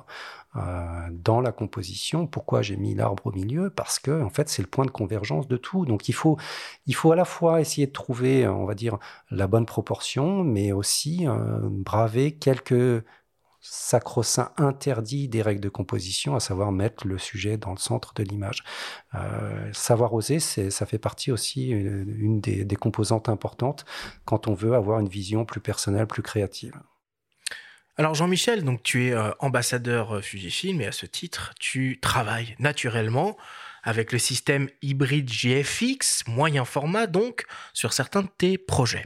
Euh, 0.55 1.07
dans 1.11 1.41
la 1.41 1.51
composition. 1.51 2.25
Pourquoi 2.25 2.63
j'ai 2.63 2.75
mis 2.75 2.95
l'arbre 2.95 3.27
au 3.27 3.31
milieu? 3.31 3.69
Parce 3.69 3.99
que 3.99 4.23
en 4.23 4.31
fait, 4.31 4.49
c'est 4.49 4.63
le 4.63 4.67
point 4.67 4.85
de 4.85 4.89
convergence 4.89 5.47
de 5.47 5.57
tout. 5.57 5.85
Donc 5.85 6.09
il 6.09 6.13
faut, 6.13 6.37
il 6.87 6.95
faut 6.95 7.11
à 7.11 7.15
la 7.15 7.25
fois 7.25 7.61
essayer 7.61 7.85
de 7.85 7.91
trouver, 7.91 8.47
on 8.47 8.65
va 8.65 8.73
dire, 8.73 8.97
la 9.29 9.45
bonne 9.45 9.67
proportion, 9.67 10.43
mais 10.43 10.71
aussi 10.71 11.27
euh, 11.27 11.59
braver 11.69 12.31
quelques 12.31 13.03
sacro-saints 13.61 14.51
interdits 14.57 15.27
des 15.27 15.41
règles 15.43 15.61
de 15.61 15.69
composition, 15.69 16.35
à 16.35 16.39
savoir 16.39 16.71
mettre 16.71 17.05
le 17.05 17.19
sujet 17.19 17.57
dans 17.57 17.71
le 17.71 17.77
centre 17.77 18.13
de 18.15 18.23
l'image. 18.23 18.63
Euh, 19.15 19.71
savoir 19.73 20.13
oser, 20.13 20.39
ça 20.39 20.85
fait 20.87 20.97
partie 20.97 21.31
aussi 21.31 21.69
une 21.69 22.41
des, 22.41 22.65
des 22.65 22.75
composantes 22.75 23.29
importantes 23.29 23.85
quand 24.25 24.47
on 24.47 24.53
veut 24.55 24.73
avoir 24.73 24.99
une 24.99 25.09
vision 25.09 25.45
plus 25.45 25.61
personnelle, 25.61 26.07
plus 26.07 26.23
créative. 26.23 26.73
Alors 27.99 28.15
Jean-Michel, 28.15 28.63
donc 28.63 28.81
tu 28.81 29.07
es 29.07 29.11
euh, 29.11 29.31
ambassadeur 29.39 30.15
euh, 30.15 30.21
Fujifilm 30.21 30.79
et 30.79 30.85
à 30.85 30.93
ce 30.93 31.05
titre, 31.05 31.53
tu 31.59 31.99
travailles 32.01 32.55
naturellement 32.57 33.35
avec 33.83 34.13
le 34.13 34.19
système 34.19 34.69
hybride 34.81 35.29
GFX, 35.29 36.23
moyen 36.25 36.63
format 36.63 37.07
donc, 37.07 37.43
sur 37.73 37.91
certains 37.91 38.21
de 38.21 38.29
tes 38.37 38.57
projets. 38.57 39.05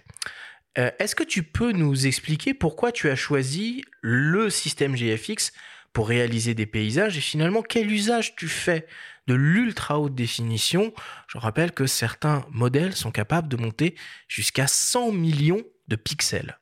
Euh, 0.77 0.91
est-ce 0.99 1.15
que 1.15 1.23
tu 1.23 1.41
peux 1.41 1.71
nous 1.71 2.05
expliquer 2.05 2.53
pourquoi 2.53 2.91
tu 2.91 3.09
as 3.09 3.15
choisi 3.15 3.83
le 4.01 4.51
système 4.51 4.95
GFX 4.95 5.53
pour 5.91 6.07
réaliser 6.07 6.53
des 6.53 6.67
paysages 6.67 7.17
et 7.17 7.21
finalement 7.21 7.63
quel 7.63 7.91
usage 7.91 8.35
tu 8.35 8.47
fais 8.47 8.85
de 9.25 9.33
l'ultra 9.33 9.99
haute 9.99 10.13
définition? 10.13 10.93
Je 11.27 11.39
rappelle 11.39 11.71
que 11.71 11.87
certains 11.87 12.45
modèles 12.51 12.95
sont 12.95 13.11
capables 13.11 13.47
de 13.47 13.57
monter 13.57 13.95
jusqu'à 14.27 14.67
100 14.67 15.13
millions 15.13 15.63
de 15.87 15.95
pixels. 15.95 16.59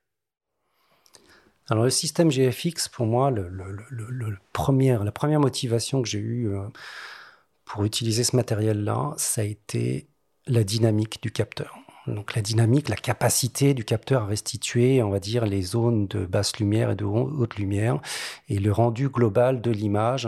Alors 1.69 1.85
le 1.85 1.89
système 1.89 2.29
GFX, 2.29 2.89
pour 2.89 3.05
moi, 3.05 3.31
la 3.31 4.41
première 4.51 5.39
motivation 5.39 6.01
que 6.01 6.09
j'ai 6.09 6.19
eue 6.19 6.49
euh, 6.49 6.67
pour 7.65 7.85
utiliser 7.85 8.23
ce 8.23 8.35
matériel-là, 8.35 9.13
ça 9.17 9.41
a 9.41 9.43
été 9.45 10.07
la 10.47 10.63
dynamique 10.63 11.21
du 11.21 11.31
capteur. 11.31 11.77
Donc 12.07 12.35
la 12.35 12.41
dynamique, 12.41 12.89
la 12.89 12.95
capacité 12.95 13.75
du 13.75 13.85
capteur 13.85 14.23
à 14.23 14.25
restituer, 14.25 15.03
on 15.03 15.11
va 15.11 15.19
dire, 15.19 15.45
les 15.45 15.61
zones 15.61 16.07
de 16.07 16.25
basse 16.25 16.57
lumière 16.57 16.89
et 16.89 16.95
de 16.95 17.05
haute 17.05 17.55
lumière 17.57 18.01
et 18.49 18.57
le 18.57 18.71
rendu 18.71 19.07
global 19.09 19.61
de 19.61 19.69
l'image. 19.69 20.27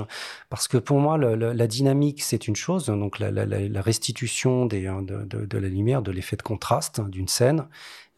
Parce 0.50 0.68
que 0.68 0.78
pour 0.78 1.00
moi, 1.00 1.18
la 1.18 1.68
dynamique, 1.68 2.22
c'est 2.22 2.48
une 2.48 2.56
chose, 2.56 2.86
donc 2.86 3.18
la, 3.18 3.82
restitution 3.82 4.68
des, 4.68 4.84
de, 4.84 5.46
de, 5.46 5.58
la 5.58 5.68
lumière, 5.68 6.04
de 6.04 6.12
l'effet 6.12 6.36
de 6.36 6.44
contraste 6.44 7.02
d'une 7.02 7.28
scène 7.28 7.68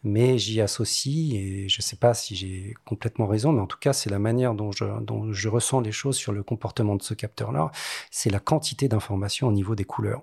mais 0.06 0.38
j'y 0.38 0.60
associe, 0.60 1.34
et 1.34 1.68
je 1.68 1.78
ne 1.78 1.82
sais 1.82 1.96
pas 1.96 2.14
si 2.14 2.36
j'ai 2.36 2.74
complètement 2.84 3.26
raison, 3.26 3.50
mais 3.50 3.60
en 3.60 3.66
tout 3.66 3.78
cas, 3.78 3.92
c'est 3.92 4.08
la 4.08 4.20
manière 4.20 4.54
dont 4.54 4.70
je, 4.70 5.48
ressens 5.48 5.80
les 5.80 5.90
choses 5.90 6.16
sur 6.16 6.32
le 6.32 6.44
comportement 6.44 6.94
de 6.94 7.02
ce 7.02 7.12
capteur-là, 7.12 7.72
c'est 8.12 8.30
la 8.30 8.38
quantité 8.38 8.88
d'informations 8.88 9.48
au 9.48 9.52
niveau 9.52 9.74
des 9.74 9.84
couleurs. 9.84 10.22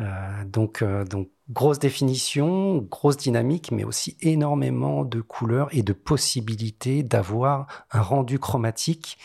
Euh, 0.00 0.44
donc, 0.46 0.80
euh, 0.80 1.04
donc, 1.04 1.28
grosse 1.50 1.78
définition, 1.78 2.78
grosse 2.78 3.18
dynamique, 3.18 3.70
mais 3.72 3.84
aussi 3.84 4.16
énormément 4.22 5.04
de 5.04 5.20
couleurs 5.20 5.68
et 5.72 5.82
de 5.82 5.92
possibilités 5.92 7.02
d'avoir 7.02 7.66
un 7.90 8.00
rendu 8.00 8.38
chromatique 8.38 9.18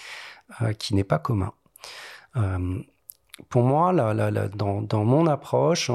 euh, 0.61 0.73
qui 0.73 0.93
n'est 0.93 1.05
pas 1.05 1.19
commun 1.19 1.53
pour 3.47 3.63
moi, 3.63 3.93
dans, 3.93 5.05
mon 5.05 5.27
approche, 5.27 5.91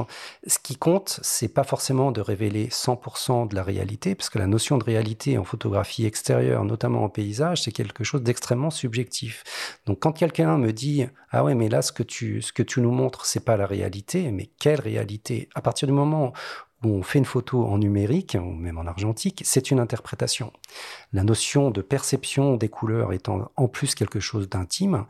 ce 0.47 0.59
qui 0.59 0.77
compte, 0.77 1.21
c'est 1.23 1.49
pas 1.49 1.65
forcément 1.65 2.13
de 2.13 2.21
révéler 2.21 2.69
100% 2.69 3.49
de 3.49 3.55
la 3.55 3.63
réalité, 3.63 4.15
parce 4.15 4.31
que 4.31 4.39
la 4.39 4.47
notion 4.47 4.79
de 4.79 4.85
réalité 4.85 5.37
en 5.39 5.45
photographie 5.45 6.07
extérieure, 6.07 6.65
notamment 6.65 7.05
en 7.05 7.09
paysage, 7.09 7.63
c'est 7.63 7.73
quelque 7.73 8.05
chose 8.05 8.23
d'extrêmement 8.23 8.71
subjectif. 8.71 9.45
Donc, 9.87 10.01
quand 10.01 10.13
quelqu'un 10.13 10.57
me 10.59 10.73
dit 10.73 11.07
ah 11.31 11.43
ouais, 11.43 11.55
mais 11.55 11.69
là, 11.69 11.83
ce 11.83 11.93
que 11.93 12.05
tu, 12.05 12.43
ce 12.43 12.53
que 12.53 12.63
tu 12.63 12.81
nous 12.81 12.93
montres, 12.93 13.27
c'est 13.27 13.45
pas 13.45 13.57
la 13.57 13.67
réalité, 13.67 14.31
mais 14.31 14.51
quelle 14.61 14.81
réalité? 14.81 15.49
À 15.55 15.61
partir 15.61 15.89
du 15.89 15.93
moment 15.93 16.33
on 16.90 17.03
fait 17.03 17.18
une 17.18 17.25
photo 17.25 17.64
en 17.64 17.79
numérique, 17.79 18.37
ou 18.40 18.53
même 18.53 18.79
en 18.79 18.87
argentique, 18.87 19.42
c'est 19.44 19.70
une 19.70 19.81
interprétation. 19.81 20.53
La 21.12 21.25
notion 21.25 21.70
de 21.70 21.83
perception 21.83 22.57
des 22.57 22.68
couleurs 22.68 23.12
étant 23.12 23.51
en 23.57 23.68
plus 23.68 23.94
quelque 23.94 24.20
chose 24.20 24.49
d'intime, 24.49 25.07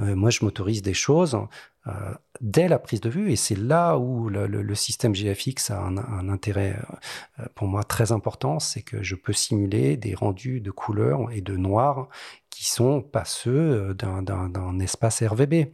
euh, 0.00 0.14
moi 0.14 0.30
je 0.30 0.44
m'autorise 0.44 0.82
des 0.82 0.94
choses 0.94 1.38
euh, 1.86 1.92
dès 2.40 2.68
la 2.68 2.78
prise 2.78 3.00
de 3.00 3.08
vue, 3.08 3.30
et 3.30 3.36
c'est 3.36 3.56
là 3.56 3.96
où 3.96 4.28
le, 4.28 4.74
système 4.74 5.14
GFX 5.14 5.70
a 5.70 5.80
un, 5.80 6.28
intérêt 6.28 6.76
euh, 7.38 7.44
pour 7.54 7.68
moi 7.68 7.84
très 7.84 8.12
important, 8.12 8.58
c'est 8.58 8.82
que 8.82 9.02
je 9.02 9.14
peux 9.14 9.32
simuler 9.32 9.96
des 9.96 10.14
rendus 10.14 10.60
de 10.60 10.70
couleurs 10.70 11.30
et 11.32 11.40
de 11.40 11.56
noir 11.56 12.08
qui 12.50 12.66
sont 12.66 13.02
pas 13.02 13.26
ceux 13.26 13.94
d'un 13.94 14.78
espace 14.78 15.22
RVB. 15.22 15.66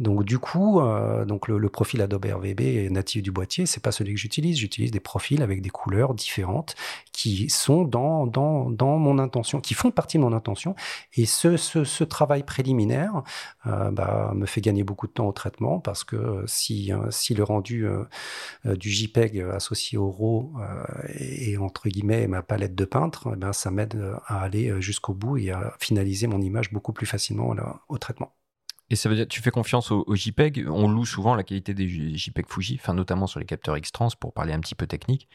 Donc 0.00 0.24
du 0.24 0.38
coup, 0.38 0.80
euh, 0.80 1.24
donc 1.24 1.46
le, 1.46 1.68
profil 1.68 2.02
Adobe 2.02 2.24
RVB 2.24 2.90
natif 2.90 3.22
du 3.22 3.30
boîtier, 3.30 3.66
c'est 3.66 3.82
pas 3.82 3.92
celui 3.92 4.14
que 4.14 4.20
j'utilise. 4.20 4.58
J'utilise 4.58 4.90
des 4.90 5.00
profils 5.00 5.40
avec 5.42 5.62
des 5.62 5.70
couleurs 5.70 6.14
différentes 6.14 6.74
qui 7.12 7.48
sont 7.48 7.84
dans, 7.84 8.26
dans, 8.26 8.70
dans 8.70 8.98
mon 8.98 9.18
intention, 9.18 9.60
qui 9.60 9.74
font 9.74 9.90
partie 9.92 10.18
de 10.18 10.22
mon 10.22 10.32
intention. 10.32 10.74
Et 11.14 11.26
ce, 11.26 11.56
ce, 11.56 12.04
travail 12.04 12.42
préliminaire 12.42 13.22
euh, 13.66 13.90
bah, 13.90 14.32
me 14.34 14.46
fait 14.46 14.60
gagner 14.60 14.84
beaucoup 14.84 15.06
de 15.06 15.12
temps 15.12 15.26
au 15.28 15.32
traitement 15.32 15.78
parce 15.80 16.04
que 16.04 16.44
si, 16.46 16.92
euh, 16.92 17.10
si 17.10 17.34
le 17.34 17.44
rendu 17.44 17.86
du 18.64 18.90
JPEG 18.90 19.40
associé 19.52 19.96
au 19.98 20.10
RAW 20.10 20.52
est 21.14 21.56
entre 21.56 21.88
guillemets 21.88 22.26
ma 22.26 22.42
palette 22.42 22.74
de 22.74 22.84
peintre, 22.84 23.30
eh 23.34 23.36
ben, 23.36 23.52
ça 23.52 23.70
m'aide 23.70 24.00
à 24.26 24.42
aller 24.42 24.80
jusqu'au 24.80 25.14
bout 25.14 25.38
et 25.38 25.50
à 25.50 25.74
finaliser 25.78 26.26
mon 26.26 26.40
image 26.40 26.72
beaucoup 26.72 26.92
plus 26.92 27.06
facilement 27.06 27.54
au 27.88 27.98
traitement. 27.98 28.32
Et 28.94 28.96
ça 28.96 29.08
veut 29.08 29.16
dire, 29.16 29.26
tu 29.26 29.42
fais 29.42 29.50
confiance 29.50 29.90
au, 29.90 30.04
JPEG. 30.14 30.68
On 30.70 30.86
loue 30.88 31.04
souvent 31.04 31.34
la 31.34 31.42
qualité 31.42 31.74
des 31.74 31.88
JPEG 31.88 32.46
Fuji, 32.48 32.78
enfin 32.80 32.94
notamment 32.94 33.26
sur 33.26 33.40
les 33.40 33.44
capteurs 33.44 33.76
X-Trans 33.76 34.10
pour 34.20 34.32
parler 34.32 34.52
un 34.52 34.60
petit 34.60 34.76
peu 34.76 34.86
technique. 34.86 35.28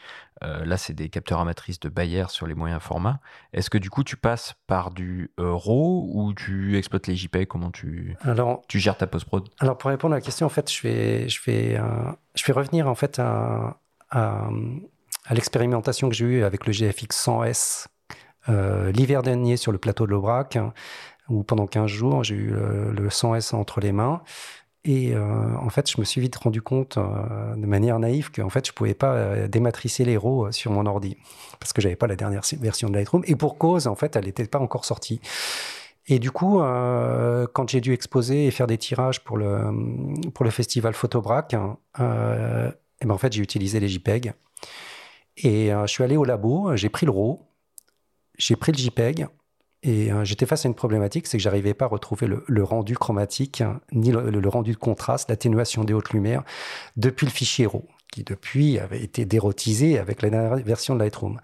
Euh, 0.46 0.64
là, 0.64 0.78
c'est 0.78 0.94
des 0.94 1.10
capteurs 1.10 1.42
à 1.42 1.44
matrice 1.44 1.78
de 1.78 1.90
Bayer 1.90 2.24
sur 2.30 2.48
les 2.48 2.56
moyens 2.56 2.82
formats. 2.82 3.20
Est-ce 3.52 3.70
que 3.70 3.78
du 3.78 3.90
coup, 3.90 4.06
tu 4.06 4.16
passes 4.16 4.54
par 4.66 4.92
du 4.92 5.32
euh, 5.42 5.52
RAW 5.54 6.10
ou 6.10 6.34
tu 6.34 6.78
exploites 6.78 7.08
les 7.08 7.18
JPEG? 7.18 7.48
Comment 7.48 7.70
tu, 7.70 8.16
alors, 8.22 8.62
tu 8.70 8.80
gères 8.80 8.96
ta 8.96 9.08
post-prod? 9.08 9.50
Alors, 9.60 9.78
pour 9.78 9.90
répondre 9.90 10.14
à 10.14 10.20
la 10.20 10.22
question, 10.22 10.46
en 10.46 10.50
fait, 10.50 10.72
je 10.72 10.82
vais, 10.82 11.28
je 11.28 11.42
vais, 11.46 11.76
euh, 11.78 11.84
je 12.36 12.46
vais 12.46 12.54
revenir 12.54 12.88
en 12.88 12.96
fait 12.96 13.20
à, 13.20 13.82
à, 14.10 14.48
à 15.26 15.34
l'expérimentation 15.34 16.08
que 16.08 16.16
j'ai 16.16 16.26
eue 16.26 16.44
avec 16.46 16.66
le 16.66 16.72
GFX 16.72 17.28
100S 17.28 17.88
l'hiver 18.96 19.22
dernier 19.22 19.58
sur 19.58 19.72
le 19.72 19.78
plateau 19.78 20.08
de 20.08 20.12
l'Aubrac 20.12 20.58
où 21.30 21.44
pendant 21.44 21.68
15 21.68 21.88
jours, 21.88 22.24
j'ai 22.24 22.36
eu 22.36 22.52
le, 22.52 23.10
100S 23.10 23.56
entre 23.56 23.80
les 23.80 23.92
mains. 23.92 24.22
Et 24.86 25.14
euh, 25.14 25.56
en 25.58 25.70
fait, 25.70 25.92
je 25.92 26.00
me 26.00 26.06
suis 26.06 26.22
vite 26.22 26.36
rendu 26.38 26.62
compte 26.62 26.98
euh, 26.98 27.56
de 27.56 27.66
manière 27.66 28.00
naïve 28.00 28.32
qu'en 28.32 28.50
fait, 28.50 28.66
je 28.66 28.72
pouvais 28.72 28.94
pas 28.94 29.14
euh, 29.14 29.48
dématricer 29.48 30.06
les 30.06 30.16
RAW 30.16 30.52
sur 30.52 30.72
mon 30.72 30.86
ordi 30.86 31.18
parce 31.60 31.74
que 31.74 31.82
j'avais 31.82 31.98
pas 31.98 32.08
la 32.08 32.16
dernière 32.16 32.42
version 32.60 32.90
de 32.90 32.96
Lightroom. 32.96 33.24
Et 33.28 33.36
pour 33.36 33.58
cause, 33.58 33.88
en 33.88 33.96
fait, 33.96 34.16
elle 34.16 34.26
n'était 34.26 34.46
pas 34.46 34.60
encore 34.60 34.86
sortie. 34.86 35.20
Et 36.08 36.18
du 36.18 36.32
coup, 36.32 36.60
quand 37.54 37.70
j'ai 37.70 37.82
dû 37.82 37.94
exposer 37.94 38.48
et 38.48 38.52
faire 38.52 38.66
des 38.66 38.80
tirages 38.80 39.24
pour 39.24 39.38
le, 39.38 39.62
pour 40.34 40.44
le 40.44 40.50
festival 40.50 40.96
Photobrac, 40.96 41.54
et 41.54 41.58
ben 42.00 43.12
en 43.12 43.18
fait, 43.20 43.32
j'ai 43.32 43.44
utilisé 43.44 43.80
les 43.80 43.88
JPEG. 43.88 44.34
Et 45.38 45.70
je 45.70 45.88
suis 45.88 46.04
allé 46.04 46.18
au 46.18 46.24
labo, 46.26 46.76
j'ai 46.76 46.90
pris 46.90 47.06
le 47.06 47.12
RAW, 47.12 47.48
j'ai 48.40 48.56
pris 48.56 48.72
le 48.72 48.78
JPEG, 48.80 49.28
et 49.82 50.12
euh, 50.12 50.26
j'étais 50.26 50.46
face 50.46 50.66
à 50.66 50.68
une 50.68 50.76
problématique, 50.76 51.28
c'est 51.28 51.38
que 51.38 51.44
j'arrivais 51.44 51.74
pas 51.74 51.86
à 51.86 51.88
retrouver 51.88 52.28
le, 52.28 52.64
rendu 52.64 52.96
chromatique, 52.96 53.62
hein, 53.62 53.80
ni 53.94 54.12
le, 54.12 54.50
rendu 54.50 54.74
de 54.74 54.78
contraste, 54.78 55.30
l'atténuation 55.30 55.84
des 55.84 55.94
hautes 55.94 56.12
lumières, 56.12 56.44
depuis 56.98 57.26
le 57.26 57.32
fichier 57.32 57.66
RAW, 57.66 57.88
qui 58.12 58.24
depuis 58.24 58.78
avait 58.80 59.02
été 59.02 59.26
dérotisé 59.26 59.98
avec 59.98 60.22
la 60.22 60.30
dernière 60.30 60.58
version 60.58 60.96
de 60.96 61.00
Lightroom. 61.00 61.40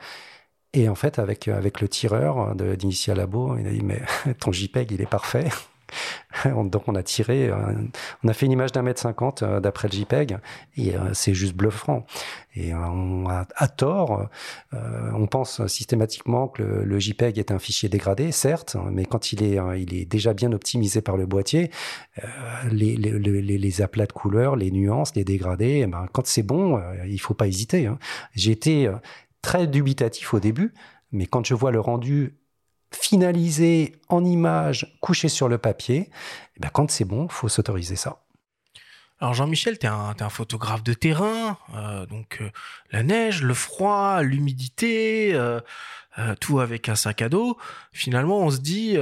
Et 0.74 0.90
en 0.90 0.96
fait, 0.96 1.20
avec, 1.20 1.48
avec 1.48 1.80
le 1.80 1.88
tireur 1.88 2.54
d'Initial 2.56 3.18
Labo, 3.18 3.58
il 3.58 3.68
a 3.68 3.72
dit, 3.72 3.84
mais 3.84 4.02
ton 4.40 4.52
JPEG, 4.52 4.92
il 4.92 5.02
est 5.02 5.10
parfait. 5.10 5.48
Donc 6.46 6.88
on 6.88 6.96
a 6.96 7.04
tiré, 7.04 7.50
euh, 7.50 7.56
on 8.24 8.28
a 8.28 8.34
fait 8.34 8.46
une 8.46 8.52
image 8.52 8.72
d'un 8.72 8.82
mètre 8.82 9.02
cinquante 9.02 9.44
euh, 9.44 9.60
d'après 9.60 9.88
le 9.88 9.94
JPEG 9.94 10.38
et 10.78 10.96
euh, 10.96 11.14
c'est 11.14 11.34
juste 11.34 11.56
bluffant. 11.56 12.06
Et 12.56 12.74
on 12.74 13.28
a, 13.28 13.46
à 13.58 13.68
tort, 13.68 14.30
on 14.72 15.28
pense 15.28 15.68
systématiquement 15.68 16.48
que 16.48 16.64
le, 16.64 17.00
JPEG 17.00 17.38
est 17.38 17.52
un 17.52 17.60
fichier 17.60 17.90
dégradé, 17.90 18.32
certes, 18.32 18.78
mais 18.94 19.06
quand 19.06 19.34
il 19.34 19.44
est, 19.44 19.60
il 19.78 19.94
est 19.94 20.06
déjà 20.06 20.34
bien 20.34 20.54
optimisé 20.54 21.02
par 21.02 21.18
le 21.18 21.26
boîtier, 21.26 21.70
les, 22.72 23.82
aplats 23.82 24.06
de 24.06 24.14
couleurs, 24.14 24.56
les 24.56 24.72
nuances, 24.72 25.16
les 25.16 25.26
dégradés, 25.26 25.82
eh 25.84 25.88
ben, 25.88 26.06
quand 26.14 26.26
c'est 26.28 26.44
bon, 26.44 26.82
il 27.06 27.20
faut 27.20 27.34
pas 27.34 27.48
hésiter. 27.48 27.88
Hein. 27.88 28.00
Été 28.38 28.90
très 29.42 29.68
dubitatif 29.68 30.34
au 30.34 30.40
début, 30.40 30.74
mais 31.12 31.26
quand 31.26 31.46
je 31.46 31.56
vois 31.56 31.72
le 31.72 31.82
rendu 31.82 32.38
finalisé 32.96 33.96
en 34.10 34.24
image, 34.24 34.98
couché 35.02 35.30
sur 35.30 35.48
le 35.48 35.58
papier, 35.58 36.10
eh 36.56 36.60
ben 36.60 36.70
quand 36.72 36.90
c'est 36.90 37.06
bon, 37.06 37.28
faut 37.28 37.50
s'autoriser 37.50 37.96
ça. 37.96 38.26
Alors 39.22 39.34
Jean-Michel, 39.34 39.80
tu 39.80 39.86
es, 39.86 39.90
un 39.90 40.30
photographe 40.30 40.84
de 40.84 40.94
terrain, 40.94 41.58
euh, 41.74 42.06
donc 42.06 42.40
euh, 42.42 42.50
la 42.92 43.02
neige, 43.02 43.44
le 43.44 43.54
froid, 43.54 44.22
l'humidité, 44.22 45.34
euh, 45.34 45.62
tout 46.42 46.60
avec 46.60 46.90
un 46.90 46.96
sac 46.96 47.22
à 47.22 47.30
dos. 47.30 47.58
Finalement, 47.94 48.40
on 48.40 48.50
se 48.50 48.60
dit, 48.60 48.96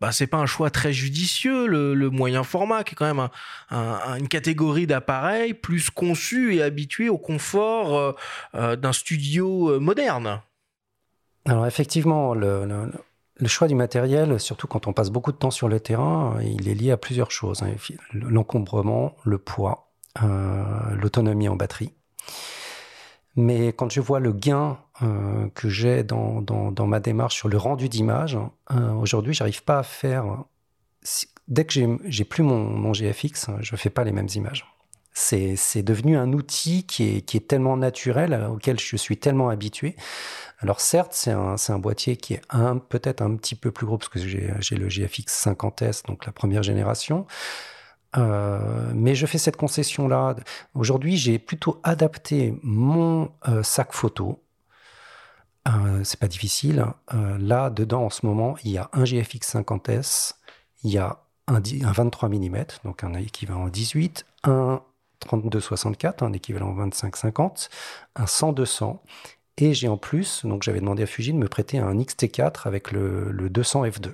bah, 0.00 0.12
c'est 0.12 0.26
pas 0.26 0.36
un 0.36 0.46
choix 0.46 0.70
très 0.70 0.92
judicieux, 0.92 1.66
le, 1.66 2.10
moyen 2.10 2.44
format, 2.44 2.84
qui 2.84 2.92
est 2.92 2.94
quand 2.94 3.14
même 3.14 3.28
une 3.70 4.28
catégorie 4.28 4.86
d'appareils 4.86 5.54
plus 5.54 5.88
conçu 5.88 6.54
et 6.54 6.62
habitué 6.62 7.08
au 7.08 7.16
confort 7.16 8.16
d'un 8.52 8.92
studio 8.92 9.80
moderne. 9.80 10.42
Alors 11.46 11.66
effectivement, 11.66 12.34
le, 12.34 12.90
choix 13.46 13.68
du 13.68 13.74
matériel, 13.74 14.40
surtout 14.40 14.66
quand 14.66 14.86
on 14.86 14.92
passe 14.92 15.10
beaucoup 15.10 15.32
de 15.32 15.36
temps 15.36 15.50
sur 15.50 15.68
le 15.68 15.80
terrain, 15.80 16.36
il 16.42 16.68
est 16.68 16.74
lié 16.74 16.90
à 16.90 16.96
plusieurs 16.96 17.30
choses. 17.30 17.62
Hein. 17.62 17.74
L'encombrement, 18.12 19.14
le 19.24 19.38
poids, 19.38 19.92
euh, 20.22 20.64
l'autonomie 20.96 21.48
en 21.48 21.56
batterie. 21.56 21.92
Mais 23.36 23.68
quand 23.68 23.92
je 23.92 24.00
vois 24.00 24.18
le 24.18 24.32
gain 24.32 24.78
euh, 25.02 25.48
que 25.54 25.68
j'ai 25.68 26.02
dans, 26.02 26.74
ma 26.86 27.00
démarche 27.00 27.36
sur 27.36 27.48
le 27.48 27.58
rendu 27.58 27.88
d'image, 27.88 28.38
euh, 28.72 28.92
aujourd'hui, 28.94 29.34
j'arrive 29.34 29.62
pas 29.62 29.78
à 29.78 29.82
faire. 29.82 30.44
Dès 31.46 31.64
que 31.64 31.98
j'ai 32.06 32.24
plus 32.24 32.42
mon, 32.42 32.58
mon, 32.58 32.92
GFX, 32.92 33.50
je 33.60 33.74
ne 33.74 33.78
fais 33.78 33.90
pas 33.90 34.04
les 34.04 34.12
mêmes 34.12 34.28
images. 34.34 34.66
C'est 35.18 35.82
devenu 35.82 36.18
un 36.18 36.32
outil 36.34 36.84
qui 36.84 37.16
est, 37.16 37.20
qui 37.22 37.38
est 37.38 37.48
tellement 37.48 37.78
naturel, 37.78 38.46
auquel 38.50 38.78
je 38.78 38.96
suis 38.96 39.16
tellement 39.16 39.48
habitué, 39.48 39.96
alors 40.60 40.80
certes, 40.80 41.12
c'est 41.12 41.32
un, 41.32 41.56
un, 41.68 41.78
boîtier 41.78 42.16
qui 42.16 42.34
est 42.34 42.42
peut-être 42.88 43.20
un 43.20 43.36
petit 43.36 43.54
peu 43.54 43.70
plus 43.70 43.86
gros 43.86 43.98
parce 43.98 44.08
que 44.08 44.18
j'ai 44.18 44.76
le 44.76 44.88
GFX 44.88 45.46
50S, 45.46 46.06
donc 46.06 46.24
la 46.24 46.32
première 46.32 46.62
génération. 46.62 47.26
Euh, 48.16 48.90
mais 48.94 49.14
je 49.14 49.26
fais 49.26 49.36
cette 49.36 49.56
concession-là. 49.56 50.36
Aujourd'hui, 50.74 51.16
j'ai 51.16 51.38
plutôt 51.38 51.80
adapté 51.82 52.58
mon 52.62 53.30
euh, 53.48 53.62
sac 53.62 53.92
photo. 53.92 54.42
Euh, 55.68 56.02
c'est 56.04 56.18
pas 56.18 56.28
difficile. 56.28 56.86
Euh, 57.12 57.36
là, 57.38 57.68
dedans, 57.68 58.04
en 58.04 58.10
ce 58.10 58.24
moment, 58.24 58.56
il 58.64 58.70
y 58.70 58.78
a 58.78 58.88
un 58.94 59.04
GFX 59.04 59.56
50S, 59.56 60.34
il 60.84 60.92
y 60.92 60.98
a 60.98 61.18
un, 61.48 61.56
un 61.56 61.92
23 61.92 62.28
mm, 62.30 62.64
donc 62.84 63.04
un 63.04 63.12
équivalent 63.14 63.68
18, 63.68 64.24
un 64.44 64.82
32-64, 65.26 66.24
un 66.24 66.32
équivalent 66.32 66.74
25-50, 66.74 67.68
un 68.16 68.24
100-200 68.24 68.98
et 69.58 69.72
j'ai 69.74 69.88
en 69.88 69.96
plus, 69.96 70.44
donc 70.44 70.62
j'avais 70.62 70.80
demandé 70.80 71.02
à 71.02 71.06
Fuji 71.06 71.32
de 71.32 71.38
me 71.38 71.48
prêter 71.48 71.78
un 71.78 71.94
XT4 71.94 72.66
avec 72.66 72.92
le, 72.92 73.30
le 73.30 73.48
200 73.48 73.86
F2 73.86 74.12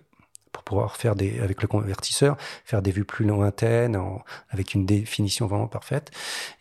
pour 0.53 0.63
pouvoir 0.63 0.97
faire 0.97 1.17
des, 1.17 1.41
avec 1.41 1.63
le 1.63 1.69
convertisseur, 1.69 2.37
faire 2.65 2.83
des 2.83 2.91
vues 2.91 3.05
plus 3.05 3.25
lointaines, 3.25 3.99
avec 4.51 4.75
une 4.75 4.87
définition 4.87 5.47
vraiment 5.47 5.67
parfaite. 5.67 6.11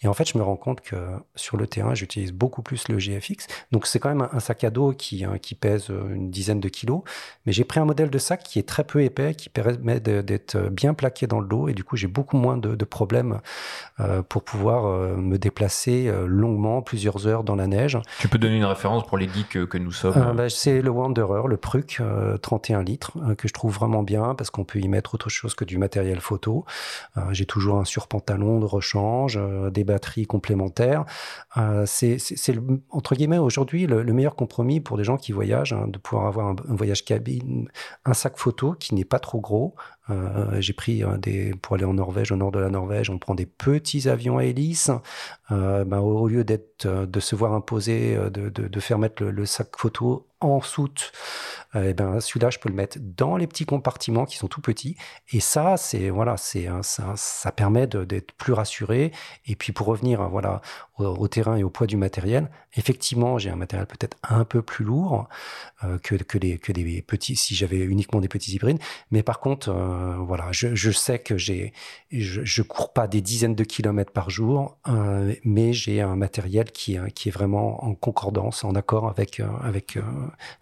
Et 0.02 0.08
en 0.08 0.14
fait, 0.14 0.30
je 0.30 0.38
me 0.38 0.44
rends 0.44 0.56
compte 0.56 0.82
que 0.82 0.96
sur 1.36 1.58
le 1.58 1.68
terrain, 1.68 1.94
j'utilise 1.94 2.32
beaucoup 2.32 2.62
plus 2.62 2.88
le 2.88 2.98
GFX. 2.98 3.48
Donc, 3.72 3.88
c'est 3.88 4.00
quand 4.00 4.10
même 4.10 4.28
un, 4.32 4.40
sac 4.40 4.64
à 4.64 4.70
dos 4.70 4.94
qui, 4.94 5.24
hein, 5.24 5.38
qui 5.42 5.56
pèse 5.56 5.90
une 5.90 6.32
dizaine 6.32 6.60
de 6.60 6.70
kilos. 6.70 7.02
Mais 7.46 7.52
j'ai 7.52 7.64
pris 7.64 7.80
un 7.80 7.86
modèle 7.86 8.10
de 8.10 8.18
sac 8.18 8.44
qui 8.44 8.60
est 8.60 8.68
très 8.68 8.84
peu 8.84 9.04
épais, 9.04 9.36
qui 9.36 9.50
permet 9.50 10.00
d'être 10.00 10.58
bien 10.70 10.94
plaqué 10.94 11.28
dans 11.28 11.40
le 11.40 11.48
dos. 11.48 11.68
Et 11.68 11.74
du 11.74 11.84
coup, 11.84 11.96
j'ai 11.96 12.08
beaucoup 12.08 12.38
moins 12.38 12.58
de, 12.58 12.76
de 12.76 12.86
problèmes 12.86 13.40
euh, 14.00 14.22
pour 14.24 14.44
pouvoir 14.44 14.86
euh, 14.86 15.16
me 15.16 15.38
déplacer 15.38 16.08
euh, 16.08 16.26
longuement, 16.26 16.82
plusieurs 16.82 17.28
heures 17.28 17.44
dans 17.44 17.56
la 17.56 17.68
neige. 17.68 17.98
Tu 18.20 18.28
peux 18.28 18.38
donner 18.38 18.58
une 18.58 18.66
référence 18.66 19.06
pour 19.06 19.18
les 19.18 19.28
geeks 19.28 19.66
que 19.68 19.78
nous 19.78 19.92
sommes 19.92 20.34
bah, 20.36 20.50
C'est 20.50 20.82
le 20.82 20.90
Wanderer, 20.90 21.48
le 21.48 21.58
Pruc, 21.58 22.02
31 22.42 22.84
litres, 22.84 23.12
que 23.38 23.48
je 23.48 23.54
trouve 23.54 23.78
vraiment 23.82 24.04
bien 24.04 24.36
parce 24.36 24.50
qu'on 24.50 24.64
peut 24.64 24.80
y 24.80 24.88
mettre 24.88 25.16
autre 25.16 25.30
chose 25.30 25.56
que 25.56 25.66
du 25.66 25.78
matériel 25.78 26.20
photo. 26.20 26.66
Euh, 27.18 27.22
j'ai 27.32 27.46
toujours 27.46 27.78
un 27.78 27.86
surpantalon 27.86 28.60
de 28.60 28.66
rechange, 28.66 29.38
euh, 29.38 29.70
des 29.70 29.84
batteries 29.84 30.26
complémentaires. 30.26 31.06
Euh, 31.58 31.86
c'est 31.86 32.18
entre 32.90 33.16
guillemets 33.16 33.40
aujourd'hui 33.40 33.88
le, 33.88 34.04
meilleur 34.12 34.36
compromis 34.36 34.80
pour 34.82 34.98
des 34.98 35.04
gens 35.04 35.18
qui 35.18 35.32
voyagent, 35.32 35.74
hein, 35.74 35.88
de 35.88 35.98
pouvoir 35.98 36.28
avoir 36.28 36.48
un, 36.48 36.56
voyage 36.68 37.04
cabine, 37.06 37.70
un 38.06 38.14
sac 38.14 38.38
photo 38.38 38.74
qui 38.74 38.94
n'est 38.94 39.06
pas 39.06 39.20
trop 39.20 39.40
gros, 39.40 39.76
j'ai 40.60 40.74
pris 40.74 41.04
des 41.20 41.54
pour 41.62 41.76
aller 41.76 41.86
en 41.86 41.94
Norvège, 41.94 42.32
au 42.32 42.36
nord 42.36 42.52
de 42.52 42.60
la 42.60 42.70
Norvège, 42.70 43.10
on 43.10 43.18
prend 43.18 43.36
des 43.36 43.46
petits 43.46 44.10
avions 44.10 44.38
à 44.38 44.46
hélice. 44.46 44.92
Ben, 45.50 46.00
au 46.00 46.28
lieu 46.28 46.44
d'être 46.44 46.88
de 46.88 47.20
se 47.20 47.36
voir 47.36 47.54
imposer 47.54 48.18
de, 48.32 48.80
faire 48.80 49.00
mettre 49.00 49.24
le, 49.24 49.46
sac 49.46 49.70
photo 49.78 50.28
en 50.40 50.62
soute, 50.62 51.12
et 51.76 51.90
eh 51.90 51.94
ben 51.94 52.20
celui-là 52.20 52.50
je 52.50 52.58
peux 52.58 52.70
le 52.70 52.76
mettre 52.76 52.98
dans 53.00 53.38
les 53.38 53.48
petits 53.48 53.66
compartiments 53.66 54.26
qui 54.26 54.38
sont 54.38 54.48
tout 54.48 54.62
petits. 54.62 54.98
Et 55.32 55.40
ça 55.40 55.78
c'est 55.78 56.10
voilà 56.10 56.38
c'est 56.38 56.68
ça, 56.82 57.14
ça 57.16 57.52
permet 57.52 57.86
d'être 57.88 58.32
plus 58.34 58.54
rassuré. 58.54 59.12
Et 59.46 59.56
puis 59.56 59.72
pour 59.74 59.88
revenir 59.88 60.28
voilà 60.30 60.62
au, 60.98 61.28
terrain 61.28 61.58
et 61.58 61.64
au 61.64 61.70
poids 61.70 61.88
du 61.88 61.98
matériel 61.98 62.50
effectivement 62.74 63.38
j'ai 63.38 63.50
un 63.50 63.56
matériel 63.56 63.88
peut-être 63.88 64.18
un 64.24 64.46
peu 64.46 64.62
plus 64.62 64.86
lourd 64.86 65.28
euh, 65.84 65.98
que 65.98 66.16
que 66.16 66.38
des 66.38 67.02
petits 67.02 67.36
si 67.36 67.56
j'avais 67.56 67.80
uniquement 67.80 68.22
des 68.22 68.28
petits 68.28 68.54
hybrides. 68.54 68.80
Mais 69.12 69.24
par 69.24 69.40
contre 69.40 69.70
euh, 70.02 70.18
voilà 70.18 70.48
je, 70.52 70.92
sais 70.92 71.20
que 71.20 71.38
j'ai 71.38 71.74
je, 72.12 72.44
je 72.44 72.62
cours 72.62 72.94
pas 72.94 73.08
des 73.08 73.22
dizaines 73.22 73.56
de 73.56 73.64
kilomètres 73.64 74.12
par 74.12 74.30
jour 74.30 74.78
euh, 74.88 75.34
mais 75.44 75.74
j'ai 75.74 76.02
un 76.02 76.16
matériel 76.16 76.72
qui 76.72 76.98
qui 77.16 77.30
est 77.30 77.32
vraiment 77.32 77.84
en 77.84 77.96
concordance 77.96 78.64
en 78.64 78.76
accord 78.76 79.08
avec 79.08 79.42
avec 79.62 79.98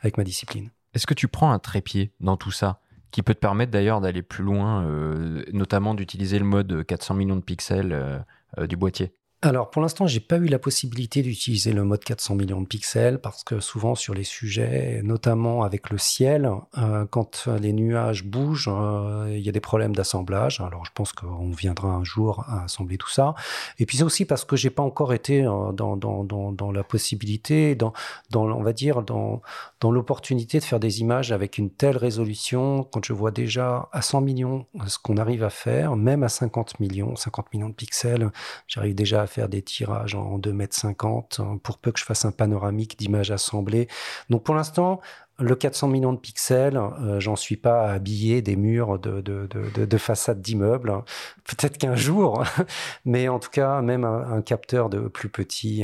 avec 0.02 0.18
ma 0.18 0.24
discipline. 0.24 0.70
Est-ce 0.94 1.08
que 1.08 1.14
tu 1.14 1.28
prends 1.28 1.52
un 1.52 1.60
trépied 1.60 2.12
dans 2.20 2.38
tout 2.38 2.52
ça 2.52 2.82
qui 3.12 3.24
peut 3.24 3.34
te 3.34 3.40
permettre 3.40 3.72
d'ailleurs 3.72 4.02
d'aller 4.02 4.22
plus 4.22 4.44
loin, 4.44 4.84
euh, 4.86 5.44
notamment 5.52 5.94
d'utiliser 5.94 6.40
le 6.40 6.46
mode 6.46 6.86
400 6.86 7.16
millions 7.16 7.36
de 7.36 7.42
pixels 7.42 7.94
euh, 7.94 8.20
euh, 8.58 8.68
du 8.68 8.78
boîtier? 8.78 9.14
Alors 9.42 9.70
pour 9.70 9.82
l'instant, 9.82 10.06
j'ai 10.06 10.20
pas 10.20 10.36
eu 10.36 10.48
la 10.48 10.60
possibilité 10.60 11.22
d'utiliser 11.22 11.72
le 11.72 11.86
mode 11.86 12.04
400 12.04 12.36
millions 12.36 12.60
de 12.60 12.68
pixels 12.68 13.20
parce 13.20 13.46
que 13.46 13.62
souvent 13.62 13.96
sur 13.96 14.14
les 14.14 14.26
sujets, 14.26 15.00
notamment 15.02 15.64
avec 15.64 15.92
le 15.92 15.98
ciel, 15.98 16.50
euh, 16.78 17.06
quand 17.10 17.48
les 17.48 17.72
nuages 17.72 18.26
bougent, 18.26 18.70
euh, 18.70 19.28
il 19.32 19.40
y 19.40 19.48
a 19.48 19.54
des 19.54 19.62
problèmes 19.62 19.96
d'assemblage. 19.96 20.60
Alors 20.60 20.84
je 20.84 20.92
pense 20.94 21.14
qu'on 21.14 21.52
viendra 21.52 21.88
un 21.88 22.04
jour 22.04 22.44
à 22.50 22.66
assembler 22.66 22.98
tout 22.98 23.10
ça. 23.10 23.34
Et 23.78 23.86
puis 23.86 23.96
c'est 23.96 24.04
aussi 24.04 24.26
parce 24.26 24.44
que 24.44 24.58
j'ai 24.58 24.70
pas 24.70 24.84
encore 24.84 25.14
été 25.14 25.46
euh, 25.46 25.72
dans, 25.72 25.96
dans, 25.96 26.26
dans, 26.26 26.52
dans, 26.52 26.72
la 26.74 26.84
possibilité, 26.84 27.76
dans, 27.76 27.94
dans 28.32 28.44
on 28.44 28.62
va 28.62 28.74
dire 28.74 29.04
dans, 29.04 29.42
dans 29.80 29.92
l'opportunité 29.92 30.60
de 30.60 30.64
faire 30.64 30.80
des 30.80 31.02
images 31.02 31.32
avec 31.32 31.58
une 31.58 31.70
telle 31.70 31.98
résolution. 31.98 32.84
Quand 32.84 33.04
je 33.04 33.14
vois 33.14 33.32
déjà 33.32 33.88
à 33.92 34.02
100 34.02 34.22
millions 34.22 34.66
ce 34.88 34.98
qu'on 34.98 35.18
arrive 35.18 35.44
à 35.44 35.50
faire, 35.50 35.96
même 35.96 36.24
à 36.24 36.30
50 36.30 36.80
millions, 36.80 37.16
50 37.16 37.54
millions 37.54 37.70
de 37.70 37.74
pixels, 37.74 38.32
j'arrive 38.68 38.96
déjà 38.96 39.22
à 39.22 39.28
faire 39.28 39.48
des 39.48 39.62
tirages 39.62 40.16
en 40.16 40.38
2 40.38 40.52
mètres 40.52 40.76
50 40.76 41.40
hein, 41.40 41.60
pour 41.64 41.78
peu 41.78 41.92
que 41.92 42.00
je 42.00 42.06
fasse 42.06 42.26
un 42.26 42.32
panoramique 42.32 42.98
d'images 42.98 43.32
assemblées. 43.32 43.88
Donc 44.30 44.44
pour 44.44 44.56
l'instant, 44.56 45.00
le 45.40 45.56
400 45.56 45.88
millions 45.88 46.14
de 46.14 46.20
pixels, 46.20 46.78
euh, 46.78 47.20
j'en 47.20 47.36
suis 47.36 47.58
pas 47.58 47.88
à 47.88 47.94
habiller 47.94 48.42
des 48.42 48.56
murs 48.56 49.00
de, 49.00 49.22
de, 49.22 49.48
de, 49.48 49.86
de 49.86 49.98
façades 49.98 50.42
d'immeubles. 50.42 51.04
Peut-être 51.44 51.78
qu'un 51.78 51.96
jour, 51.96 52.44
mais 53.06 53.28
en 53.28 53.40
tout 53.40 53.50
cas, 53.50 53.82
même 53.82 54.04
un, 54.04 54.42
capteur 54.42 54.90
de 54.90 55.08
plus 55.08 55.30
petit, 55.30 55.84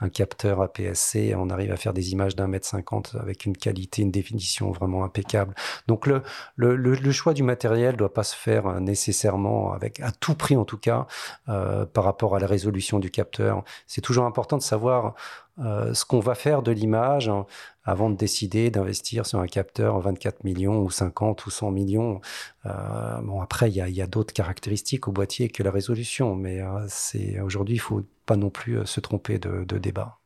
un, 0.00 0.08
capteur 0.08 0.62
APS-C, 0.62 1.34
on 1.36 1.50
arrive 1.50 1.72
à 1.72 1.76
faire 1.76 1.92
des 1.92 2.12
images 2.12 2.36
d'un 2.36 2.46
mètre 2.46 2.66
cinquante 2.66 3.16
avec 3.20 3.44
une 3.44 3.56
qualité, 3.56 4.02
une 4.02 4.10
définition 4.10 4.70
vraiment 4.70 5.04
impeccable. 5.04 5.54
Donc 5.86 6.06
le, 6.06 6.22
le, 6.56 6.76
le, 6.76 7.12
choix 7.12 7.34
du 7.34 7.42
matériel 7.42 7.96
doit 7.96 8.12
pas 8.12 8.22
se 8.22 8.36
faire 8.36 8.80
nécessairement 8.80 9.72
avec, 9.72 10.00
à 10.00 10.10
tout 10.12 10.34
prix 10.34 10.56
en 10.56 10.64
tout 10.64 10.78
cas, 10.78 11.06
euh, 11.48 11.86
par 11.86 12.04
rapport 12.04 12.36
à 12.36 12.38
la 12.38 12.46
résolution 12.46 12.98
du 12.98 13.10
capteur. 13.10 13.64
C'est 13.86 14.00
toujours 14.00 14.24
important 14.24 14.56
de 14.56 14.62
savoir 14.62 15.14
euh, 15.60 15.92
ce 15.92 16.04
qu'on 16.04 16.20
va 16.20 16.34
faire 16.34 16.62
de 16.62 16.72
l'image 16.72 17.28
hein, 17.28 17.44
avant 17.84 18.08
de 18.08 18.16
décider 18.16 18.70
d'investir 18.70 19.26
sur 19.26 19.40
un 19.40 19.46
capteur 19.46 20.00
24 20.00 20.44
millions 20.44 20.80
ou 20.80 20.90
50 20.90 21.44
ou 21.44 21.50
100 21.50 21.70
millions. 21.70 22.20
Euh, 22.64 23.20
bon, 23.22 23.42
après, 23.42 23.70
il 23.70 23.76
y 23.76 24.02
a, 24.02 24.06
d'autres 24.06 24.32
caractéristiques 24.32 25.06
au 25.06 25.12
boîtier 25.12 25.48
que 25.50 25.62
la 25.62 25.70
résolution, 25.70 26.34
mais 26.34 26.60
euh, 26.60 26.86
c'est 26.88 27.40
aujourd'hui, 27.40 27.74
il 27.74 27.80
faut 27.80 28.02
pas 28.24 28.36
non 28.36 28.48
plus 28.48 28.86
se 28.86 29.00
tromper 29.00 29.38
de, 29.38 29.78
débat. 29.78 30.18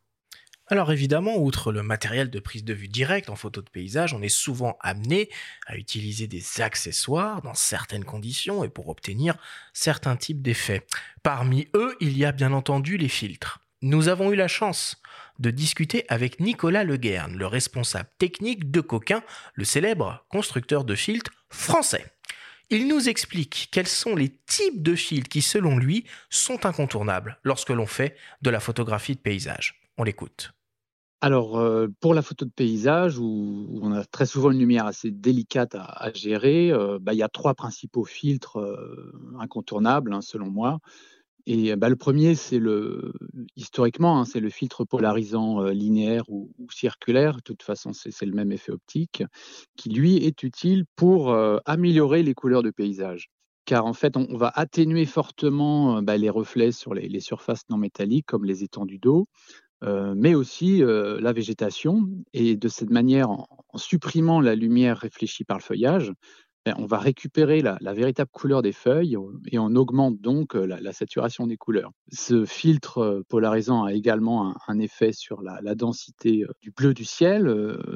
Alors 0.68 0.92
évidemment, 0.92 1.36
outre 1.36 1.72
le 1.72 1.82
matériel 1.82 2.30
de 2.30 2.40
prise 2.40 2.64
de 2.64 2.72
vue 2.72 2.88
directe 2.88 3.28
en 3.28 3.36
photo 3.36 3.60
de 3.60 3.68
paysage, 3.68 4.14
on 4.14 4.22
est 4.22 4.30
souvent 4.30 4.78
amené 4.80 5.28
à 5.66 5.76
utiliser 5.76 6.26
des 6.26 6.62
accessoires 6.62 7.42
dans 7.42 7.54
certaines 7.54 8.04
conditions 8.04 8.64
et 8.64 8.70
pour 8.70 8.88
obtenir 8.88 9.36
certains 9.74 10.16
types 10.16 10.40
d'effets. 10.40 10.86
Parmi 11.22 11.68
eux, 11.74 11.94
il 12.00 12.16
y 12.16 12.24
a 12.24 12.32
bien 12.32 12.52
entendu 12.52 12.96
les 12.96 13.08
filtres. 13.08 13.60
Nous 13.82 14.08
avons 14.08 14.32
eu 14.32 14.36
la 14.36 14.48
chance 14.48 15.02
de 15.38 15.50
discuter 15.50 16.04
avec 16.08 16.40
Nicolas 16.40 16.84
Leguerne, 16.84 17.36
le 17.36 17.46
responsable 17.46 18.08
technique 18.18 18.70
de 18.70 18.80
Coquin, 18.80 19.22
le 19.54 19.64
célèbre 19.64 20.24
constructeur 20.28 20.84
de 20.84 20.94
filtres 20.94 21.32
français. 21.48 22.04
Il 22.70 22.88
nous 22.88 23.08
explique 23.08 23.68
quels 23.70 23.86
sont 23.88 24.16
les 24.16 24.30
types 24.46 24.82
de 24.82 24.94
filtres 24.94 25.28
qui, 25.28 25.42
selon 25.42 25.76
lui, 25.76 26.04
sont 26.30 26.64
incontournables 26.64 27.38
lorsque 27.44 27.70
l'on 27.70 27.86
fait 27.86 28.16
de 28.42 28.50
la 28.50 28.60
photographie 28.60 29.14
de 29.14 29.20
paysage. 29.20 29.80
On 29.98 30.04
l'écoute. 30.04 30.52
Alors, 31.20 31.58
euh, 31.58 31.88
pour 32.00 32.12
la 32.12 32.20
photo 32.20 32.44
de 32.44 32.50
paysage, 32.50 33.18
où, 33.18 33.78
on 33.80 33.92
a 33.92 34.04
très 34.04 34.26
souvent 34.26 34.50
une 34.50 34.58
lumière 34.58 34.86
assez 34.86 35.10
délicate 35.10 35.74
à, 35.74 36.10
gérer, 36.12 36.70
euh, 36.70 36.98
bah, 37.00 37.14
il 37.14 37.18
y 37.18 37.22
a 37.22 37.30
trois 37.30 37.54
principaux 37.54 38.04
filtres 38.04 38.58
euh, 38.58 39.10
incontournables, 39.38 40.12
hein, 40.12 40.20
selon 40.20 40.50
moi. 40.50 40.80
Et 41.46 41.76
bah, 41.76 41.88
le 41.88 41.96
premier, 41.96 42.34
c'est 42.34 42.58
le 42.58 43.12
historiquement, 43.56 44.20
hein, 44.20 44.24
c'est 44.24 44.40
le 44.40 44.48
filtre 44.48 44.84
polarisant 44.84 45.64
linéaire 45.66 46.24
ou, 46.28 46.50
circulaire. 46.70 47.36
De 47.36 47.42
toute 47.42 47.62
façon, 47.62 47.92
c'est 47.92 48.24
le 48.24 48.32
même 48.32 48.52
effet 48.52 48.72
optique 48.72 49.22
qui 49.76 49.90
lui 49.90 50.16
est 50.16 50.42
utile 50.42 50.84
pour 50.96 51.36
améliorer 51.66 52.22
les 52.22 52.34
couleurs 52.34 52.62
de 52.62 52.70
paysage. 52.70 53.28
Car 53.66 53.86
en 53.86 53.92
fait, 53.94 54.16
on, 54.16 54.36
va 54.36 54.52
atténuer 54.54 55.06
fortement 55.06 56.02
bah, 56.02 56.16
les 56.16 56.30
reflets 56.30 56.72
sur 56.72 56.94
les, 56.94 57.20
surfaces 57.20 57.68
non 57.70 57.78
métalliques, 57.78 58.26
comme 58.26 58.44
les 58.44 58.62
étendues 58.62 58.98
d'eau, 58.98 59.28
mais 59.82 60.34
aussi 60.34 60.82
la 60.82 61.32
végétation. 61.32 62.08
Et 62.32 62.56
de 62.56 62.68
cette 62.68 62.90
manière, 62.90 63.30
en, 63.30 63.46
supprimant 63.76 64.40
la 64.40 64.54
lumière 64.54 64.98
réfléchie 64.98 65.44
par 65.44 65.58
le 65.58 65.62
feuillage, 65.62 66.12
on 66.76 66.86
va 66.86 66.98
récupérer 66.98 67.60
la, 67.60 67.78
véritable 67.92 68.30
couleur 68.32 68.62
des 68.62 68.72
feuilles 68.72 69.16
et 69.50 69.58
on 69.58 69.74
augmente 69.74 70.20
donc 70.20 70.54
la, 70.54 70.92
saturation 70.92 71.46
des 71.46 71.56
couleurs. 71.56 71.90
Ce 72.12 72.44
filtre 72.44 73.22
polarisant 73.28 73.84
a 73.84 73.92
également 73.92 74.54
un, 74.66 74.78
effet 74.78 75.12
sur 75.12 75.42
la, 75.42 75.74
densité 75.74 76.44
du 76.62 76.70
bleu 76.70 76.94
du 76.94 77.04
ciel, 77.04 77.44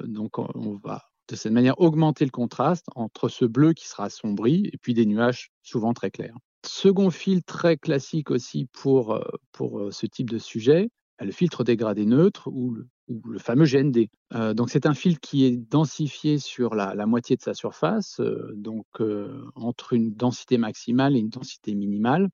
donc 0.06 0.38
on 0.38 0.76
va 0.82 1.04
de 1.28 1.36
cette 1.36 1.52
manière 1.52 1.78
augmenter 1.78 2.24
le 2.24 2.30
contraste 2.30 2.86
entre 2.94 3.28
ce 3.28 3.44
bleu 3.44 3.74
qui 3.74 3.86
sera 3.86 4.04
assombri 4.04 4.68
et 4.72 4.78
puis 4.78 4.94
des 4.94 5.06
nuages 5.06 5.50
souvent 5.62 5.92
très 5.92 6.10
clairs. 6.10 6.36
Second 6.66 7.10
filtre 7.10 7.46
très 7.46 7.76
classique 7.76 8.30
aussi 8.30 8.66
pour, 8.72 9.22
pour 9.52 9.92
ce 9.92 10.06
type 10.06 10.30
de 10.30 10.38
sujet, 10.38 10.90
le 11.20 11.32
filtre 11.32 11.64
dégradé 11.64 12.06
neutre 12.06 12.48
ou 12.48 12.72
le, 12.72 12.88
le 13.08 13.38
fameux 13.38 13.64
GND. 13.64 14.08
Euh, 14.34 14.54
donc 14.54 14.70
c'est 14.70 14.86
un 14.86 14.94
filtre 14.94 15.20
qui 15.20 15.44
est 15.44 15.56
densifié 15.56 16.38
sur 16.38 16.74
la, 16.74 17.06
moitié 17.06 17.36
de 17.36 17.42
sa 17.42 17.54
surface, 17.54 18.20
euh, 18.20 18.52
donc 18.56 18.86
euh, 19.00 19.44
entre 19.54 19.92
une 19.92 20.14
densité 20.14 20.58
maximale 20.58 21.16
et 21.16 21.20
une 21.20 21.30
densité 21.30 21.74
minimale, 21.74 22.28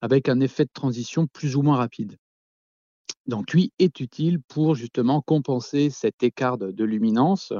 avec 0.00 0.28
un 0.28 0.40
effet 0.40 0.64
de 0.64 0.70
transition 0.72 1.26
plus 1.26 1.56
ou 1.56 1.62
moins 1.62 1.76
rapide. 1.76 2.16
Donc 3.26 3.52
lui 3.52 3.72
est 3.78 4.00
utile 4.00 4.40
pour 4.40 4.74
justement 4.74 5.20
compenser 5.20 5.90
cet 5.90 6.22
écart 6.22 6.56
de, 6.56 6.84
luminance. 6.84 7.52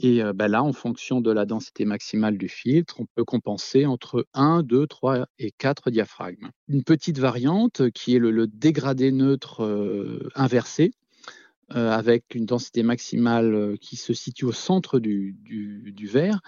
Et 0.00 0.20
ben 0.34 0.48
là, 0.48 0.64
en 0.64 0.72
fonction 0.72 1.20
de 1.20 1.30
la 1.30 1.46
densité 1.46 1.84
maximale 1.84 2.36
du 2.36 2.48
filtre, 2.48 2.96
on 2.98 3.06
peut 3.14 3.24
compenser 3.24 3.86
entre 3.86 4.26
1, 4.34 4.64
2, 4.64 4.88
3 4.88 5.26
et 5.38 5.52
4 5.52 5.92
diaphragmes. 5.92 6.50
Une 6.66 6.82
petite 6.82 7.20
variante 7.20 7.88
qui 7.90 8.16
est 8.16 8.18
le, 8.18 8.48
dégradé 8.48 9.12
neutre 9.12 9.62
inversé, 10.34 10.90
euh, 11.74 11.90
avec 11.90 12.34
une 12.34 12.44
densité 12.44 12.82
maximale 12.82 13.54
euh, 13.54 13.76
qui 13.80 13.96
se 13.96 14.12
situe 14.12 14.44
au 14.44 14.52
centre 14.52 14.98
du, 14.98 15.36
verre. 16.02 16.40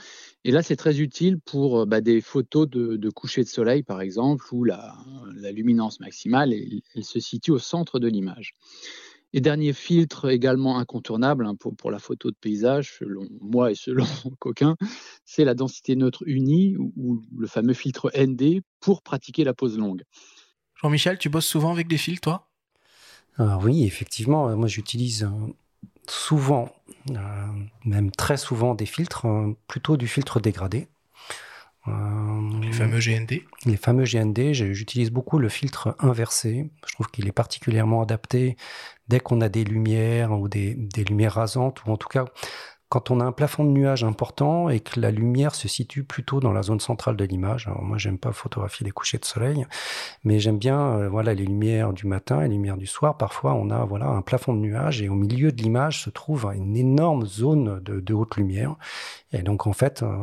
Et 0.45 0.51
là, 0.51 0.62
c'est 0.62 0.77
très 0.77 1.01
utile 1.01 1.39
pour 1.39 1.81
euh, 1.81 1.87
bah, 1.87 2.03
des 2.03 2.20
photos 2.20 2.68
de, 2.68 3.11
coucher 3.11 3.43
de 3.43 3.49
soleil, 3.49 3.83
par 3.83 4.03
exemple, 4.03 4.45
où 4.53 4.64
la, 4.64 4.95
luminance 5.53 6.01
maximale 6.01 6.53
elle, 6.53 7.05
se 7.05 7.20
situe 7.20 7.53
au 7.53 7.59
centre 7.59 7.99
de 7.99 8.09
l'image. 8.09 8.55
Et 9.33 9.41
dernier 9.41 9.72
filtre 9.72 10.31
également 10.31 10.79
incontournable 10.79 11.47
hein, 11.47 11.55
pour, 11.57 11.91
la 11.91 11.99
photo 11.99 12.31
de 12.31 12.37
paysage, 12.39 12.97
selon 12.99 13.27
moi 13.41 13.70
et 13.70 13.75
selon 13.75 14.05
Coquin, 14.39 14.77
c'est 15.25 15.45
la 15.45 15.55
densité 15.55 15.97
neutre 15.97 16.22
unie 16.27 16.77
ou, 16.77 17.22
le 17.39 17.47
fameux 17.47 17.75
filtre 17.75 18.11
ND 18.14 18.61
pour 18.81 19.03
pratiquer 19.03 19.45
la 19.45 19.55
pose 19.55 19.79
longue. 19.79 20.03
Jean-Michel, 20.83 21.18
tu 21.18 21.31
bosses 21.31 21.47
souvent 21.47 21.72
avec 21.72 21.89
des 21.89 21.99
filtres, 21.99 22.20
toi? 22.20 22.51
Ah 23.39 23.59
oui, 23.62 23.85
effectivement, 23.85 24.49
euh, 24.49 24.57
moi 24.57 24.68
j'utilise 24.68 25.24
euh, 25.24 25.53
souvent, 26.07 26.68
euh, 27.11 27.47
même 27.85 28.11
très 28.11 28.37
souvent, 28.37 28.74
des 28.74 28.87
filtres, 28.87 29.26
plutôt 29.66 29.97
du 29.97 30.07
filtre 30.07 30.41
dégradé. 30.41 30.89
les 31.87 32.72
fameux 32.72 33.01
GND 33.01 33.43
Les 33.66 33.76
fameux 33.76 34.05
GND, 34.05 34.53
j'utilise 34.53 35.11
beaucoup 35.11 35.39
le 35.39 35.49
filtre 35.49 35.97
inversé. 35.99 36.70
Je 36.87 36.95
trouve 36.95 37.09
qu'il 37.09 37.26
est 37.26 37.32
particulièrement 37.32 38.03
adapté 38.03 38.57
dès 39.09 39.20
qu'on 39.20 39.41
a 39.41 39.49
des 39.49 39.64
lumières 39.64 40.32
ou 40.32 40.49
des, 40.49 40.74
des 40.74 41.05
lumières 41.05 41.35
rasantes, 41.35 41.85
ou 41.85 41.91
en 41.91 41.97
tout 41.97 42.09
cas 42.09 42.26
quand 42.95 43.11
on 43.11 43.19
a 43.19 43.25
un 43.25 43.33
plafond 43.33 43.65
de 43.65 43.71
nuages 43.71 44.05
important 44.05 44.69
et 44.69 44.79
que 44.79 45.01
la 45.01 45.11
lumière 45.11 45.57
se 45.57 45.67
situe 45.67 46.05
plutôt 46.05 46.39
dans 46.39 46.53
la 46.53 46.63
zone 46.63 46.79
centrale 46.79 47.17
de 47.17 47.25
l'image. 47.25 47.69
Moi, 47.83 47.99
j'aime 47.99 48.19
pas 48.19 48.31
photographier 48.31 48.85
les 48.85 48.93
couchers 48.93 49.19
de 49.19 49.25
soleil, 49.25 49.67
mais 50.23 50.39
j'aime 50.39 50.59
bien 50.59 50.81
euh, 50.81 51.09
voilà 51.09 51.35
les 51.35 51.45
lumières 51.45 51.93
du 51.93 52.07
matin 52.07 52.41
et 52.43 52.45
les 52.45 52.55
lumières 52.55 52.77
du 52.77 52.87
soir. 52.87 53.17
Parfois, 53.17 53.55
on 53.55 53.69
a 53.71 53.85
voilà 53.85 54.07
un 54.07 54.23
plafond 54.23 54.55
de 54.55 54.61
nuages 54.61 55.03
et 55.03 55.09
au 55.09 55.17
milieu 55.17 55.51
de 55.51 55.61
l'image 55.61 56.05
se 56.05 56.11
trouve 56.11 56.49
une 56.55 56.77
énorme 56.77 57.27
zone 57.27 57.81
de, 57.81 58.15
haute 58.15 58.37
lumière. 58.37 58.77
Et 59.33 59.43
donc 59.43 59.67
en 59.67 59.73
fait, 59.73 60.05
euh, 60.05 60.17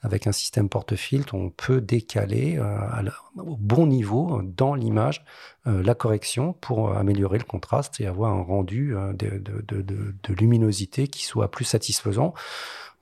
avec 0.00 0.26
un 0.26 0.32
système 0.32 0.70
porte-filtre, 0.70 1.34
on 1.34 1.50
peut 1.50 1.82
décaler 1.82 2.56
euh, 2.56 3.10
au 3.36 3.58
bon 3.58 3.86
niveau 3.86 4.40
dans 4.42 4.74
l'image 4.74 5.26
la 5.66 5.94
correction 5.94 6.52
pour 6.52 6.94
améliorer 6.94 7.38
le 7.38 7.44
contraste 7.44 8.00
et 8.00 8.06
avoir 8.06 8.32
un 8.34 8.42
rendu 8.42 8.94
de, 9.14 9.38
de, 9.38 10.34
luminosité 10.34 11.08
qui 11.08 11.24
soit 11.24 11.50
plus 11.50 11.64
satisfaisant 11.64 12.34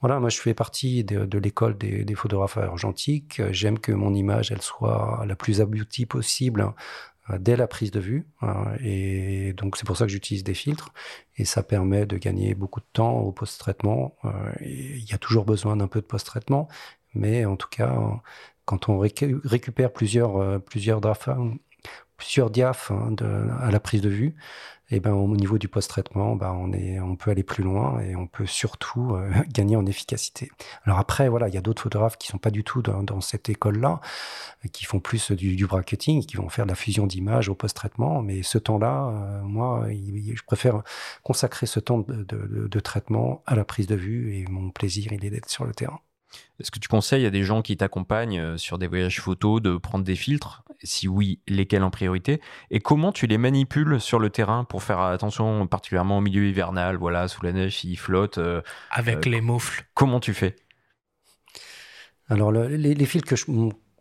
voilà, 0.03 0.19
moi 0.19 0.31
je 0.31 0.41
fais 0.41 0.53
partie 0.53 1.05
de, 1.05 1.39
l'école 1.39 1.79
des, 1.79 2.15
photographes 2.17 2.59
argentiques. 2.59 3.41
J'aime 3.53 3.79
que 3.79 3.93
mon 3.93 4.13
image 4.15 4.51
elle 4.51 4.61
soit 4.61 5.25
la 5.27 5.37
plus 5.37 5.61
aboutie 5.61 6.07
possible 6.07 6.75
euh, 7.31 7.39
dès 7.39 7.55
la 7.55 7.69
prise 7.69 7.93
de 7.93 8.01
vue. 8.01 8.27
Euh, 8.43 8.49
et 8.81 9.53
donc 9.53 9.77
c'est 9.77 9.87
pour 9.87 9.97
ça 9.97 10.05
que 10.05 10.11
j'utilise 10.11 10.43
des 10.43 10.55
filtres 10.55 10.93
et 11.37 11.45
ça 11.45 11.63
permet 11.63 12.05
de 12.05 12.17
gagner 12.19 12.55
beaucoup 12.57 12.81
de 12.81 12.87
temps 12.93 13.21
au 13.21 13.31
post-traitement. 13.31 14.17
Euh, 14.25 14.31
il 14.61 15.05
y 15.09 15.15
a 15.15 15.19
toujours 15.19 15.45
besoin 15.45 15.77
d'un 15.77 15.87
peu 15.87 16.01
de 16.01 16.07
post-traitement, 16.07 16.67
mais 17.15 17.45
en 17.45 17.55
tout 17.55 17.69
cas, 17.69 17.97
quand 18.65 18.89
on 18.89 18.99
récupère 18.99 19.93
plusieurs, 19.93 20.61
plusieurs, 20.63 21.01
plusieurs 22.23 22.51
diaphes 22.51 22.93
hein, 22.93 23.17
à 23.61 23.73
la 23.73 23.81
prise 23.81 24.01
de 24.01 24.09
vue, 24.09 24.37
et 24.93 25.01
ben 25.01 25.13
au 25.13 25.27
niveau 25.37 25.59
du 25.59 25.67
post-traitement, 25.67 26.37
ben, 26.37 26.53
on 26.53 26.73
est, 26.73 27.01
on 27.01 27.17
peut 27.17 27.33
aller 27.33 27.43
plus 27.43 27.65
loin 27.65 27.99
et 28.01 28.15
on 28.15 28.29
peut 28.29 28.47
surtout 28.47 29.17
euh, 29.17 29.29
gagner 29.49 29.75
en 29.75 29.87
efficacité. 29.87 30.53
Alors 30.85 31.01
après, 31.01 31.29
voilà, 31.29 31.49
il 31.49 31.55
y 31.55 31.59
a 31.59 31.61
d'autres 31.61 31.83
photographes 31.83 32.17
qui 32.17 32.29
sont 32.29 32.39
pas 32.39 32.53
du 32.53 32.63
tout 32.63 32.81
dans, 32.81 33.21
cette 33.21 33.49
école-là, 33.49 34.01
qui 34.73 34.85
font 34.85 35.01
plus 35.01 35.33
du, 35.33 35.57
du 35.57 35.67
bracketing, 35.67 36.25
qui 36.25 36.37
vont 36.37 36.49
faire 36.49 36.65
de 36.65 36.71
la 36.71 36.77
fusion 36.77 37.09
d'images 37.09 37.49
au 37.49 37.57
post-traitement. 37.57 38.23
Mais 38.23 38.45
ce 38.45 38.59
temps-là, 38.59 39.09
euh, 39.09 39.43
moi, 39.43 39.89
je 39.89 40.43
préfère 40.47 40.83
consacrer 41.25 41.67
ce 41.67 41.81
temps 41.81 41.99
de, 42.07 42.25
de 42.69 42.81
traitement 42.81 43.43
à 43.47 43.57
la 43.57 43.65
prise 43.65 43.89
de 43.89 43.97
vue 43.97 44.37
et 44.37 44.45
mon 44.49 44.71
plaisir, 44.71 45.13
il 45.13 45.25
est 45.25 45.31
d'être 45.31 45.49
sur 45.49 45.65
le 45.65 45.73
terrain. 45.73 45.99
Est-ce 46.61 46.71
que 46.71 46.79
tu 46.79 46.89
conseilles 46.89 47.27
à 47.27 47.31
des 47.31 47.43
gens 47.43 47.63
qui 47.63 47.77
t'accompagnent 47.77 48.41
euh, 48.41 48.57
sur 48.57 48.79
des 48.79 48.87
voyages 48.87 49.21
photos 49.21 49.61
de 49.61 49.77
prendre 49.77 50.05
des 50.05 50.15
filtres? 50.15 50.63
Si 50.85 51.09
oui, 51.09 51.41
lesquels 51.49 51.83
en 51.83 51.91
priorité? 51.91 52.41
Et 52.71 52.81
comment 52.81 53.13
tu 53.13 53.27
les 53.27 53.39
manipules 53.39 54.01
sur 54.01 54.19
le 54.19 54.31
terrain 54.31 54.65
pour 54.65 54.83
faire 54.83 55.01
attention 55.01 55.67
particulièrement 55.67 56.19
au 56.19 56.21
milieu 56.21 56.47
hivernal 56.47 56.97
Voilà, 56.97 57.29
sous 57.29 57.45
la 57.45 57.53
neige, 57.53 57.85
ils 57.85 57.97
flottent. 57.97 58.39
Euh, 58.39 58.63
Avec 58.91 59.27
euh, 59.27 59.31
les 59.31 59.41
moufles. 59.41 59.85
Comment 59.95 60.21
tu 60.21 60.35
fais? 60.35 60.57
Alors, 62.29 62.53
les, 62.53 63.05
filtres 63.05 63.29
que 63.29 63.37
je, 63.37 63.45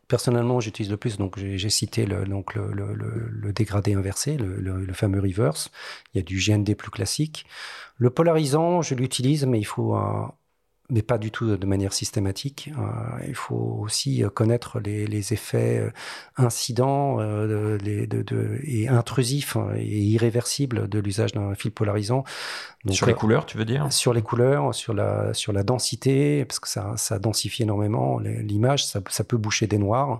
personnellement 0.08 0.60
j'utilise 0.60 0.92
le 0.92 0.98
plus, 0.98 1.18
donc 1.18 1.38
j'ai 1.38 1.70
cité 1.70 2.06
le, 2.06 2.26
donc 2.26 2.54
le, 2.54 2.72
le 2.72 3.54
dégradé 3.54 3.94
inversé, 3.94 4.38
le, 4.38 4.94
fameux 4.94 5.20
reverse. 5.20 5.72
Il 6.14 6.18
y 6.18 6.22
a 6.22 6.24
du 6.24 6.38
GND 6.38 6.76
plus 6.76 6.92
classique. 6.92 7.46
Le 7.98 8.10
polarisant, 8.10 8.82
je 8.82 8.96
l'utilise, 8.96 9.46
mais 9.46 9.60
il 9.60 9.66
faut 9.66 9.96
un 9.96 10.34
mais 10.92 11.02
pas 11.02 11.18
du 11.18 11.32
tout 11.32 11.56
de 11.56 11.66
manière 11.66 11.94
systématique. 11.94 12.70
Euh, 12.78 13.26
il 13.28 13.34
faut 13.34 13.80
aussi 13.82 14.24
euh, 14.24 14.30
connaître 14.30 14.80
les, 14.80 15.34
effets 15.34 15.80
euh, 15.80 15.92
incidents 16.36 17.20
et 17.22 18.88
intrusifs 18.90 19.56
hein, 19.56 19.70
et 19.78 20.00
irréversibles 20.02 20.90
de 20.90 21.00
l'usage 21.00 21.32
d'un 21.32 21.56
fil 21.56 21.72
polarisant. 21.72 22.26
sur 22.90 23.08
les 23.08 23.14
couleurs, 23.14 23.46
tu 23.46 23.58
veux 23.58 23.66
dire? 23.66 23.92
Sur 23.92 24.14
les 24.14 24.22
couleurs, 24.22 24.76
sur 24.76 24.94
la, 24.94 25.34
sur 25.34 25.54
la 25.54 25.64
densité, 25.64 26.44
parce 26.44 26.60
que 26.60 26.68
ça, 26.68 26.94
ça 26.98 27.20
densifie 27.20 27.64
énormément 27.64 28.20
l'image, 28.20 28.86
ça, 28.86 29.24
peut 29.24 29.38
boucher 29.38 29.68
des 29.68 29.78
noirs. 29.78 30.20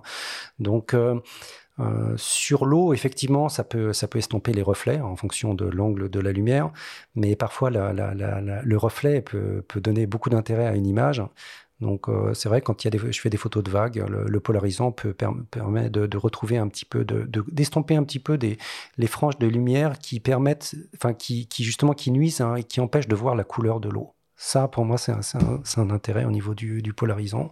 Donc, 0.58 0.96
Euh, 1.82 2.14
sur 2.16 2.64
l'eau, 2.64 2.92
effectivement, 2.92 3.48
ça 3.48 3.64
peut, 3.64 3.92
ça 3.92 4.06
peut 4.08 4.18
estomper 4.18 4.52
les 4.52 4.62
reflets 4.62 5.00
en 5.00 5.16
fonction 5.16 5.54
de 5.54 5.64
l'angle 5.64 6.08
de 6.08 6.20
la 6.20 6.32
lumière, 6.32 6.70
mais 7.14 7.36
parfois 7.36 7.70
le 7.70 8.76
reflet 8.76 9.20
peut, 9.22 9.64
donner 9.76 10.06
beaucoup 10.06 10.30
d'intérêt 10.30 10.66
à 10.66 10.74
une 10.74 10.86
image. 10.86 11.22
Donc 11.80 12.08
euh, 12.08 12.32
c'est 12.32 12.48
vrai 12.48 12.60
quand 12.60 12.84
il 12.84 12.94
y 12.94 12.96
a 12.96 13.10
je 13.10 13.20
fais 13.20 13.30
des 13.30 13.36
photos 13.36 13.64
de 13.64 13.70
vagues, 13.70 14.04
le, 14.08 14.40
polarisant 14.40 14.92
peut 14.92 15.12
permet 15.14 15.90
de, 15.90 16.16
retrouver 16.16 16.56
un 16.56 16.68
petit 16.68 16.84
peu, 16.84 17.04
de 17.04 17.26
d'estomper 17.50 17.96
un 17.96 18.04
petit 18.04 18.20
peu 18.20 18.38
des 18.38 18.56
les 18.98 19.08
franges 19.08 19.38
de 19.38 19.48
lumière 19.48 19.98
qui 19.98 20.20
permettent, 20.20 20.76
enfin 20.94 21.12
qui, 21.12 21.48
justement 21.58 21.92
qui 21.94 22.12
nuisent 22.12 22.40
hein, 22.40 22.54
et 22.54 22.62
qui 22.62 22.80
empêchent 22.80 23.08
de 23.08 23.16
voir 23.16 23.34
la 23.34 23.44
couleur 23.44 23.80
de 23.80 23.88
l'eau. 23.88 24.14
Ça, 24.36 24.68
pour 24.68 24.84
moi, 24.84 24.98
c'est 24.98 25.12
un, 25.12 25.90
intérêt 25.90 26.24
au 26.24 26.30
niveau 26.30 26.54
du 26.54 26.92
polarisant. 26.92 27.50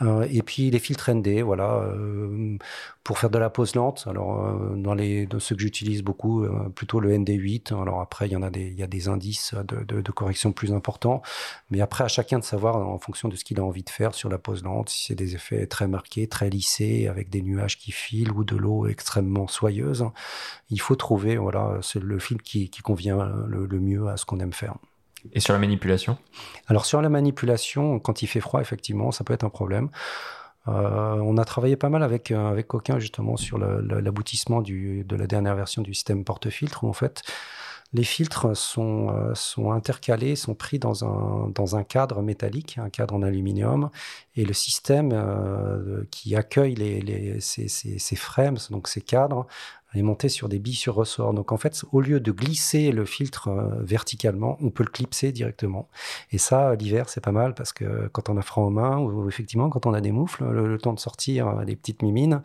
Euh, 0.00 0.26
et 0.30 0.42
puis 0.42 0.70
les 0.70 0.78
filtres 0.78 1.10
ND, 1.10 1.42
voilà, 1.42 1.74
euh, 1.74 2.56
pour 3.04 3.18
faire 3.18 3.30
de 3.30 3.38
la 3.38 3.50
pose 3.50 3.74
lente. 3.74 4.04
Alors 4.08 4.44
euh, 4.44 4.74
dans 4.76 4.94
les 4.94 5.26
de 5.26 5.38
ceux 5.38 5.54
que 5.54 5.60
j'utilise 5.62 6.02
beaucoup, 6.02 6.46
plutôt 6.74 7.00
le 7.00 7.12
ND8. 7.16 7.74
Alors 7.80 8.00
après 8.00 8.28
il 8.28 8.32
y 8.32 8.36
en 8.36 8.42
a 8.42 8.50
des, 8.50 8.68
il 8.68 8.78
y 8.78 8.82
a 8.82 8.86
des 8.86 9.08
indices 9.08 9.54
de, 9.54 9.84
de, 9.84 10.00
de, 10.00 10.12
correction 10.12 10.52
plus 10.52 10.72
importants, 10.72 11.22
mais 11.70 11.80
après 11.80 12.04
à 12.04 12.08
chacun 12.08 12.38
de 12.38 12.44
savoir 12.44 12.76
en 12.76 12.98
fonction 12.98 13.28
de 13.28 13.36
ce 13.36 13.44
qu'il 13.44 13.60
a 13.60 13.64
envie 13.64 13.82
de 13.82 13.90
faire 13.90 14.14
sur 14.14 14.28
la 14.28 14.38
pose 14.38 14.62
lente, 14.64 14.88
si 14.88 15.06
c'est 15.06 15.14
des 15.14 15.34
effets 15.34 15.66
très 15.66 15.86
marqués, 15.86 16.26
très 16.26 16.50
lissés, 16.50 17.06
avec 17.08 17.30
des 17.30 17.42
nuages 17.42 17.78
qui 17.78 17.92
filent 17.92 18.32
ou 18.32 18.44
de 18.44 18.56
l'eau 18.56 18.86
extrêmement 18.86 19.46
soyeuse. 19.48 20.06
Il 20.70 20.80
faut 20.80 20.96
trouver, 20.96 21.36
voilà, 21.36 21.78
c'est 21.82 22.02
le 22.02 22.18
film 22.18 22.40
qui, 22.40 22.70
qui 22.70 22.82
convient 22.82 23.32
le 23.46 23.80
mieux 23.80 24.08
à 24.08 24.16
ce 24.16 24.24
qu'on 24.24 24.40
aime 24.40 24.52
faire. 24.52 24.76
Et 25.32 25.40
sur 25.40 25.52
la 25.52 25.58
manipulation? 25.58 26.18
Alors 26.66 26.84
sur 26.84 27.00
la 27.02 27.08
manipulation, 27.08 27.98
quand 27.98 28.22
il 28.22 28.26
fait 28.26 28.40
froid, 28.40 28.60
effectivement, 28.60 29.12
ça 29.12 29.24
peut 29.24 29.34
être 29.34 29.44
un 29.44 29.50
problème. 29.50 29.88
Euh, 30.68 31.16
on 31.20 31.38
a 31.38 31.44
travaillé 31.44 31.76
pas 31.76 31.88
mal 31.88 32.02
avec, 32.02 32.30
euh, 32.30 32.50
avec 32.50 32.68
Coquin 32.68 32.98
justement 32.98 33.36
sur 33.36 33.58
l'aboutissement 33.58 34.62
de 34.62 35.16
la 35.16 35.26
dernière 35.26 35.56
version 35.56 35.82
du 35.82 35.92
système 35.92 36.24
porte-filtre 36.24 36.84
où 36.84 36.88
en 36.88 36.92
fait 36.92 37.22
les 37.94 38.04
filtres 38.04 38.56
sont, 38.56 39.10
euh, 39.10 39.34
sont 39.34 39.72
intercalés, 39.72 40.34
sont 40.34 40.54
pris 40.54 40.78
dans 40.78 41.04
un, 41.04 41.50
dans 41.50 41.76
un 41.76 41.82
cadre 41.82 42.22
métallique, 42.22 42.78
un 42.78 42.88
cadre 42.88 43.14
en 43.14 43.22
aluminium, 43.22 43.90
et 44.34 44.46
le 44.46 44.54
système 44.54 46.06
qui 46.10 46.34
accueille 46.34 46.74
les, 46.74 47.02
les, 47.02 47.40
ces, 47.40 47.68
ces, 47.68 47.98
ces 47.98 48.16
frames, 48.16 48.56
donc 48.70 48.88
ces 48.88 49.02
cadres, 49.02 49.46
est 49.94 50.02
monté 50.02 50.28
sur 50.28 50.48
des 50.48 50.58
billes 50.58 50.74
sur 50.74 50.94
ressort. 50.94 51.34
Donc 51.34 51.52
en 51.52 51.56
fait, 51.56 51.84
au 51.92 52.00
lieu 52.00 52.20
de 52.20 52.32
glisser 52.32 52.92
le 52.92 53.04
filtre 53.04 53.48
euh, 53.48 53.82
verticalement, 53.82 54.56
on 54.60 54.70
peut 54.70 54.84
le 54.84 54.90
clipser 54.90 55.32
directement. 55.32 55.88
Et 56.30 56.38
ça, 56.38 56.74
l'hiver, 56.74 57.08
c'est 57.08 57.20
pas 57.20 57.32
mal 57.32 57.54
parce 57.54 57.72
que 57.72 58.08
quand 58.12 58.28
on 58.28 58.36
a 58.36 58.42
froid 58.42 58.64
aux 58.64 58.70
mains 58.70 58.98
ou 58.98 59.28
effectivement 59.28 59.68
quand 59.68 59.86
on 59.86 59.94
a 59.94 60.00
des 60.00 60.12
moufles, 60.12 60.44
le, 60.44 60.78
temps 60.78 60.92
de 60.92 61.00
sortir 61.00 61.48
euh, 61.48 61.64
les 61.64 61.76
petites 61.76 62.02
mimines, 62.02 62.42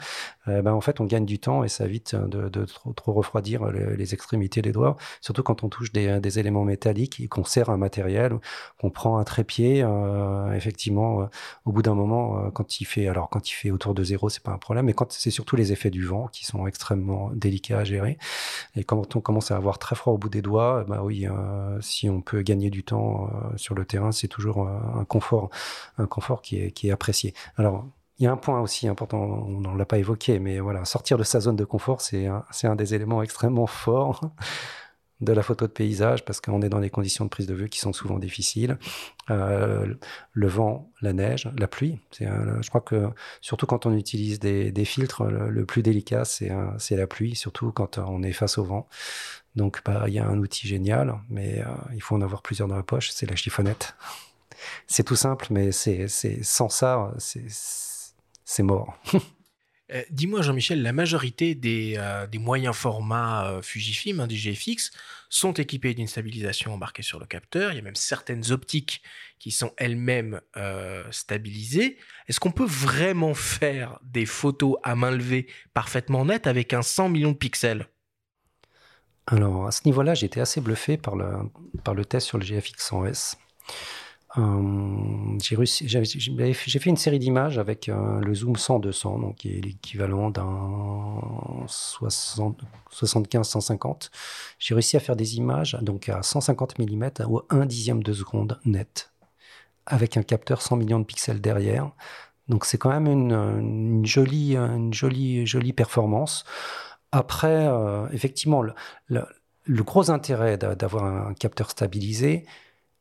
ben 0.48 0.74
en 0.74 0.82
fait, 0.82 1.00
on 1.00 1.06
gagne 1.06 1.26
du 1.26 1.40
temps 1.40 1.64
et 1.64 1.70
ça 1.70 1.86
évite 1.86 2.16
de, 2.16 2.50
de 2.50 2.66
trop, 2.66 3.14
refroidir 3.14 3.66
les, 3.72 4.14
extrémités 4.14 4.62
des 4.62 4.72
doigts. 4.72 4.96
Surtout 5.22 5.44
quand 5.44 5.64
on 5.64 5.70
touche 5.70 5.92
des, 5.92 6.20
des 6.20 6.40
éléments 6.40 6.64
métalliques 6.64 7.20
et 7.20 7.28
qu'on 7.28 7.44
serre 7.44 7.70
un 7.70 7.78
matériel, 7.78 8.38
qu'on 8.80 8.90
prend 8.90 9.18
un 9.18 9.24
trépied. 9.24 9.84
Euh, 9.84 10.54
effectivement, 10.54 11.30
au 11.66 11.72
bout 11.72 11.82
d'un 11.82 11.96
moment, 11.96 12.50
quand 12.52 12.80
il 12.80 12.86
fait, 12.86 13.08
alors 13.08 13.30
quand 13.30 13.50
il 13.50 13.54
fait 13.54 13.72
autour 13.72 13.94
de 13.94 14.04
zéro, 14.04 14.30
c'est 14.30 14.44
pas 14.44 14.52
un 14.52 14.58
problème, 14.58 14.86
mais 14.86 14.94
quand 14.94 15.12
c'est 15.12 15.32
surtout 15.32 15.56
les 15.56 15.72
effets 15.72 15.90
du 15.90 16.06
vent 16.06 16.28
qui 16.28 16.46
sont 16.46 16.68
extrêmement 16.68 17.32
délicat 17.34 17.80
à 17.80 17.84
gérer. 17.84 18.18
Et 18.76 18.84
quand 18.84 19.16
on 19.16 19.22
commence 19.22 19.52
à 19.52 19.58
avoir 19.58 19.80
très 19.80 19.96
froid 19.96 20.14
au 20.14 20.18
bout 20.18 20.30
des 20.30 20.42
doigts, 20.42 20.86
bah 20.88 21.02
oui, 21.04 21.28
euh, 21.28 21.80
si 21.82 22.10
on 22.10 22.22
peut 22.22 22.42
gagner 22.42 22.70
du 22.70 22.84
temps 22.84 23.28
euh, 23.28 23.58
sur 23.58 23.76
le 23.76 23.86
terrain, 23.86 24.12
c'est 24.12 24.28
toujours 24.28 24.68
un 24.68 25.06
confort, 25.06 25.50
un 25.98 26.08
confort 26.08 26.42
qui 26.42 26.60
est, 26.60 26.72
qui 26.72 26.90
est 26.90 26.92
apprécié. 26.92 27.34
Alors, 27.58 27.86
il 28.20 28.24
y 28.24 28.28
a 28.28 28.32
un 28.32 28.38
point 28.38 28.60
aussi 28.60 28.88
important, 28.88 29.20
on 29.20 29.60
ne 29.60 29.78
l'a 29.78 29.86
pas 29.86 30.00
évoqué, 30.00 30.40
mais 30.40 30.60
voilà, 30.60 30.86
sortir 30.86 31.18
de 31.18 31.24
sa 31.24 31.40
zone 31.40 31.56
de 31.56 31.66
confort, 31.66 32.02
c'est 32.02 32.28
un, 32.28 32.76
des 32.76 32.96
éléments 32.96 33.22
extrêmement 33.22 33.68
forts 33.68 34.32
de 35.22 35.34
la 35.34 35.42
photo 35.42 35.66
de 35.66 35.72
paysage 35.72 36.26
parce 36.26 36.42
qu'on 36.42 36.62
est 36.62 36.70
dans 36.70 36.80
des 36.80 36.92
conditions 36.92 37.26
de 37.26 37.30
prise 37.30 37.48
de 37.48 37.54
vue 37.54 37.70
qui 37.70 37.80
sont 37.80 37.94
souvent 37.94 38.20
difficiles. 38.20 38.78
Euh, 39.32 39.96
le 40.32 40.48
vent, 40.48 40.92
la 41.02 41.14
neige, 41.14 41.50
la 41.58 41.68
pluie. 41.68 42.00
Je 42.20 42.70
crois 42.70 42.82
que 42.82 43.10
surtout 43.42 43.66
quand 43.66 43.88
on 43.88 43.94
utilise 43.94 44.40
des, 44.40 44.86
filtres, 44.86 45.24
le, 45.24 45.66
plus 45.66 45.82
délicat, 45.82 46.24
c'est 46.26 46.96
la 46.96 47.08
pluie, 47.08 47.36
surtout 47.36 47.72
quand 47.72 47.98
on 48.00 48.24
est 48.24 48.34
face 48.34 48.58
au 48.58 48.64
vent. 48.64 48.88
Donc 49.56 49.82
bah, 49.86 50.06
il 50.08 50.14
y 50.14 50.20
a 50.20 50.28
un 50.28 50.38
outil 50.38 50.68
génial, 50.68 51.20
mais 51.30 51.62
euh, 51.62 51.66
il 51.94 52.02
faut 52.02 52.16
en 52.16 52.22
avoir 52.22 52.44
plusieurs 52.44 52.68
dans 52.68 52.76
la 52.76 52.84
poche, 52.84 53.10
c'est 53.12 53.28
la 53.28 53.36
chiffonnette. 53.36 53.96
C'est 54.88 55.04
tout 55.04 55.16
simple, 55.16 55.48
mais 55.52 55.72
c'est 55.72 56.08
sans 56.42 56.70
ça, 56.70 57.12
c'est 57.18 57.50
mort. 58.64 58.98
Euh, 59.94 60.04
dis-moi, 60.10 60.42
Jean-Michel, 60.42 60.82
la 60.82 60.92
majorité 60.92 61.56
des, 61.56 61.96
euh, 61.98 62.28
moyens 62.40 62.76
formats 62.76 63.50
euh, 63.50 63.62
Fujifilm, 63.62 64.20
hein, 64.20 64.28
des 64.28 64.36
GFX, 64.36 64.92
sont 65.30 65.54
équipés 65.54 65.94
d'une 65.94 66.08
stabilisation 66.08 66.74
embarquée 66.74 67.04
sur 67.04 67.20
le 67.20 67.26
capteur. 67.26 67.72
Il 67.72 67.76
y 67.76 67.80
a 67.80 67.82
même 67.82 67.96
certaines 67.96 68.52
optiques 68.52 69.02
qui 69.40 69.52
sont 69.52 69.72
elles-mêmes 69.78 70.42
stabilisées. 71.12 71.98
Est-ce 72.28 72.40
qu'on 72.40 72.52
peut 72.52 72.66
vraiment 72.66 73.34
faire 73.34 74.00
des 74.04 74.26
photos 74.26 74.76
à 74.84 74.96
main 74.96 75.12
levée 75.12 75.48
parfaitement 75.74 76.26
nettes 76.26 76.48
avec 76.48 76.74
un 76.74 76.82
100 76.82 77.10
millions 77.10 77.32
de 77.32 77.38
pixels? 77.38 77.88
Alors, 79.28 79.68
à 79.68 79.72
ce 79.72 79.82
niveau-là, 79.86 80.16
j'ai 80.16 80.26
été 80.26 80.40
assez 80.40 80.62
bluffé 80.62 80.98
par 80.98 81.16
le, 81.16 81.28
par 81.84 81.94
le 81.94 82.06
test 82.06 82.28
sur 82.28 82.38
le 82.38 82.46
GFX 82.46 82.92
100S. 82.92 83.36
Euh, 84.38 85.38
j'ai 85.40 86.80
fait 86.80 86.90
une 86.90 86.98
série 86.98 87.20
d'images 87.20 87.58
avec 87.58 87.90
euh, 87.90 88.20
le 88.20 88.36
zoom 88.36 88.54
100-200, 88.54 89.22
donc 89.22 89.38
qui 89.38 89.58
est 89.58 89.62
l'équivalent 89.62 90.30
d'un 90.30 91.20
75-150. 91.68 94.12
J'ai 94.60 94.76
réussi 94.76 94.98
à 94.98 95.00
faire 95.00 95.16
des 95.16 95.38
images 95.38 95.78
donc 95.82 96.10
à 96.10 96.22
150 96.22 96.78
mm 96.80 97.10
ou 97.28 97.42
1 97.50 97.66
dixième 97.66 98.04
de 98.04 98.14
seconde 98.14 98.60
net, 98.66 99.12
avec 99.86 100.18
un 100.18 100.24
capteur 100.24 100.62
100 100.62 100.76
millions 100.78 101.00
de 101.00 101.06
pixels 101.06 101.42
derrière. 101.42 101.92
Donc 102.48 102.66
c'est 102.66 102.78
quand 102.78 102.90
même 102.90 103.08
une, 103.08 104.06
jolie, 104.06 104.56
une 104.56 104.94
jolie, 104.94 105.74
performance. 105.74 106.46
Après, 107.12 107.68
euh, 107.68 108.08
effectivement, 108.12 108.62
le, 108.62 108.74
gros 109.84 110.12
intérêt 110.12 110.58
d'avoir 110.58 111.06
un 111.06 111.34
capteur 111.34 111.72
stabilisé, 111.72 112.46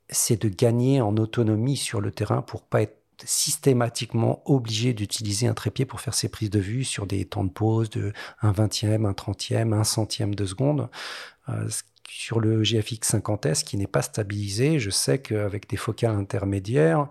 c'est 0.08 0.40
de 0.40 0.48
gagner 0.48 1.00
en 1.00 1.16
autonomie 1.16 1.76
sur 1.76 2.00
le 2.00 2.10
terrain 2.10 2.42
pour 2.42 2.62
pas 2.62 2.82
être 2.82 2.96
systématiquement 3.24 4.42
obligé 4.44 4.92
d'utiliser 4.92 5.46
un 5.46 5.54
trépied 5.54 5.86
pour 5.86 6.00
faire 6.00 6.14
ses 6.14 6.28
prises 6.28 6.50
de 6.50 6.58
vue 6.58 6.84
sur 6.84 7.06
des 7.06 7.24
temps 7.24 7.44
de 7.44 7.50
pause 7.50 7.88
de 7.90 8.12
un 8.42 8.52
vingtième, 8.52 9.06
un 9.06 9.14
trentième, 9.14 9.72
un 9.72 9.84
centième 9.84 10.34
de 10.34 10.44
seconde. 10.44 10.88
Euh, 11.48 11.68
sur 12.08 12.40
le 12.40 12.62
GFX 12.62 13.14
50S 13.14 13.64
qui 13.64 13.76
n'est 13.76 13.86
pas 13.86 14.02
stabilisé, 14.02 14.78
je 14.78 14.90
sais 14.90 15.20
qu'avec 15.20 15.68
des 15.68 15.76
focales 15.76 16.14
intermédiaires, 16.14 17.08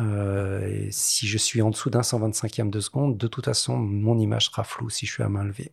euh, 0.00 0.86
si 0.90 1.26
je 1.26 1.38
suis 1.38 1.62
en 1.62 1.70
dessous 1.70 1.90
d'un 1.90 2.02
125e 2.02 2.70
de 2.70 2.80
seconde, 2.80 3.16
de 3.16 3.26
toute 3.26 3.46
façon, 3.46 3.76
mon 3.76 4.18
image 4.18 4.46
sera 4.46 4.64
floue 4.64 4.90
si 4.90 5.06
je 5.06 5.12
suis 5.12 5.22
à 5.22 5.28
main 5.28 5.44
levée. 5.44 5.72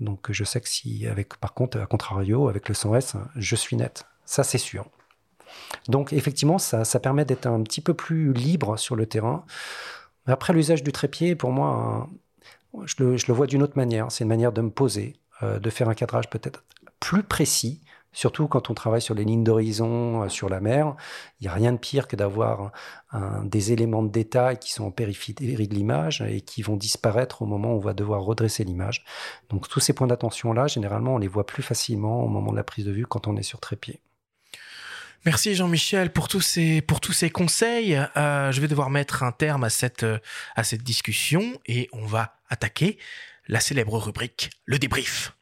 Donc 0.00 0.30
je 0.30 0.44
sais 0.44 0.60
que 0.60 0.68
si, 0.68 1.06
avec, 1.06 1.36
par 1.36 1.54
contre, 1.54 1.78
à 1.78 1.86
contrario, 1.86 2.48
avec 2.48 2.68
le 2.68 2.74
100S, 2.74 3.16
je 3.36 3.56
suis 3.56 3.76
net. 3.76 4.04
Ça, 4.24 4.44
c'est 4.44 4.58
sûr. 4.58 4.86
Donc 5.88 6.12
effectivement, 6.12 6.58
ça, 6.58 6.84
permet 7.00 7.24
d'être 7.24 7.46
un 7.46 7.62
petit 7.62 7.80
peu 7.80 7.94
plus 7.94 8.32
libre 8.32 8.76
sur 8.76 8.96
le 8.96 9.06
terrain. 9.06 9.44
Après, 10.26 10.52
l'usage 10.52 10.82
du 10.82 10.92
trépied, 10.92 11.34
pour 11.34 11.52
moi, 11.52 12.08
je 12.84 12.96
le, 13.02 13.32
vois 13.32 13.46
d'une 13.46 13.62
autre 13.62 13.76
manière. 13.76 14.12
C'est 14.12 14.24
une 14.24 14.28
manière 14.28 14.52
de 14.52 14.60
me 14.60 14.70
poser, 14.70 15.16
euh, 15.42 15.58
de 15.58 15.70
faire 15.70 15.88
un 15.88 15.94
cadrage 15.94 16.28
peut-être 16.28 16.64
plus 17.00 17.22
précis, 17.22 17.80
surtout 18.12 18.46
quand 18.46 18.68
on 18.68 18.74
travaille 18.74 19.00
sur 19.00 19.14
les 19.14 19.24
lignes 19.24 19.44
d'horizon, 19.44 20.24
euh, 20.24 20.28
sur 20.28 20.50
la 20.50 20.60
mer. 20.60 20.94
Il 21.40 21.44
n'y 21.44 21.48
a 21.48 21.54
rien 21.54 21.72
de 21.72 21.78
pire 21.78 22.08
que 22.08 22.16
d'avoir 22.16 22.72
des 23.44 23.72
éléments 23.72 24.02
de 24.02 24.10
détail 24.10 24.58
qui 24.58 24.70
sont 24.70 24.84
en 24.84 24.90
périphérie 24.90 25.66
de 25.66 25.74
l'image 25.74 26.20
et 26.20 26.42
qui 26.42 26.60
vont 26.60 26.76
disparaître 26.76 27.40
au 27.40 27.46
moment 27.46 27.72
où 27.72 27.76
on 27.76 27.80
va 27.80 27.94
devoir 27.94 28.20
redresser 28.20 28.64
l'image. 28.64 29.02
Donc 29.48 29.66
tous 29.66 29.80
ces 29.80 29.94
points 29.94 30.06
d'attention-là, 30.06 30.66
généralement, 30.66 31.14
on 31.14 31.18
les 31.18 31.28
voit 31.28 31.46
plus 31.46 31.62
facilement 31.62 32.22
au 32.22 32.28
moment 32.28 32.50
de 32.50 32.56
la 32.56 32.64
prise 32.64 32.84
de 32.84 32.92
vue 32.92 33.06
quand 33.06 33.26
on 33.26 33.36
est 33.38 33.42
sur 33.42 33.60
trépied. 33.60 34.02
Merci 35.28 35.54
Jean-Michel 35.54 36.10
pour 36.10 36.26
tous 36.26 36.40
ces 36.40 36.80
pour 36.80 37.00
tous 37.00 37.12
ces 37.12 37.28
conseils. 37.28 37.94
Euh, 38.16 38.50
je 38.50 38.62
vais 38.62 38.66
devoir 38.66 38.88
mettre 38.88 39.22
un 39.22 39.30
terme 39.30 39.62
à 39.62 39.68
cette 39.68 40.06
à 40.56 40.64
cette 40.64 40.82
discussion 40.82 41.60
et 41.66 41.90
on 41.92 42.06
va 42.06 42.40
attaquer 42.48 42.96
la 43.46 43.60
célèbre 43.60 43.98
rubrique 43.98 44.48
le 44.64 44.78
débrief. 44.78 45.36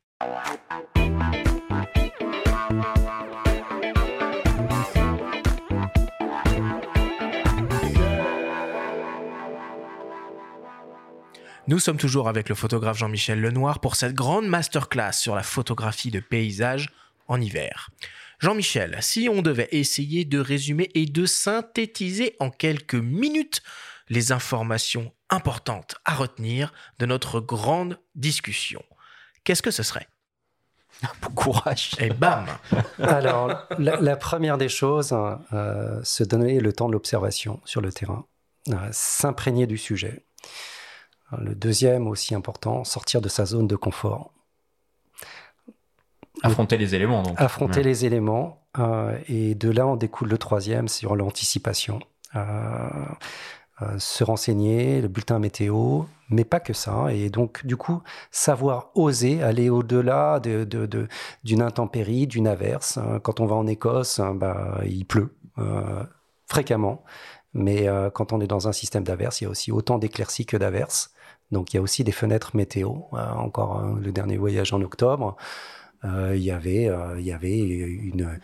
Nous 11.69 11.79
sommes 11.79 11.99
toujours 11.99 12.29
avec 12.29 12.49
le 12.49 12.57
photographe 12.57 12.99
Jean-Michel 12.99 13.41
Lenoir 13.41 13.79
pour 13.79 13.95
cette 13.95 14.15
grande 14.15 14.49
masterclass 14.49 15.13
sur 15.13 15.37
la 15.37 15.45
photographie 15.45 16.11
de 16.11 16.19
paysage 16.19 16.89
en 17.29 17.41
hiver. 17.41 17.91
Jean-Michel, 18.39 18.99
si 19.01 19.29
on 19.31 19.43
devait 19.43 19.69
essayer 19.73 20.25
de 20.25 20.39
résumer 20.39 20.91
et 20.95 21.07
de 21.07 21.27
synthétiser 21.27 22.37
en 22.41 22.51
quelques 22.51 22.95
minutes 22.95 23.63
les 24.09 24.33
informations 24.33 25.13
importante 25.31 25.97
à 26.05 26.15
retenir 26.15 26.73
de 26.99 27.07
notre 27.07 27.41
grande 27.41 27.99
discussion. 28.15 28.83
Qu'est-ce 29.45 29.63
que 29.63 29.71
ce 29.71 29.83
serait? 29.83 30.07
Bon 31.23 31.31
courage. 31.35 31.91
Et 31.99 32.11
bam 32.11 32.47
Alors, 32.99 33.67
la, 33.79 34.01
la 34.01 34.17
première 34.17 34.59
des 34.59 34.69
choses, 34.69 35.15
euh, 35.53 36.01
se 36.03 36.25
donner 36.25 36.61
le 36.61 36.73
temps 36.73 36.89
de 36.89 36.93
l'observation 36.93 37.61
sur 37.65 37.81
le 37.81 37.93
terrain, 37.93 38.27
euh, 38.69 38.89
s'imprégner 38.93 39.67
du 39.67 39.79
sujet. 39.79 40.25
Le 41.39 41.55
deuxième, 41.55 42.07
aussi 42.07 42.35
important, 42.35 42.85
sortir 42.85 43.21
de 43.21 43.29
sa 43.29 43.45
zone 43.45 43.67
de 43.67 43.77
confort. 43.77 44.33
Affronter 46.43 46.77
les 46.77 46.95
éléments, 46.95 47.23
donc. 47.23 47.35
Affronter 47.39 47.79
Ouais. 47.79 47.85
les 47.85 48.05
éléments. 48.05 48.63
euh, 48.79 49.17
et 49.29 49.55
de 49.55 49.71
là, 49.71 49.87
en 49.87 49.97
découle 49.97 50.29
le 50.29 50.37
troisième, 50.37 50.87
sur 50.89 51.17
l'anticipation. 51.17 51.99
Euh, 52.35 52.41
euh, 53.83 53.99
se 53.99 54.23
renseigner, 54.23 55.01
le 55.01 55.09
bulletin 55.09 55.39
météo, 55.39 56.03
mais 56.29 56.45
pas 56.45 56.61
que 56.61 56.75
ça. 56.75 57.07
Et 57.13 57.31
donc, 57.31 57.65
du 57.65 57.77
coup, 57.77 58.03
savoir 58.31 58.91
oser 58.95 59.43
aller 59.43 59.71
au-delà 59.71 60.41
de, 60.41 60.65
de- 60.65 60.85
de- 60.87 61.09
d'une 61.45 61.63
intempérie, 61.63 62.27
d'une 62.27 62.47
averse. 62.47 62.99
Quand 63.23 63.41
on 63.41 63.47
va 63.47 63.55
en 63.57 63.67
Écosse, 63.67 64.21
bah, 64.35 64.79
il 64.85 65.07
pleut 65.07 65.35
fréquemment. 66.47 67.03
Mais 67.55 67.87
quand 68.15 68.33
on 68.35 68.41
est 68.43 68.47
dans 68.47 68.69
un 68.69 68.73
système 68.73 69.05
d'averse, 69.05 69.41
il 69.41 69.45
y 69.45 69.47
a 69.47 69.51
aussi 69.51 69.73
autant 69.73 69.99
d'éclaircies 69.99 70.45
que 70.47 70.57
d'averses. 70.59 71.13
Donc, 71.51 71.73
il 71.73 71.77
y 71.77 71.79
a 71.79 71.83
aussi 71.83 72.05
des 72.05 72.13
fenêtres 72.13 72.57
météo. 72.57 72.91
Encore 73.37 73.79
euh, 73.81 73.95
le 74.01 74.13
dernier 74.13 74.37
voyage 74.37 74.73
en 74.75 74.83
octobre. 74.83 75.37
Euh, 76.07 76.37
il 76.37 76.43
y 76.43 76.51
avait, 76.51 76.89
euh, 76.89 77.19
il 77.19 77.27
y 77.27 77.33
avait 77.33 77.59
une, 77.59 78.39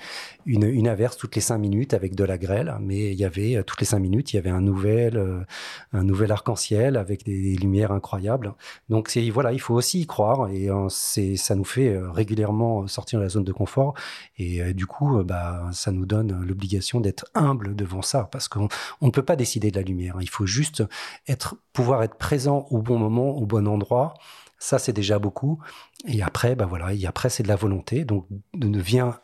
une, 0.47 0.65
une 0.65 0.89
averse 0.89 1.17
toutes 1.17 1.35
les 1.35 1.41
cinq 1.41 1.59
minutes 1.59 1.95
avec 1.95 2.15
de 2.15 2.25
la 2.25 2.39
grêle, 2.39 2.75
mais 2.81 3.13
il 3.13 3.19
y 3.19 3.25
avait 3.25 3.57
euh, 3.57 3.63
toutes 3.63 3.81
les 3.81 3.87
cinq 3.87 4.01
minutes, 4.01 4.33
il 4.33 4.37
y 4.37 4.39
avait 4.39 4.51
un 4.51 4.61
nouvel, 4.61 5.45
un 5.93 6.05
nouvel 6.05 6.33
arc-en-ciel 6.33 6.97
avec 6.97 7.25
des, 7.25 7.57
lumières 7.57 7.93
incroyables. 7.93 8.55
Donc 8.89 9.09
c'est 9.09 9.29
voilà, 9.31 9.53
il 9.53 9.61
faut 9.61 9.75
aussi 9.75 10.01
y 10.01 10.07
croire 10.07 10.49
et 10.49 10.69
c'est 10.89 11.37
ça 11.37 11.55
nous 11.55 11.65
fait 11.65 11.97
régulièrement 11.99 12.87
sortir 12.87 13.19
de 13.19 13.25
la 13.25 13.29
zone 13.29 13.45
de 13.45 13.53
confort 13.53 13.95
et 14.39 14.75
du 14.75 14.87
coup 14.87 15.23
bah 15.23 15.69
ça 15.73 15.93
nous 15.93 16.07
donne 16.07 16.45
l'obligation 16.45 17.01
d'être 17.01 17.27
humble 17.35 17.77
devant 17.77 18.03
ça 18.03 18.29
parce 18.33 18.49
qu'on 18.49 18.69
on 19.01 19.07
ne 19.07 19.11
peut 19.11 19.23
pas 19.23 19.37
décider 19.37 19.71
de 19.71 19.77
la 19.77 19.83
lumière. 19.83 20.17
Il 20.21 20.31
faut 20.31 20.47
juste 20.47 20.83
être 21.29 21.57
pouvoir 21.73 22.03
être 22.03 22.17
présent 22.17 22.67
au 22.71 22.83
bon 22.83 22.99
moment, 22.99 23.31
au 23.37 23.47
bon 23.47 23.69
endroit. 23.69 24.15
Ça 24.63 24.79
c'est 24.79 24.93
déjà 24.93 25.19
beaucoup. 25.19 25.59
Et 26.07 26.23
après 26.23 26.55
bah 26.55 26.67
voilà, 26.67 26.93
et 26.95 27.05
après 27.05 27.31
c'est 27.31 27.43
de 27.43 27.49
la 27.49 27.57
volonté. 27.57 28.05
Donc 28.05 28.27
de 28.55 28.79
vient 28.81 29.19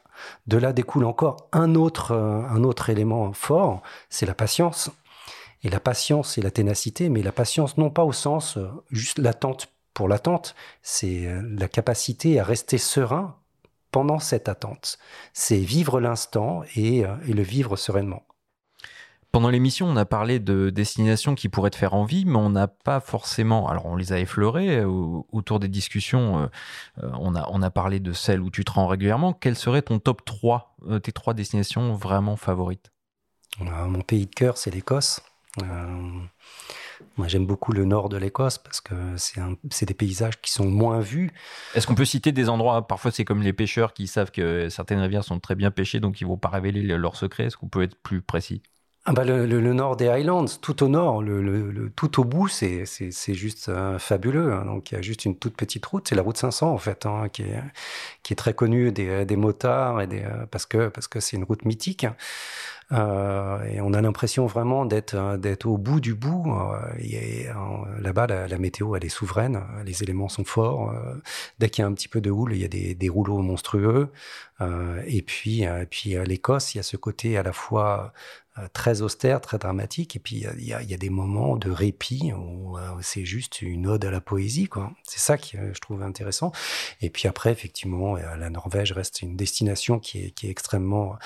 de 0.48 0.56
là 0.56 0.72
découle 0.72 1.04
encore 1.04 1.48
un 1.52 1.76
autre, 1.76 2.12
euh, 2.12 2.42
un 2.48 2.64
autre 2.64 2.90
élément 2.90 3.32
fort, 3.32 3.82
c'est 4.10 4.26
la 4.26 4.34
patience. 4.34 4.90
Et 5.62 5.70
la 5.70 5.80
patience 5.80 6.38
et 6.38 6.42
la 6.42 6.50
ténacité, 6.50 7.08
mais 7.08 7.22
la 7.22 7.32
patience 7.32 7.78
non 7.78 7.90
pas 7.90 8.04
au 8.04 8.12
sens 8.12 8.56
euh, 8.56 8.68
juste 8.90 9.18
l'attente 9.18 9.68
pour 9.94 10.08
l'attente, 10.08 10.56
c'est 10.82 11.26
euh, 11.26 11.40
la 11.56 11.68
capacité 11.68 12.40
à 12.40 12.44
rester 12.44 12.78
serein 12.78 13.36
pendant 13.92 14.18
cette 14.18 14.48
attente. 14.48 14.98
C'est 15.32 15.58
vivre 15.58 16.00
l'instant 16.00 16.62
et 16.76 17.04
le 17.26 17.42
vivre 17.42 17.76
sereinement. 17.76 18.27
Pendant 19.30 19.50
l'émission, 19.50 19.86
on 19.86 19.96
a 19.96 20.06
parlé 20.06 20.38
de 20.40 20.70
destinations 20.70 21.34
qui 21.34 21.48
pourraient 21.50 21.70
te 21.70 21.76
faire 21.76 21.94
envie, 21.94 22.24
mais 22.24 22.36
on 22.38 22.48
n'a 22.50 22.66
pas 22.66 22.98
forcément. 23.00 23.68
Alors, 23.68 23.84
on 23.86 23.94
les 23.94 24.12
a 24.12 24.18
effleurées 24.18 24.78
euh, 24.78 24.86
autour 25.32 25.60
des 25.60 25.68
discussions. 25.68 26.38
euh, 26.42 26.46
euh, 27.04 27.10
on, 27.20 27.34
a, 27.34 27.46
on 27.52 27.60
a 27.62 27.70
parlé 27.70 28.00
de 28.00 28.12
celles 28.14 28.40
où 28.40 28.50
tu 28.50 28.64
te 28.64 28.72
rends 28.72 28.86
régulièrement. 28.86 29.34
Quel 29.34 29.54
serait 29.54 29.82
ton 29.82 29.98
top 29.98 30.24
3, 30.24 30.76
euh, 30.88 30.98
tes 30.98 31.12
trois 31.12 31.34
destinations 31.34 31.92
vraiment 31.92 32.36
favorites? 32.36 32.90
Euh, 33.60 33.86
Mon 33.86 34.00
pays 34.00 34.26
de 34.26 34.34
cœur, 34.34 34.56
c'est 34.56 34.70
l'Écosse. 34.70 35.20
Moi, 37.16 37.26
j'aime 37.28 37.46
beaucoup 37.46 37.72
le 37.72 37.84
nord 37.84 38.08
de 38.08 38.16
l'Écosse 38.16 38.58
parce 38.58 38.80
que 38.80 38.94
c'est 39.16 39.86
des 39.86 39.94
paysages 39.94 40.40
qui 40.40 40.50
sont 40.52 40.66
moins 40.66 41.00
vus. 41.00 41.30
Est-ce 41.74 41.86
qu'on 41.86 41.94
peut 41.94 42.04
citer 42.04 42.32
des 42.32 42.48
endroits? 42.48 42.86
Parfois, 42.86 43.10
c'est 43.10 43.24
comme 43.24 43.42
les 43.42 43.52
pêcheurs 43.52 43.92
qui 43.92 44.06
savent 44.06 44.30
que 44.30 44.68
certaines 44.68 45.00
rivières 45.00 45.24
sont 45.24 45.38
très 45.40 45.54
bien 45.54 45.70
pêchées, 45.70 46.00
donc 46.00 46.20
ils 46.20 46.26
vont 46.26 46.38
pas 46.38 46.48
révéler 46.48 46.82
le- 46.82 46.96
leurs 46.96 47.16
secrets. 47.16 47.44
Est-ce 47.44 47.56
qu'on 47.56 47.68
peut 47.68 47.82
être 47.82 47.96
plus 48.02 48.22
précis? 48.22 48.62
Ah 49.10 49.14
bah 49.14 49.24
le, 49.24 49.46
le- 49.46 49.60
le 49.62 49.72
nord 49.72 49.96
des 49.96 50.06
Highlands, 50.08 50.44
tout 50.60 50.82
au 50.82 50.88
nord, 50.88 51.22
le, 51.22 51.90
tout 51.96 52.20
au 52.20 52.24
bout, 52.24 52.46
c'est 52.48 52.84
juste 53.32 53.70
euh, 53.70 53.98
fabuleux. 53.98 54.52
hein. 54.52 54.66
Donc 54.66 54.90
il 54.92 54.96
y 54.96 54.98
a 54.98 55.00
juste 55.02 55.24
une 55.24 55.34
toute 55.38 55.56
petite 55.56 55.86
route, 55.86 56.06
c'est 56.06 56.14
la 56.14 56.20
route 56.20 56.36
500 56.36 56.70
en 56.70 56.76
fait, 56.76 57.06
hein, 57.06 57.28
qui, 57.32 57.40
est, 57.44 57.62
qui 58.22 58.34
est 58.34 58.36
très 58.36 58.52
connue 58.52 58.92
des, 58.92 59.24
des 59.24 59.36
motards 59.36 60.02
et 60.02 60.06
des, 60.06 60.22
euh, 60.24 60.44
parce 60.50 60.66
que 60.66 60.88
parce 60.88 61.08
que 61.08 61.20
c'est 61.20 61.38
une 61.38 61.44
route 61.44 61.64
mythique. 61.64 62.06
Euh, 62.92 63.62
et 63.64 63.80
on 63.82 63.92
a 63.92 64.00
l'impression 64.00 64.46
vraiment 64.46 64.86
d'être 64.86 65.14
euh, 65.14 65.36
d'être 65.36 65.66
au 65.66 65.78
bout 65.78 66.00
du 66.00 66.14
bout. 66.14 66.52
euh, 66.54 66.78
euh, 67.00 68.00
Là-bas, 68.00 68.26
la, 68.26 68.58
météo, 68.58 68.94
elle 68.96 69.04
est 69.04 69.08
souveraine. 69.10 69.62
Les 69.84 70.02
éléments 70.02 70.28
sont 70.28 70.44
forts. 70.44 70.94
Dès 71.58 71.70
qu'il 71.70 71.82
y 71.82 71.84
a 71.84 71.88
un 71.88 71.92
petit 71.92 72.08
peu 72.08 72.20
de 72.20 72.30
houle, 72.30 72.54
il 72.54 72.60
y 72.60 72.64
a 72.64 72.68
des, 72.68 72.94
des 72.94 73.08
rouleaux 73.08 73.38
monstrueux. 73.42 74.08
Et 75.06 75.22
puis, 75.22 75.62
et 75.62 75.86
puis 75.90 76.16
l'Écosse, 76.26 76.74
il 76.74 76.78
y 76.78 76.80
a 76.80 76.82
ce 76.82 76.96
côté 76.96 77.36
à 77.38 77.42
la 77.42 77.52
fois 77.52 78.12
très 78.72 79.02
austère, 79.02 79.40
très 79.40 79.58
dramatique. 79.58 80.16
Et 80.16 80.18
puis, 80.18 80.44
il 80.58 80.64
y 80.64 80.74
a- 80.74 80.98
des 80.98 81.10
moments 81.10 81.56
de 81.56 81.70
répit 81.70 82.32
où, 82.32 82.76
euh, 82.76 82.80
c'est 83.02 83.24
juste 83.24 83.62
une 83.62 83.86
ode 83.86 84.04
à 84.04 84.10
la 84.10 84.20
poésie. 84.20 84.68
C'est 85.04 85.20
ça 85.20 85.38
que 85.38 85.56
euh, 85.56 85.72
je 85.72 85.80
trouve 85.80 86.02
intéressant. 86.02 86.50
Et 87.00 87.08
puis 87.10 87.28
après, 87.28 87.52
effectivement, 87.52 88.16
euh, 88.16 88.36
la 88.36 88.50
Norvège 88.50 88.90
reste 88.92 89.22
une 89.22 89.36
destination 89.36 89.98
qui 90.00 90.18
est, 90.18 90.44
extrêmement 90.44 91.16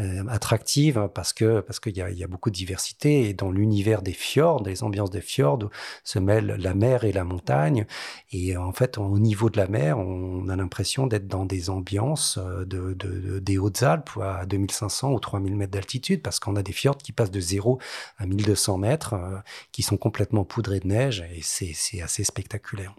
euh, 0.00 0.24
attractive 0.28 1.08
parce 1.14 1.32
que 1.32 1.60
parce 1.60 1.80
qu'il 1.80 1.96
y 1.96 2.00
a, 2.02 2.26
beaucoup 2.26 2.50
de 2.50 2.54
diversité. 2.54 3.28
Et 3.28 3.34
dans 3.34 3.50
l'univers 3.50 4.00
des 4.02 4.12
fjords, 4.12 4.62
des 4.62 4.82
ambiances 4.82 5.10
des 5.10 5.20
fjords, 5.20 5.68
se 6.04 6.18
mêlent 6.18 6.56
la 6.58 6.74
mer 6.74 7.04
et 7.04 7.12
la 7.12 7.24
montagne. 7.24 7.86
Et 8.32 8.56
euh, 8.56 8.62
en 8.62 8.72
fait, 8.72 8.98
au 8.98 9.18
niveau 9.18 9.50
de 9.50 9.58
la 9.58 9.68
mer, 9.68 9.98
on 9.98 10.48
a 10.48 10.56
l'impression 10.56 11.06
d'être 11.06 11.26
dans 11.28 11.44
des 11.44 11.68
ambiances 11.70 12.38
euh, 12.38 12.64
de- 12.64 12.94
des 13.40 13.58
Hautes-Alpes 13.58 14.10
à 14.22 14.46
2500 14.46 15.12
ou 15.12 15.18
3000 15.20 15.56
mètres 15.56 15.72
d'altitude, 15.72 16.22
parce 16.22 16.38
qu'on 16.40 16.56
a 16.56 16.62
des 16.62 16.72
fjords 16.78 16.98
qui 16.98 17.12
passent 17.12 17.30
de 17.30 17.40
0 17.40 17.78
à 18.18 18.26
1200 18.26 18.78
mètres, 18.78 19.14
euh, 19.14 19.38
qui 19.72 19.82
sont 19.82 19.96
complètement 19.96 20.44
poudrés 20.44 20.80
de 20.80 20.86
neige, 20.88 21.24
et 21.32 21.42
c'est 21.42 22.02
assez 22.02 22.24
spectaculaire. 22.24 22.94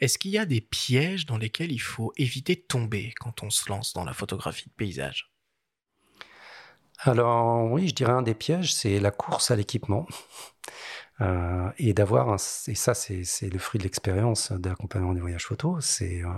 Est-ce 0.00 0.18
qu'il 0.18 0.32
y 0.32 0.36
a 0.38 0.44
des 0.44 0.60
pièges 0.60 1.24
dans 1.24 1.38
lesquels 1.38 1.72
il 1.72 1.78
faut 1.80 2.12
éviter 2.18 2.56
de 2.56 2.60
tomber 2.60 3.14
quand 3.18 3.42
on 3.42 3.48
se 3.48 3.70
lance 3.70 3.94
dans 3.94 4.04
la 4.04 4.12
photographie 4.12 4.68
de 4.68 4.74
paysage? 4.74 5.32
Alors 6.98 7.70
oui, 7.70 7.88
je 7.88 7.94
dirais 7.94 8.12
un 8.12 8.22
des 8.22 8.34
pièges, 8.34 8.72
c'est 8.74 9.00
la 9.00 9.10
course 9.10 9.50
à 9.50 9.56
l'équipement. 9.56 10.06
Euh, 11.20 11.70
et 11.78 11.92
d'avoir, 11.94 12.30
un- 12.30 12.36
et 12.68 12.74
ça 12.74 12.94
c'est 12.94 13.24
c'est 13.24 13.48
le 13.50 13.58
fruit 13.58 13.78
de 13.78 13.84
l'expérience 13.84 14.52
d'accompagnement 14.52 15.12
des 15.14 15.20
voyages 15.20 15.44
photos, 15.46 15.84
c'est 15.84 16.22
euh, 16.24 16.28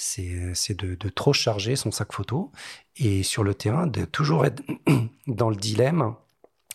c'est 0.00 0.54
c'est 0.54 0.78
de, 0.78 1.08
trop 1.08 1.32
charger 1.32 1.74
son 1.74 1.90
sac 1.90 2.12
photo 2.12 2.52
et 2.96 3.24
sur 3.24 3.42
le 3.42 3.52
terrain 3.52 3.88
de 3.88 4.04
toujours 4.04 4.46
être 4.46 4.62
dans 5.26 5.50
le 5.50 5.56
dilemme, 5.56 6.14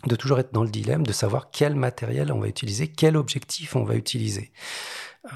de 0.05 0.15
toujours 0.17 0.39
être 0.39 0.53
dans 0.53 0.63
le 0.63 0.69
dilemme 0.69 1.05
de 1.07 1.13
savoir 1.13 1.49
quel 1.49 1.75
matériel 1.75 2.33
on 2.33 2.39
va 2.39 2.47
utiliser, 2.47 2.89
quel 2.89 3.15
objectif 3.15 3.77
on 3.77 3.85
va 3.85 3.95
utiliser. 3.95 4.51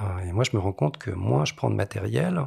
Euh, 0.01 0.19
et 0.27 0.33
moi, 0.33 0.43
je 0.43 0.55
me 0.55 0.59
rends 0.59 0.73
compte 0.73 0.97
que 0.97 1.11
moins 1.11 1.45
je 1.45 1.53
prends 1.53 1.69
de 1.69 1.75
matériel, 1.75 2.41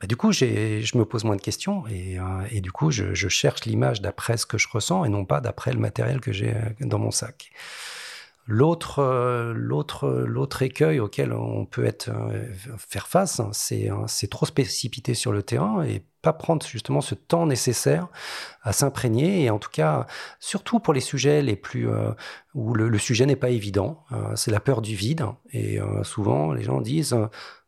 bah, 0.00 0.06
du 0.06 0.16
coup, 0.16 0.30
je 0.30 0.96
me 0.96 1.04
pose 1.04 1.24
moins 1.24 1.34
de 1.34 1.42
questions 1.42 1.84
et, 1.88 2.20
euh, 2.20 2.46
et 2.52 2.60
du 2.60 2.70
coup, 2.70 2.92
je, 2.92 3.12
cherche 3.28 3.64
l'image 3.64 4.00
d'après 4.00 4.36
ce 4.36 4.46
que 4.46 4.56
je 4.56 4.68
ressens 4.70 5.04
et 5.04 5.08
non 5.08 5.24
pas 5.24 5.40
d'après 5.40 5.72
le 5.72 5.80
matériel 5.80 6.20
que 6.20 6.30
j'ai 6.32 6.54
euh, 6.54 6.70
dans 6.80 7.00
mon 7.00 7.10
sac. 7.10 7.50
L'autre, 8.48 9.00
euh, 9.00 9.52
l'autre, 9.54 10.08
l'autre 10.08 10.62
écueil 10.62 11.00
auquel 11.00 11.32
on 11.32 11.66
peut 11.66 11.84
être, 11.84 12.10
euh, 12.10 12.46
faire 12.78 13.08
face, 13.08 13.40
hein, 13.40 13.50
c'est, 13.52 13.90
euh, 13.90 13.96
c'est 14.06 14.28
trop 14.30 14.46
se 14.46 14.52
précipiter 14.52 15.14
sur 15.14 15.32
le 15.32 15.42
terrain 15.42 15.82
et 15.82 16.04
pas 16.22 16.32
prendre 16.32 16.64
justement 16.64 17.00
ce 17.00 17.16
temps 17.16 17.46
nécessaire 17.46 18.06
à 18.62 18.72
s'imprégner 18.72 19.42
et 19.42 19.50
en 19.50 19.58
tout 19.58 19.70
cas, 19.70 20.06
surtout 20.38 20.78
pour 20.78 20.94
les 20.94 21.00
sujets 21.00 21.42
les 21.42 21.56
plus 21.56 21.88
euh, 21.88 22.12
où 22.54 22.74
le, 22.74 22.96
sujet 22.98 23.26
n'est 23.26 23.34
pas 23.36 23.50
évident, 23.50 24.04
euh, 24.12 24.36
c'est 24.36 24.52
la 24.52 24.60
peur 24.60 24.80
du 24.80 24.94
vide 24.94 25.26
et 25.52 25.78
souvent 26.04 26.52
les 26.52 26.62
gens 26.62 26.80
disent 26.80 27.16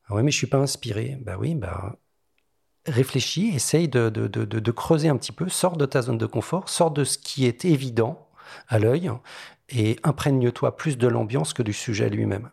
ah 0.08 0.14
ouais 0.14 0.22
mais 0.22 0.30
je 0.30 0.36
suis 0.36 0.46
pas 0.46 0.58
inspiré. 0.58 1.18
Bah 1.20 1.36
oui, 1.38 1.54
bah 1.54 1.96
réfléchis, 2.86 3.50
essaye 3.54 3.88
de, 3.88 4.08
de, 4.08 4.26
de- 4.28 4.44
de 4.44 4.70
creuser 4.70 5.08
un 5.08 5.16
petit 5.16 5.32
peu, 5.32 5.48
sors 5.48 5.76
de 5.76 5.86
ta 5.86 6.02
zone 6.02 6.18
de 6.18 6.26
confort, 6.26 6.68
sors 6.68 6.90
de 6.90 7.04
ce 7.04 7.18
qui 7.18 7.46
est 7.46 7.64
évident 7.64 8.28
à 8.68 8.78
l'œil 8.78 9.10
et 9.68 9.98
imprègne-toi 10.02 10.76
plus 10.76 10.98
de 10.98 11.08
l'ambiance 11.08 11.52
que 11.52 11.62
du 11.62 11.72
sujet 11.72 12.08
lui-même. 12.08 12.50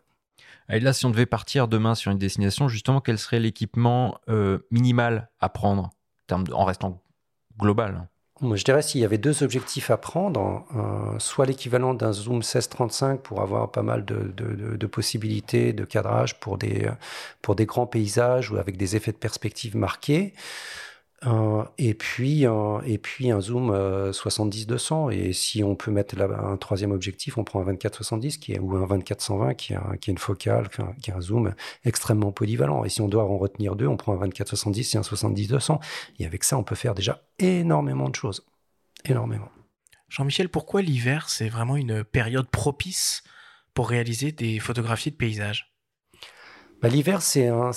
Et 0.68 0.80
là, 0.80 0.92
si 0.92 1.06
on 1.06 1.10
devait 1.10 1.26
partir 1.26 1.68
demain 1.68 1.94
sur 1.94 2.10
une 2.10 2.18
destination, 2.18 2.68
justement, 2.68 3.00
quel 3.00 3.18
serait 3.18 3.38
l'équipement 3.38 4.18
euh, 4.28 4.58
minimal 4.70 5.30
à 5.40 5.48
prendre 5.48 5.90
en, 6.30 6.64
restant 6.64 7.00
global? 7.58 8.08
Moi, 8.40 8.56
je 8.56 8.64
dirais 8.64 8.82
s'il 8.82 9.00
y 9.00 9.04
avait 9.04 9.16
deux 9.16 9.42
objectifs 9.44 9.90
à 9.90 9.96
prendre, 9.96 10.66
euh, 10.76 11.18
soit 11.18 11.46
l'équivalent 11.46 11.94
d'un 11.94 12.12
zoom 12.12 12.40
16-35 12.40 13.18
pour 13.18 13.40
avoir 13.40 13.70
pas 13.70 13.82
mal 13.82 14.04
de, 14.04 14.32
de- 14.36 14.54
de- 14.54 14.76
de 14.76 14.86
possibilités 14.86 15.72
de 15.72 15.84
cadrage 15.84 16.38
pour 16.40 16.58
des, 16.58 16.90
pour 17.42 17.54
des 17.54 17.64
grands 17.64 17.86
paysages 17.86 18.50
ou 18.50 18.58
avec 18.58 18.76
des 18.76 18.96
effets 18.96 19.12
de 19.12 19.16
perspective 19.16 19.76
marqués, 19.76 20.34
et, 21.78 21.94
puis, 21.94 22.44
et 22.44 22.98
puis 22.98 23.30
un 23.30 23.40
zoom 23.40 23.70
70-200. 23.72 25.12
Et 25.12 25.32
si 25.32 25.64
on 25.64 25.74
peut 25.74 25.90
mettre 25.90 26.16
là, 26.16 26.26
un 26.26 26.56
troisième 26.56 26.92
objectif, 26.92 27.38
on 27.38 27.44
prend 27.44 27.60
un 27.60 27.72
24-70 27.72 28.38
qui 28.38 28.52
est, 28.52 28.58
ou 28.58 28.76
un 28.76 28.86
24-120 28.86 29.56
qui, 29.56 29.74
a, 29.74 29.96
qui 30.00 30.10
est 30.10 30.12
une 30.12 30.18
focale, 30.18 30.68
qui 31.02 31.10
a 31.10 31.16
un 31.16 31.20
zoom 31.20 31.54
extrêmement 31.84 32.32
polyvalent. 32.32 32.84
Et 32.84 32.88
si 32.88 33.00
on 33.00 33.08
doit 33.08 33.24
en 33.24 33.38
retenir 33.38 33.76
deux, 33.76 33.86
on 33.86 33.96
prend 33.96 34.20
un 34.20 34.26
24-70 34.26 34.94
et 34.94 34.98
un 34.98 35.02
70-200. 35.02 35.80
Et 36.18 36.26
avec 36.26 36.44
ça, 36.44 36.56
on 36.58 36.64
peut 36.64 36.74
faire 36.74 36.94
déjà 36.94 37.22
énormément 37.38 38.08
de 38.08 38.14
choses. 38.14 38.46
Énormément. 39.04 39.48
Jean-Michel, 40.08 40.48
pourquoi 40.48 40.82
l'hiver, 40.82 41.28
c'est 41.28 41.48
vraiment 41.48 41.76
une 41.76 42.04
période 42.04 42.48
propice 42.48 43.24
pour 43.74 43.88
réaliser 43.88 44.32
des 44.32 44.58
photographies 44.60 45.10
de 45.10 45.16
paysages? 45.16 45.72
Bah, 46.80 46.88
L'hiver, 46.88 47.22
c'est 47.22 47.48
un, 47.48 47.72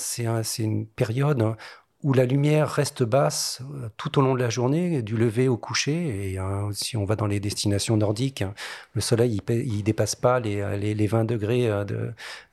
une 0.58 0.86
période 0.86 1.56
où 2.02 2.14
la 2.14 2.24
lumière 2.24 2.68
reste 2.68 3.02
basse 3.02 3.60
euh, 3.74 3.88
tout 3.96 4.18
au 4.18 4.22
long 4.22 4.34
de 4.34 4.40
la 4.40 4.48
journée, 4.48 5.02
du 5.02 5.16
lever 5.16 5.48
au 5.48 5.56
coucher. 5.56 6.32
Et 6.32 6.38
hein, 6.38 6.70
si 6.72 6.96
on 6.96 7.04
va 7.04 7.14
dans 7.14 7.26
les 7.26 7.40
destinations 7.40 7.96
nordiques, 7.96 8.42
hein, 8.42 8.54
le 8.94 9.00
soleil 9.00 9.40
il, 9.48 9.82
dépasse 9.82 10.14
pas 10.14 10.40
les, 10.40 10.94
les, 10.94 11.06
20 11.06 11.24
degrés 11.24 11.68
euh, 11.68 11.84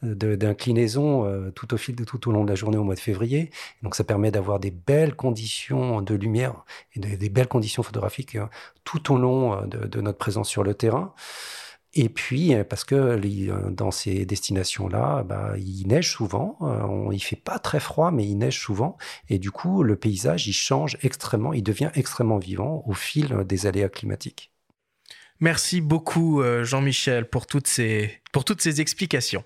d'inclinaison 0.02 1.24
de, 1.24 1.30
euh, 1.30 1.52
tout 1.52 1.74
au 1.74 1.78
fil 1.78 1.96
de 1.96 2.04
tout 2.04 2.28
au 2.28 2.32
long 2.32 2.44
de 2.44 2.50
la 2.50 2.56
journée 2.56 2.78
au 2.78 2.84
mois 2.84 2.96
de 2.96 3.00
février. 3.00 3.50
Donc 3.84 3.96
ça 3.96 4.04
permet 4.04 4.32
d'avoir 4.32 4.60
des 4.60 4.72
belles 4.72 5.16
conditions 5.16 6.02
de 6.02 6.16
lumière 6.16 6.66
et 6.96 7.00
des 7.00 7.30
belles 7.30 7.48
conditions 7.48 7.84
photographiques 7.84 8.38
tout 8.84 9.14
au 9.14 9.18
long 9.18 9.66
de, 9.66 10.02
notre 10.02 10.18
présence 10.18 10.50
sur 10.50 10.64
le 10.64 10.74
terrain. 10.74 11.14
Et 12.00 12.10
puis, 12.10 12.54
euh, 12.54 12.64
parce 12.64 12.84
que 12.84 12.96
euh, 12.96 13.72
dans 13.72 13.90
ces 13.90 14.24
destinations-là, 14.28 15.24
bah, 15.24 15.54
il 15.58 15.88
neige 15.88 16.12
souvent, 16.12 16.56
euh, 16.62 17.12
il 17.12 17.20
fait 17.20 17.36
pas 17.36 17.58
très 17.58 17.80
froid, 17.80 18.12
mais 18.12 18.24
il 18.24 18.38
neige 18.38 18.60
souvent. 18.60 18.98
Et 19.30 19.40
du 19.40 19.50
coup, 19.50 19.82
le 19.82 19.96
paysage, 19.96 20.48
il 20.48 20.54
change 20.54 21.00
extrêmement, 21.02 21.54
il 21.54 21.64
devient 21.64 21.90
extrêmement 21.96 22.38
vivant 22.38 22.84
au 22.86 22.94
fil 22.94 23.36
des 23.46 23.66
aléas 23.66 23.90
climatiques. 23.90 24.52
Merci 25.40 25.82
beaucoup, 25.82 26.42
Jean-Michel, 26.64 27.30
pour 27.30 27.46
toutes 27.46 27.68
ces, 27.68 28.22
pour 28.32 28.44
toutes 28.44 28.62
ces 28.62 28.82
explications. 28.82 29.44